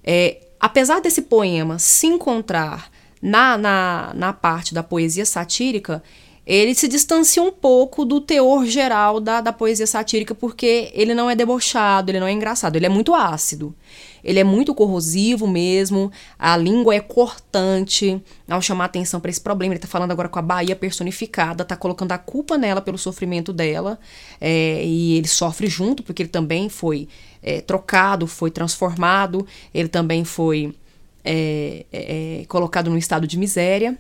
É, 0.04 0.47
apesar 0.60 1.00
desse 1.02 1.24
poema 1.24 1.80
se 1.80 2.08
encontrar 2.08 2.92
na, 3.22 3.58
na, 3.58 4.12
na 4.16 4.34
parte 4.34 4.74
da 4.74 4.84
poesia 4.84 5.26
satírica, 5.26 6.04
ele 6.46 6.74
se 6.74 6.88
distancia 6.88 7.44
um 7.44 7.52
pouco 7.52 8.06
do 8.06 8.22
teor 8.22 8.66
geral 8.66 9.20
da, 9.20 9.42
da 9.42 9.52
poesia 9.52 9.86
satírica, 9.86 10.34
porque 10.34 10.90
ele 10.94 11.14
não 11.14 11.30
é 11.30 11.36
debochado, 11.36 12.10
ele 12.10 12.22
não 12.22 12.28
é 12.28 12.32
engraçado, 12.32 12.78
ele 12.78 12.86
é 12.86 12.90
muito 12.90 13.14
ácido. 13.14 13.76
ele 14.24 14.40
é 14.40 14.44
muito 14.44 14.76
corrosivo 14.76 15.48
mesmo, 15.48 16.12
a 16.38 16.58
língua 16.58 16.94
é 16.96 17.00
cortante, 17.00 18.22
ao 18.50 18.62
chamar 18.62 18.86
atenção 18.86 19.20
para 19.20 19.32
esse 19.32 19.42
problema. 19.42 19.74
Ele 19.74 19.78
está 19.78 19.88
falando 19.88 20.12
agora 20.12 20.28
com 20.28 20.40
a 20.40 20.42
Bahia 20.42 20.76
personificada, 20.76 21.64
está 21.64 21.76
colocando 21.76 22.12
a 22.12 22.18
culpa 22.18 22.58
nela 22.58 22.82
pelo 22.82 22.98
sofrimento 22.98 23.54
dela, 23.54 23.98
é, 24.40 24.84
e 24.84 25.18
ele 25.18 25.28
sofre 25.28 25.68
junto, 25.68 26.04
porque 26.04 26.24
ele 26.24 26.30
também 26.30 26.68
foi 26.70 27.08
é, 27.48 27.62
trocado, 27.62 28.28
foi 28.28 28.52
transformado, 28.52 29.48
ele 29.74 29.88
também 29.88 30.26
foi 30.26 30.76
é, 31.24 31.86
é, 31.94 32.42
é 32.42 32.46
colocado 32.46 32.90
num 32.90 32.98
estado 32.98 33.26
de 33.26 33.38
miséria, 33.38 33.98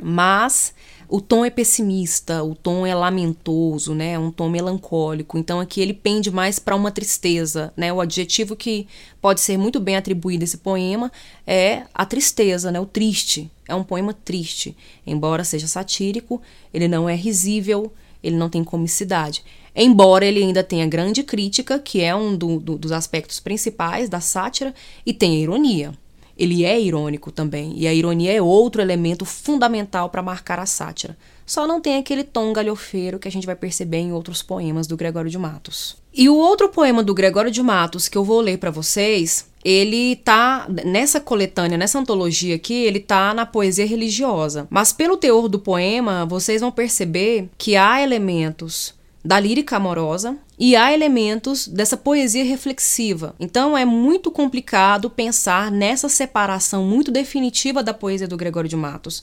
mas 0.00 0.72
o 1.08 1.20
tom 1.20 1.44
é 1.44 1.50
pessimista, 1.50 2.44
o 2.44 2.54
tom 2.54 2.86
é 2.86 2.94
lamentoso, 2.94 3.94
né? 3.94 4.12
É 4.12 4.18
um 4.18 4.30
tom 4.30 4.48
melancólico. 4.48 5.36
Então 5.36 5.58
aqui 5.58 5.80
ele 5.80 5.92
pende 5.92 6.30
mais 6.30 6.60
para 6.60 6.76
uma 6.76 6.92
tristeza, 6.92 7.72
né? 7.76 7.92
O 7.92 8.00
adjetivo 8.00 8.54
que 8.54 8.86
pode 9.20 9.40
ser 9.40 9.56
muito 9.56 9.80
bem 9.80 9.96
atribuído 9.96 10.44
a 10.44 10.44
esse 10.44 10.58
poema 10.58 11.10
é 11.44 11.82
a 11.92 12.06
tristeza, 12.06 12.70
né? 12.70 12.78
O 12.78 12.86
triste. 12.86 13.50
É 13.66 13.74
um 13.74 13.82
poema 13.82 14.14
triste. 14.14 14.76
Embora 15.04 15.42
seja 15.42 15.66
satírico, 15.66 16.40
ele 16.72 16.86
não 16.86 17.08
é 17.08 17.14
risível, 17.16 17.92
ele 18.22 18.36
não 18.36 18.48
tem 18.48 18.64
comicidade. 18.64 19.44
Embora 19.74 20.24
ele 20.24 20.42
ainda 20.42 20.64
tenha 20.64 20.86
grande 20.86 21.22
crítica, 21.22 21.78
que 21.78 22.00
é 22.00 22.14
um 22.14 22.36
do, 22.36 22.58
do, 22.58 22.76
dos 22.76 22.92
aspectos 22.92 23.38
principais 23.38 24.08
da 24.08 24.20
sátira, 24.20 24.74
e 25.06 25.12
tenha 25.12 25.40
ironia 25.40 25.92
ele 26.38 26.64
é 26.64 26.80
irônico 26.80 27.32
também, 27.32 27.72
e 27.76 27.88
a 27.88 27.92
ironia 27.92 28.32
é 28.32 28.40
outro 28.40 28.80
elemento 28.80 29.24
fundamental 29.24 30.08
para 30.08 30.22
marcar 30.22 30.60
a 30.60 30.66
sátira. 30.66 31.18
Só 31.44 31.66
não 31.66 31.80
tem 31.80 31.96
aquele 31.96 32.22
tom 32.22 32.52
galhofeiro 32.52 33.18
que 33.18 33.26
a 33.26 33.30
gente 33.30 33.46
vai 33.46 33.56
perceber 33.56 33.96
em 33.96 34.12
outros 34.12 34.42
poemas 34.42 34.86
do 34.86 34.96
Gregório 34.96 35.30
de 35.30 35.38
Matos. 35.38 35.96
E 36.14 36.28
o 36.28 36.36
outro 36.36 36.68
poema 36.68 37.02
do 37.02 37.14
Gregório 37.14 37.50
de 37.50 37.62
Matos 37.62 38.08
que 38.08 38.18
eu 38.18 38.22
vou 38.22 38.40
ler 38.40 38.58
para 38.58 38.70
vocês, 38.70 39.48
ele 39.64 40.16
tá 40.16 40.66
nessa 40.84 41.20
coletânea, 41.20 41.78
nessa 41.78 41.98
antologia 41.98 42.54
aqui, 42.54 42.74
ele 42.74 43.00
tá 43.00 43.32
na 43.32 43.46
poesia 43.46 43.86
religiosa. 43.86 44.66
Mas 44.68 44.92
pelo 44.92 45.16
teor 45.16 45.48
do 45.48 45.58
poema, 45.58 46.26
vocês 46.26 46.60
vão 46.60 46.70
perceber 46.70 47.48
que 47.56 47.76
há 47.76 48.02
elementos 48.02 48.94
da 49.28 49.38
lírica 49.38 49.76
amorosa 49.76 50.38
e 50.58 50.74
há 50.74 50.90
elementos 50.90 51.68
dessa 51.68 51.98
poesia 51.98 52.42
reflexiva. 52.42 53.34
Então 53.38 53.76
é 53.76 53.84
muito 53.84 54.30
complicado 54.30 55.10
pensar 55.10 55.70
nessa 55.70 56.08
separação 56.08 56.82
muito 56.82 57.10
definitiva 57.10 57.82
da 57.82 57.92
poesia 57.92 58.26
do 58.26 58.38
Gregório 58.38 58.70
de 58.70 58.74
Matos. 58.74 59.22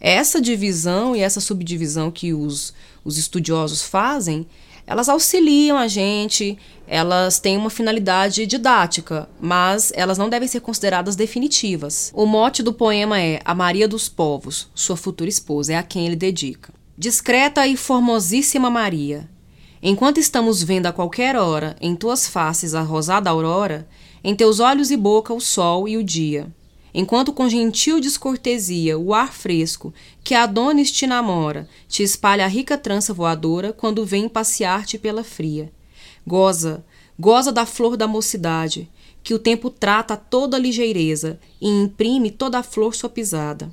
Essa 0.00 0.40
divisão 0.40 1.14
e 1.14 1.20
essa 1.20 1.40
subdivisão 1.40 2.10
que 2.10 2.34
os, 2.34 2.74
os 3.04 3.16
estudiosos 3.16 3.80
fazem, 3.80 4.44
elas 4.88 5.08
auxiliam 5.08 5.78
a 5.78 5.86
gente, 5.86 6.58
elas 6.84 7.38
têm 7.38 7.56
uma 7.56 7.70
finalidade 7.70 8.46
didática, 8.46 9.28
mas 9.40 9.92
elas 9.94 10.18
não 10.18 10.28
devem 10.28 10.48
ser 10.48 10.62
consideradas 10.62 11.14
definitivas. 11.14 12.10
O 12.12 12.26
mote 12.26 12.60
do 12.60 12.72
poema 12.72 13.20
é 13.20 13.40
A 13.44 13.54
Maria 13.54 13.86
dos 13.86 14.08
Povos, 14.08 14.68
sua 14.74 14.96
futura 14.96 15.30
esposa, 15.30 15.74
é 15.74 15.76
a 15.76 15.82
quem 15.84 16.06
ele 16.06 16.16
dedica. 16.16 16.74
Discreta 16.98 17.64
e 17.68 17.76
formosíssima 17.76 18.68
Maria, 18.68 19.28
Enquanto 19.86 20.16
estamos 20.16 20.62
vendo 20.62 20.86
a 20.86 20.92
qualquer 20.94 21.36
hora 21.36 21.76
em 21.78 21.94
tuas 21.94 22.26
faces 22.26 22.74
a 22.74 22.80
rosada 22.80 23.28
aurora, 23.28 23.86
em 24.24 24.34
teus 24.34 24.58
olhos 24.58 24.90
e 24.90 24.96
boca 24.96 25.34
o 25.34 25.40
sol 25.40 25.86
e 25.86 25.98
o 25.98 26.02
dia. 26.02 26.50
Enquanto 26.94 27.34
com 27.34 27.50
gentil 27.50 28.00
descortesia 28.00 28.98
o 28.98 29.12
ar 29.12 29.30
fresco 29.30 29.92
que 30.22 30.34
Adonis 30.34 30.90
te 30.90 31.06
namora 31.06 31.68
te 31.86 32.02
espalha 32.02 32.46
a 32.46 32.48
rica 32.48 32.78
trança 32.78 33.12
voadora 33.12 33.74
quando 33.74 34.06
vem 34.06 34.26
passear-te 34.26 34.96
pela 34.96 35.22
fria. 35.22 35.70
Goza, 36.26 36.82
goza 37.20 37.52
da 37.52 37.66
flor 37.66 37.94
da 37.94 38.08
mocidade, 38.08 38.90
que 39.22 39.34
o 39.34 39.38
tempo 39.38 39.68
trata 39.68 40.16
toda 40.16 40.56
ligeireza 40.56 41.38
e 41.60 41.68
imprime 41.68 42.30
toda 42.30 42.58
a 42.58 42.62
flor 42.62 42.94
sua 42.94 43.10
pisada. 43.10 43.70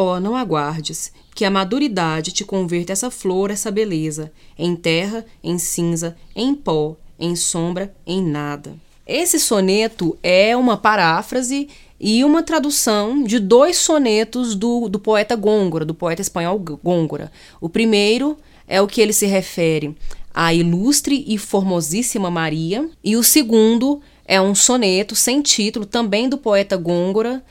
Ó, 0.00 0.14
oh, 0.14 0.20
não 0.20 0.36
aguardes, 0.36 1.10
que 1.34 1.44
a 1.44 1.50
maduridade 1.50 2.30
te 2.30 2.44
converta 2.44 2.92
essa 2.92 3.10
flor, 3.10 3.50
essa 3.50 3.68
beleza, 3.68 4.30
em 4.56 4.76
terra, 4.76 5.26
em 5.42 5.58
cinza, 5.58 6.16
em 6.36 6.54
pó, 6.54 6.94
em 7.18 7.34
sombra, 7.34 7.92
em 8.06 8.22
nada. 8.22 8.76
Esse 9.04 9.40
soneto 9.40 10.16
é 10.22 10.56
uma 10.56 10.76
paráfrase 10.76 11.68
e 11.98 12.22
uma 12.22 12.44
tradução 12.44 13.24
de 13.24 13.40
dois 13.40 13.76
sonetos 13.76 14.54
do, 14.54 14.88
do 14.88 15.00
poeta 15.00 15.34
Gôngora, 15.34 15.84
do 15.84 15.94
poeta 15.94 16.22
espanhol 16.22 16.60
Gôngora. 16.60 17.32
O 17.60 17.68
primeiro 17.68 18.38
é 18.68 18.80
o 18.80 18.86
que 18.86 19.00
ele 19.00 19.12
se 19.12 19.26
refere 19.26 19.96
à 20.32 20.54
ilustre 20.54 21.24
e 21.26 21.36
formosíssima 21.36 22.30
Maria, 22.30 22.88
e 23.02 23.16
o 23.16 23.24
segundo 23.24 24.00
é 24.24 24.40
um 24.40 24.54
soneto 24.54 25.16
sem 25.16 25.42
título, 25.42 25.84
também 25.84 26.28
do 26.28 26.38
poeta 26.38 26.76
Gôngora, 26.76 27.42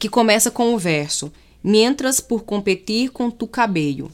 que 0.00 0.08
começa 0.08 0.50
com 0.50 0.74
o 0.74 0.78
verso: 0.78 1.32
mientras 1.62 2.20
por 2.20 2.44
competir 2.44 3.10
com 3.10 3.30
tu 3.30 3.46
cabelo. 3.46 4.10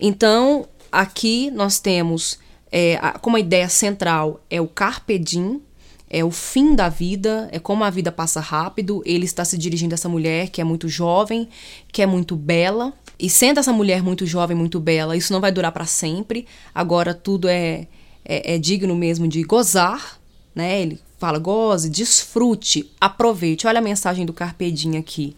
Então, 0.00 0.66
aqui 0.90 1.50
nós 1.50 1.78
temos 1.78 2.38
é, 2.70 2.98
como 3.20 3.36
a 3.36 3.40
ideia 3.40 3.68
central 3.68 4.40
é 4.50 4.60
o 4.60 4.66
carpe 4.66 5.18
diem, 5.18 5.60
é 6.08 6.24
o 6.24 6.30
fim 6.30 6.74
da 6.74 6.88
vida, 6.88 7.48
é 7.50 7.58
como 7.58 7.82
a 7.84 7.90
vida 7.90 8.12
passa 8.12 8.40
rápido. 8.40 9.02
Ele 9.04 9.24
está 9.24 9.44
se 9.44 9.58
dirigindo 9.58 9.94
a 9.94 9.96
essa 9.96 10.08
mulher 10.08 10.50
que 10.50 10.60
é 10.60 10.64
muito 10.64 10.88
jovem, 10.88 11.48
que 11.92 12.00
é 12.00 12.06
muito 12.06 12.36
bela. 12.36 12.92
E 13.18 13.28
sendo 13.28 13.58
essa 13.58 13.72
mulher 13.72 14.02
muito 14.02 14.24
jovem, 14.24 14.56
muito 14.56 14.78
bela, 14.78 15.16
isso 15.16 15.32
não 15.32 15.40
vai 15.40 15.50
durar 15.50 15.72
para 15.72 15.86
sempre. 15.86 16.46
Agora 16.74 17.12
tudo 17.12 17.48
é, 17.48 17.88
é, 18.24 18.54
é 18.54 18.58
digno 18.58 18.94
mesmo 18.94 19.26
de 19.26 19.42
gozar, 19.42 20.20
né? 20.54 20.80
Ele 20.80 21.00
fala 21.18 21.38
goze, 21.38 21.90
desfrute, 21.90 22.90
aproveite. 23.00 23.66
Olha 23.66 23.78
a 23.78 23.82
mensagem 23.82 24.24
do 24.24 24.32
Carpe 24.32 24.70
Diem 24.70 24.98
aqui. 24.98 25.34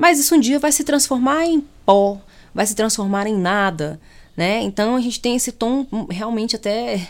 Mas 0.00 0.18
isso 0.18 0.34
um 0.34 0.40
dia 0.40 0.58
vai 0.58 0.72
se 0.72 0.82
transformar 0.82 1.44
em 1.44 1.60
pó, 1.84 2.18
vai 2.54 2.64
se 2.64 2.74
transformar 2.74 3.26
em 3.26 3.36
nada, 3.36 4.00
né? 4.34 4.62
Então 4.62 4.96
a 4.96 5.00
gente 5.02 5.20
tem 5.20 5.36
esse 5.36 5.52
tom 5.52 5.86
realmente 6.08 6.56
até 6.56 7.06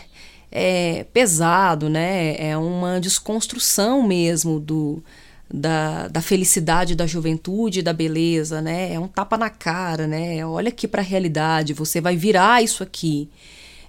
é, 0.51 1.05
pesado, 1.13 1.89
né? 1.89 2.35
É 2.37 2.57
uma 2.57 2.99
desconstrução 2.99 4.03
mesmo 4.03 4.59
do, 4.59 5.01
da, 5.49 6.09
da 6.09 6.21
felicidade 6.21 6.93
da 6.93 7.07
juventude, 7.07 7.81
da 7.81 7.93
beleza, 7.93 8.61
né? 8.61 8.93
É 8.93 8.99
um 8.99 9.07
tapa 9.07 9.37
na 9.37 9.49
cara, 9.49 10.05
né? 10.05 10.45
Olha 10.45 10.67
aqui 10.67 10.85
para 10.85 11.01
a 11.01 11.05
realidade, 11.05 11.71
você 11.71 12.01
vai 12.01 12.17
virar 12.17 12.61
isso 12.61 12.83
aqui. 12.83 13.29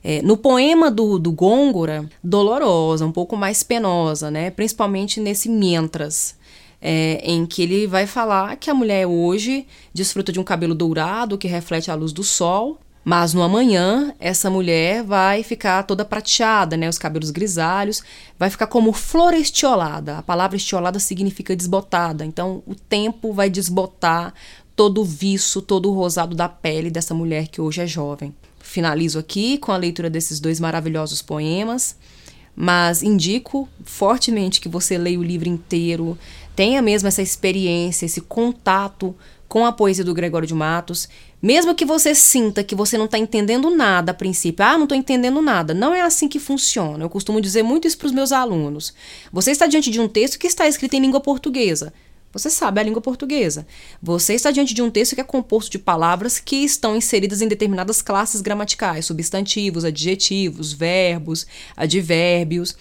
É, 0.04 0.22
no 0.22 0.36
poema 0.36 0.92
do, 0.92 1.18
do 1.18 1.32
Gôngora, 1.32 2.08
dolorosa, 2.22 3.04
um 3.04 3.10
pouco 3.10 3.36
mais 3.36 3.64
penosa, 3.64 4.30
né? 4.30 4.48
Principalmente 4.48 5.18
nesse 5.18 5.48
Mientras 5.48 6.40
é, 6.82 7.20
em 7.22 7.46
que 7.46 7.62
ele 7.62 7.86
vai 7.86 8.06
falar 8.08 8.56
que 8.56 8.68
a 8.68 8.74
mulher 8.74 9.06
hoje 9.06 9.66
desfruta 9.94 10.32
de 10.32 10.40
um 10.40 10.44
cabelo 10.44 10.74
dourado 10.74 11.38
que 11.38 11.46
reflete 11.46 11.92
a 11.92 11.94
luz 11.94 12.12
do 12.12 12.24
sol, 12.24 12.80
mas 13.04 13.32
no 13.32 13.42
amanhã 13.42 14.12
essa 14.18 14.50
mulher 14.50 15.04
vai 15.04 15.44
ficar 15.44 15.84
toda 15.84 16.04
prateada, 16.04 16.76
né, 16.76 16.88
os 16.88 16.98
cabelos 16.98 17.30
grisalhos, 17.30 18.02
vai 18.38 18.50
ficar 18.50 18.66
como 18.66 18.92
flor 18.92 19.32
estiolada. 19.32 20.18
A 20.18 20.22
palavra 20.22 20.56
estiolada 20.56 20.98
significa 20.98 21.54
desbotada. 21.54 22.24
Então 22.24 22.62
o 22.66 22.74
tempo 22.74 23.32
vai 23.32 23.48
desbotar 23.48 24.34
todo 24.74 25.02
o 25.02 25.04
viço, 25.04 25.62
todo 25.62 25.88
o 25.88 25.94
rosado 25.94 26.34
da 26.34 26.48
pele 26.48 26.90
dessa 26.90 27.14
mulher 27.14 27.46
que 27.48 27.60
hoje 27.60 27.80
é 27.80 27.86
jovem. 27.86 28.34
Finalizo 28.60 29.18
aqui 29.18 29.58
com 29.58 29.70
a 29.70 29.76
leitura 29.76 30.08
desses 30.08 30.40
dois 30.40 30.58
maravilhosos 30.58 31.20
poemas, 31.20 31.96
mas 32.54 33.02
indico 33.02 33.68
fortemente 33.84 34.60
que 34.60 34.68
você 34.68 34.96
leia 34.96 35.18
o 35.18 35.22
livro 35.22 35.48
inteiro, 35.48 36.18
tenha 36.54 36.82
mesmo 36.82 37.08
essa 37.08 37.22
experiência, 37.22 38.06
esse 38.06 38.20
contato 38.20 39.14
com 39.48 39.66
a 39.66 39.72
poesia 39.72 40.04
do 40.04 40.14
Gregório 40.14 40.48
de 40.48 40.54
Matos, 40.54 41.08
mesmo 41.42 41.74
que 41.74 41.84
você 41.84 42.14
sinta 42.14 42.64
que 42.64 42.74
você 42.74 42.96
não 42.96 43.04
está 43.04 43.18
entendendo 43.18 43.68
nada 43.68 44.12
a 44.12 44.14
princípio, 44.14 44.64
ah, 44.64 44.78
não 44.78 44.84
estou 44.84 44.96
entendendo 44.96 45.42
nada, 45.42 45.74
não 45.74 45.92
é 45.92 46.00
assim 46.00 46.26
que 46.28 46.38
funciona. 46.38 47.04
Eu 47.04 47.10
costumo 47.10 47.40
dizer 47.40 47.62
muito 47.62 47.86
isso 47.86 47.98
para 47.98 48.06
os 48.06 48.12
meus 48.12 48.32
alunos. 48.32 48.94
Você 49.30 49.50
está 49.50 49.66
diante 49.66 49.90
de 49.90 50.00
um 50.00 50.08
texto 50.08 50.38
que 50.38 50.46
está 50.46 50.66
escrito 50.66 50.94
em 50.94 51.00
língua 51.00 51.20
portuguesa. 51.20 51.92
Você 52.32 52.48
sabe 52.48 52.80
a 52.80 52.82
língua 52.82 53.02
portuguesa. 53.02 53.66
Você 54.02 54.32
está 54.32 54.50
diante 54.50 54.72
de 54.72 54.80
um 54.80 54.90
texto 54.90 55.14
que 55.14 55.20
é 55.20 55.24
composto 55.24 55.70
de 55.70 55.78
palavras 55.78 56.40
que 56.40 56.56
estão 56.56 56.96
inseridas 56.96 57.42
em 57.42 57.48
determinadas 57.48 58.00
classes 58.00 58.40
gramaticais, 58.40 59.04
substantivos, 59.04 59.84
adjetivos, 59.84 60.72
verbos, 60.72 61.46
advérbios. 61.76 62.74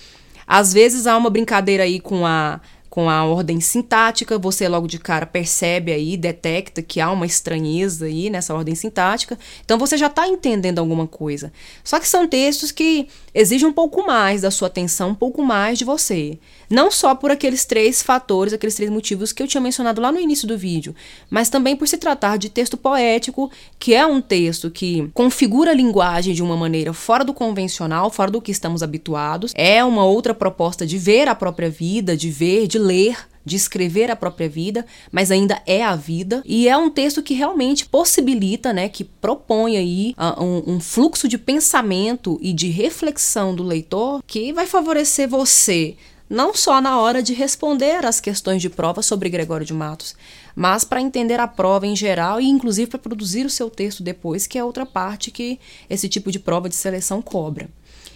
Às 0.48 0.72
vezes 0.72 1.06
há 1.06 1.18
uma 1.18 1.30
brincadeira 1.30 1.84
aí 1.84 2.00
com 2.00 2.26
a 2.26 2.62
com 2.92 3.10
a 3.10 3.24
ordem 3.24 3.62
sintática, 3.62 4.38
você 4.38 4.68
logo 4.68 4.86
de 4.86 5.00
cara 5.00 5.26
percebe 5.26 5.94
aí, 5.94 6.18
detecta 6.18 6.82
que 6.82 7.00
há 7.00 7.10
uma 7.10 7.26
estranheza 7.26 8.06
aí 8.06 8.30
nessa 8.30 8.54
ordem 8.54 8.76
sintática, 8.76 9.40
então 9.64 9.80
você 9.80 9.96
já 9.96 10.08
está 10.08 10.28
entendendo 10.28 10.80
alguma 10.80 11.08
coisa. 11.08 11.54
Só 11.86 12.02
que 12.02 12.08
são 12.08 12.28
textos 12.28 12.70
que 12.70 13.08
exigem 13.34 13.66
um 13.66 13.72
pouco 13.72 14.06
mais 14.06 14.42
da 14.42 14.52
sua 14.52 14.68
atenção, 14.68 15.12
um 15.12 15.16
pouco 15.16 15.42
mais 15.42 15.80
de 15.80 15.86
você. 15.86 16.38
Não 16.70 16.92
só 16.92 17.16
por 17.16 17.32
aqueles 17.32 17.64
três 17.64 18.02
fatores, 18.02 18.52
aqueles 18.52 18.76
três 18.76 18.92
motivos 18.92 19.32
que 19.32 19.42
eu 19.42 19.48
tinha 19.48 19.62
mencionado 19.62 20.02
lá 20.02 20.12
no 20.12 20.20
início 20.20 20.46
do 20.46 20.58
vídeo, 20.58 20.94
mas 21.30 21.50
também 21.50 21.78
por 21.78 21.88
se 21.88 21.98
tratar 21.98 22.38
de 22.38 22.50
texto 22.50 22.76
poético, 22.76 23.50
que 23.80 23.94
é 23.94 24.06
um 24.06 24.20
texto 24.20 24.70
que 24.70 25.10
configura 25.14 25.72
a 25.72 25.74
linguagem 25.74 26.34
de 26.34 26.44
uma 26.44 26.58
maneira 26.58 26.92
fora 26.92 27.24
do 27.24 27.34
convencional, 27.34 28.10
fora 28.10 28.30
do 28.30 28.42
que 28.42 28.52
estamos 28.52 28.84
habituados. 28.84 29.54
É 29.56 29.82
uma 29.82 30.04
outra 30.04 30.34
proposta 30.34 30.86
de 30.86 30.98
ver 30.98 31.30
a 31.30 31.36
própria 31.36 31.70
vida, 31.70 32.18
de 32.18 32.30
ver, 32.30 32.68
de 32.68 32.81
ler 32.82 33.18
de 33.44 33.56
escrever 33.56 34.12
a 34.12 34.16
própria 34.16 34.48
vida, 34.48 34.86
mas 35.12 35.32
ainda 35.32 35.62
é 35.66 35.84
a 35.84 35.96
vida. 35.96 36.44
E 36.46 36.68
é 36.68 36.78
um 36.78 36.90
texto 36.90 37.24
que 37.24 37.34
realmente 37.34 37.86
possibilita, 37.86 38.72
né, 38.72 38.88
que 38.88 39.04
propõe 39.04 39.78
aí 39.78 40.16
uh, 40.18 40.44
um, 40.44 40.76
um, 40.76 40.80
fluxo 40.80 41.28
de 41.28 41.38
pensamento 41.38 42.38
e 42.42 42.54
de 42.54 42.70
reflexão 42.70 43.56
do 43.56 43.64
leitor 43.64 44.24
que 44.26 44.54
vai 44.54 44.68
favorecer 44.68 45.28
você 45.28 45.96
não 46.32 46.56
só 46.56 46.80
na 46.80 46.98
hora 46.98 47.22
de 47.22 47.34
responder 47.34 48.06
às 48.06 48.22
questões 48.22 48.62
de 48.62 48.70
prova 48.70 49.02
sobre 49.02 49.28
Gregório 49.28 49.66
de 49.66 49.74
Matos, 49.74 50.16
mas 50.56 50.86
para 50.86 51.02
entender 51.02 51.42
a 51.42 51.48
prova 51.48 51.86
em 51.86 51.94
geral 51.94 52.40
e 52.40 52.48
inclusive 52.48 52.90
para 52.90 53.00
produzir 53.00 53.46
o 53.46 53.50
seu 53.50 53.70
texto 53.70 54.02
depois, 54.02 54.48
que 54.48 54.58
é 54.58 54.64
outra 54.64 54.86
parte 54.86 55.30
que 55.30 55.60
esse 55.90 56.08
tipo 56.08 56.32
de 56.32 56.40
prova 56.40 56.70
de 56.70 56.76
seleção 56.76 57.22
cobra. 57.22 57.70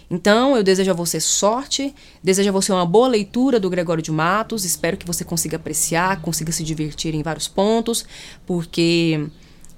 Então, 0.08 0.56
eu 0.56 0.62
desejo 0.62 0.90
a 0.90 0.94
você 0.94 1.18
sorte, 1.18 1.92
desejo 2.22 2.48
a 2.48 2.52
você 2.52 2.72
uma 2.72 2.86
boa 2.86 3.08
leitura 3.08 3.58
do 3.58 3.68
Gregório 3.68 4.02
de 4.02 4.12
Matos, 4.12 4.64
espero 4.64 4.96
que 4.96 5.06
você 5.06 5.24
consiga 5.24 5.56
apreciar, 5.56 6.22
consiga 6.22 6.52
se 6.52 6.62
divertir 6.62 7.14
em 7.14 7.22
vários 7.22 7.48
pontos, 7.48 8.06
porque 8.46 9.28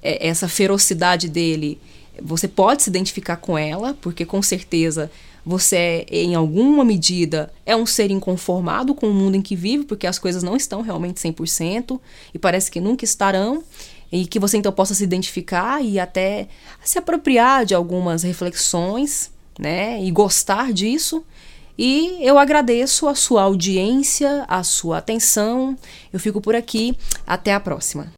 é, 0.03 0.29
essa 0.29 0.47
ferocidade 0.47 1.29
dele, 1.31 1.81
você 2.23 2.47
pode 2.47 2.83
se 2.83 2.91
identificar 2.91 3.37
com 3.37 3.57
ela, 3.57 3.97
porque 4.03 4.27
com 4.27 4.43
certeza 4.43 5.11
você, 5.47 6.05
em 6.11 6.35
alguma 6.35 6.85
medida, 6.85 7.51
é 7.65 7.75
um 7.75 7.87
ser 7.87 8.11
inconformado 8.11 8.95
com 8.95 9.07
o 9.07 9.15
mundo 9.15 9.35
em 9.35 9.41
que 9.41 9.57
vive, 9.57 9.85
porque 9.85 10.07
as 10.07 10.19
coisas 10.19 10.43
não 10.43 10.55
estão 10.55 10.83
realmente 10.83 11.17
100% 11.17 11.99
e 12.35 12.39
parece 12.39 12.71
que 12.71 12.81
nunca 12.81 13.05
estarão. 13.05 13.63
E 14.11 14.27
que 14.27 14.39
você 14.39 14.57
então 14.57 14.73
possa 14.73 14.95
se 14.95 15.05
identificar 15.05 15.83
e 15.83 15.99
até 15.99 16.49
se 16.83 16.99
apropriar 16.99 17.67
de 17.67 17.75
algumas 17.75 18.23
reflexões 18.23 19.31
né? 19.59 20.03
E 20.03 20.11
gostar 20.11 20.73
disso. 20.73 21.25
E 21.77 22.19
eu 22.21 22.39
agradeço 22.39 23.07
a 23.07 23.15
sua 23.15 23.43
audiência, 23.43 24.45
a 24.49 24.63
sua 24.65 24.99
atenção. 24.99 25.77
Eu 26.13 26.19
fico 26.19 26.41
por 26.41 26.55
aqui. 26.55 26.97
Até 27.27 27.55
a 27.55 27.61
próxima. 27.61 28.13